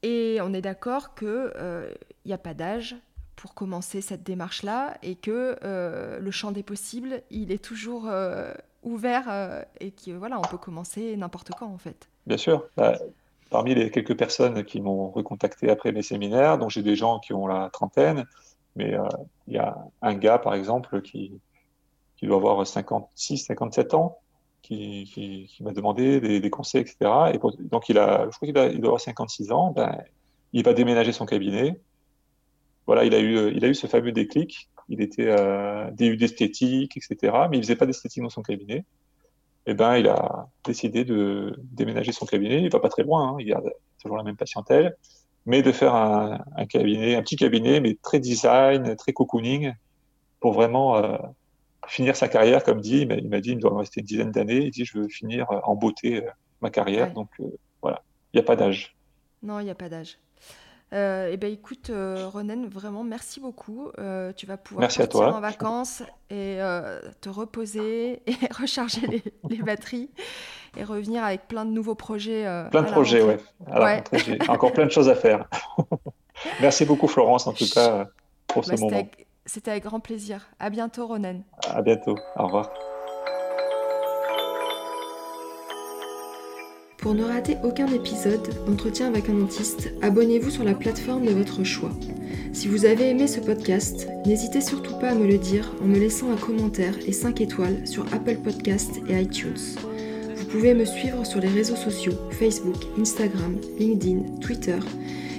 et 0.02 0.38
on 0.40 0.54
est 0.54 0.62
d'accord 0.62 1.14
qu'il 1.14 1.28
n'y 1.28 1.32
euh, 1.34 1.92
a 2.30 2.38
pas 2.38 2.54
d'âge 2.54 2.96
pour 3.36 3.54
commencer 3.54 4.00
cette 4.00 4.22
démarche-là 4.22 4.96
et 5.02 5.16
que 5.16 5.56
euh, 5.62 6.18
le 6.18 6.30
champ 6.30 6.50
des 6.50 6.62
possibles, 6.62 7.22
il 7.30 7.52
est 7.52 7.62
toujours 7.62 8.10
ouvert 8.82 9.66
et 9.80 9.90
que 9.90 10.12
voilà, 10.12 10.38
on 10.38 10.42
peut 10.42 10.58
commencer 10.58 11.14
n'importe 11.16 11.50
quand 11.58 11.68
en 11.68 11.78
fait. 11.78 12.08
Bien 12.26 12.38
sûr. 12.38 12.64
Bah, 12.76 12.98
parmi 13.50 13.74
les 13.74 13.90
quelques 13.90 14.16
personnes 14.16 14.64
qui 14.64 14.80
m'ont 14.80 15.10
recontacté 15.10 15.70
après 15.70 15.92
mes 15.92 16.02
séminaires, 16.02 16.56
dont 16.56 16.70
j'ai 16.70 16.82
des 16.82 16.96
gens 16.96 17.18
qui 17.18 17.34
ont 17.34 17.46
la 17.46 17.68
trentaine, 17.70 18.24
mais 18.76 18.96
il 19.46 19.54
y 19.54 19.58
a 19.58 19.76
un 20.00 20.14
gars 20.14 20.38
par 20.38 20.54
exemple 20.54 21.02
qui, 21.02 21.38
qui 22.18 22.26
doit 22.26 22.36
avoir 22.36 22.66
56, 22.66 23.38
57 23.38 23.94
ans, 23.94 24.18
qui, 24.62 25.56
m'a 25.60 25.72
demandé 25.72 26.20
des, 26.40 26.50
conseils, 26.50 26.82
etc. 26.82 26.96
Et 27.32 27.38
donc, 27.38 27.88
il 27.88 27.98
a, 27.98 28.28
je 28.30 28.36
crois 28.36 28.46
qu'il 28.46 28.52
doit 28.52 28.64
avoir 28.64 29.00
56 29.00 29.52
ans. 29.52 29.70
Ben, 29.70 30.02
il 30.52 30.64
va 30.64 30.74
déménager 30.74 31.12
son 31.12 31.26
cabinet. 31.26 31.80
Voilà, 32.86 33.04
il 33.04 33.14
a 33.14 33.20
eu, 33.20 33.52
il 33.54 33.64
a 33.64 33.68
eu 33.68 33.74
ce 33.74 33.86
fameux 33.86 34.12
déclic. 34.12 34.68
il 34.88 35.00
était 35.00 35.28
euh, 35.28 35.90
DU 35.92 36.16
d'esthétique, 36.16 36.96
etc. 36.96 37.36
Mais 37.50 37.58
il 37.58 37.62
faisait 37.62 37.76
pas 37.76 37.86
d'esthétique 37.86 38.22
dans 38.22 38.30
son 38.30 38.42
cabinet. 38.42 38.84
Et 39.66 39.72
eh 39.72 39.74
ben, 39.74 39.98
il 39.98 40.08
a 40.08 40.48
décidé 40.64 41.04
de 41.04 41.54
déménager 41.62 42.12
son 42.12 42.24
cabinet. 42.24 42.62
Il 42.62 42.70
va 42.70 42.80
pas 42.80 42.88
très 42.88 43.02
loin, 43.02 43.28
hein, 43.28 43.36
il 43.38 43.46
garde 43.46 43.70
toujours 44.02 44.16
la 44.16 44.22
même 44.22 44.36
patientèle, 44.36 44.96
mais 45.44 45.60
de 45.60 45.72
faire 45.72 45.94
un, 45.94 46.38
cabinet, 46.70 47.16
un 47.16 47.22
petit 47.22 47.36
cabinet, 47.36 47.78
mais 47.80 47.98
très 48.02 48.18
design, 48.18 48.96
très 48.96 49.12
cocooning, 49.12 49.74
pour 50.40 50.54
vraiment 50.54 50.96
euh, 50.96 51.18
finir 51.88 52.16
sa 52.16 52.28
carrière, 52.28 52.64
comme 52.64 52.80
dit. 52.80 53.00
Il 53.00 53.28
m'a 53.28 53.40
dit, 53.40 53.50
il 53.50 53.58
doit 53.58 53.72
me 53.72 53.78
rester 53.78 54.00
une 54.00 54.06
dizaine 54.06 54.30
d'années. 54.30 54.64
Il 54.64 54.70
dit, 54.70 54.84
je 54.84 54.98
veux 54.98 55.08
finir 55.08 55.46
en 55.64 55.74
beauté 55.74 56.24
euh, 56.24 56.30
ma 56.60 56.70
carrière. 56.70 57.12
Donc 57.12 57.28
voilà, 57.82 58.02
il 58.32 58.38
n'y 58.38 58.40
a 58.40 58.46
pas 58.46 58.56
d'âge. 58.56 58.96
Non, 59.42 59.60
il 59.60 59.64
n'y 59.64 59.70
a 59.70 59.74
pas 59.74 59.88
d'âge. 59.88 60.18
Euh, 60.94 61.28
eh 61.30 61.36
ben 61.36 61.52
écoute, 61.52 61.90
euh, 61.90 62.28
Ronen, 62.32 62.66
vraiment 62.66 63.04
merci 63.04 63.40
beaucoup. 63.40 63.90
Euh, 63.98 64.32
tu 64.34 64.46
vas 64.46 64.56
pouvoir 64.56 64.80
merci 64.80 64.98
partir 64.98 65.20
en 65.20 65.40
vacances 65.40 66.02
et 66.30 66.56
euh, 66.60 66.98
te 67.20 67.28
reposer 67.28 68.22
et 68.26 68.36
recharger 68.50 69.06
les, 69.06 69.22
les, 69.50 69.62
batteries 69.62 70.08
et 70.78 70.84
revenir 70.84 71.22
avec 71.24 71.46
plein 71.46 71.66
de 71.66 71.70
nouveaux 71.70 71.94
projets. 71.94 72.44
plein 72.70 72.82
de 72.82 72.90
projets, 72.90 73.20
ouais. 73.20 73.38
ouais. 73.70 74.02
J'ai 74.14 74.38
encore 74.48 74.72
plein 74.72 74.86
de 74.86 74.90
choses 74.90 75.10
à 75.10 75.14
faire. 75.14 75.46
merci 76.60 76.86
beaucoup, 76.86 77.06
Florence, 77.06 77.46
en 77.46 77.52
tout 77.52 77.68
cas, 77.68 78.06
pour 78.46 78.64
ce 78.64 78.70
bah, 78.70 78.76
moment. 78.80 79.08
C'était 79.48 79.70
avec, 79.70 79.84
grand 79.84 79.98
plaisir. 79.98 80.50
À 80.60 80.68
bientôt, 80.68 81.06
Ronen. 81.06 81.42
À 81.66 81.80
bientôt. 81.80 82.16
Au 82.36 82.44
revoir. 82.44 82.70
Pour 86.98 87.14
ne 87.14 87.24
rater 87.24 87.56
aucun 87.64 87.86
épisode 87.86 88.46
d'entretien 88.66 89.06
avec 89.06 89.30
un 89.30 89.34
dentiste, 89.34 89.90
abonnez-vous 90.02 90.50
sur 90.50 90.64
la 90.64 90.74
plateforme 90.74 91.24
de 91.24 91.30
votre 91.30 91.64
choix. 91.64 91.92
Si 92.52 92.68
vous 92.68 92.84
avez 92.84 93.08
aimé 93.08 93.26
ce 93.26 93.40
podcast, 93.40 94.08
n'hésitez 94.26 94.60
surtout 94.60 94.98
pas 94.98 95.10
à 95.10 95.14
me 95.14 95.26
le 95.26 95.38
dire 95.38 95.72
en 95.80 95.86
me 95.86 95.98
laissant 95.98 96.30
un 96.30 96.36
commentaire 96.36 96.94
et 97.06 97.12
5 97.12 97.40
étoiles 97.40 97.86
sur 97.86 98.04
Apple 98.12 98.36
Podcast 98.44 99.00
et 99.08 99.18
iTunes. 99.18 99.78
Vous 100.36 100.44
pouvez 100.46 100.74
me 100.74 100.84
suivre 100.84 101.24
sur 101.24 101.40
les 101.40 101.48
réseaux 101.48 101.76
sociaux 101.76 102.12
Facebook, 102.32 102.84
Instagram, 103.00 103.56
LinkedIn, 103.78 104.40
Twitter 104.40 104.78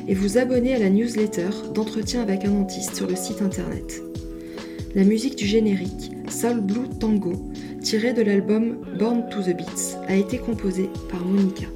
et 0.07 0.13
vous 0.13 0.37
abonner 0.37 0.75
à 0.75 0.79
la 0.79 0.89
newsletter 0.89 1.49
d'entretien 1.73 2.21
avec 2.21 2.45
un 2.45 2.51
dentiste 2.51 2.95
sur 2.95 3.07
le 3.07 3.15
site 3.15 3.41
internet. 3.41 4.01
La 4.95 5.03
musique 5.03 5.35
du 5.35 5.45
générique, 5.45 6.11
Soul 6.29 6.61
Blue 6.61 6.89
Tango, 6.99 7.33
tiré 7.81 8.13
de 8.13 8.21
l'album 8.21 8.77
Born 8.97 9.29
to 9.29 9.41
the 9.41 9.55
Beats, 9.55 9.97
a 10.07 10.15
été 10.15 10.37
composé 10.37 10.89
par 11.09 11.23
Monica. 11.25 11.67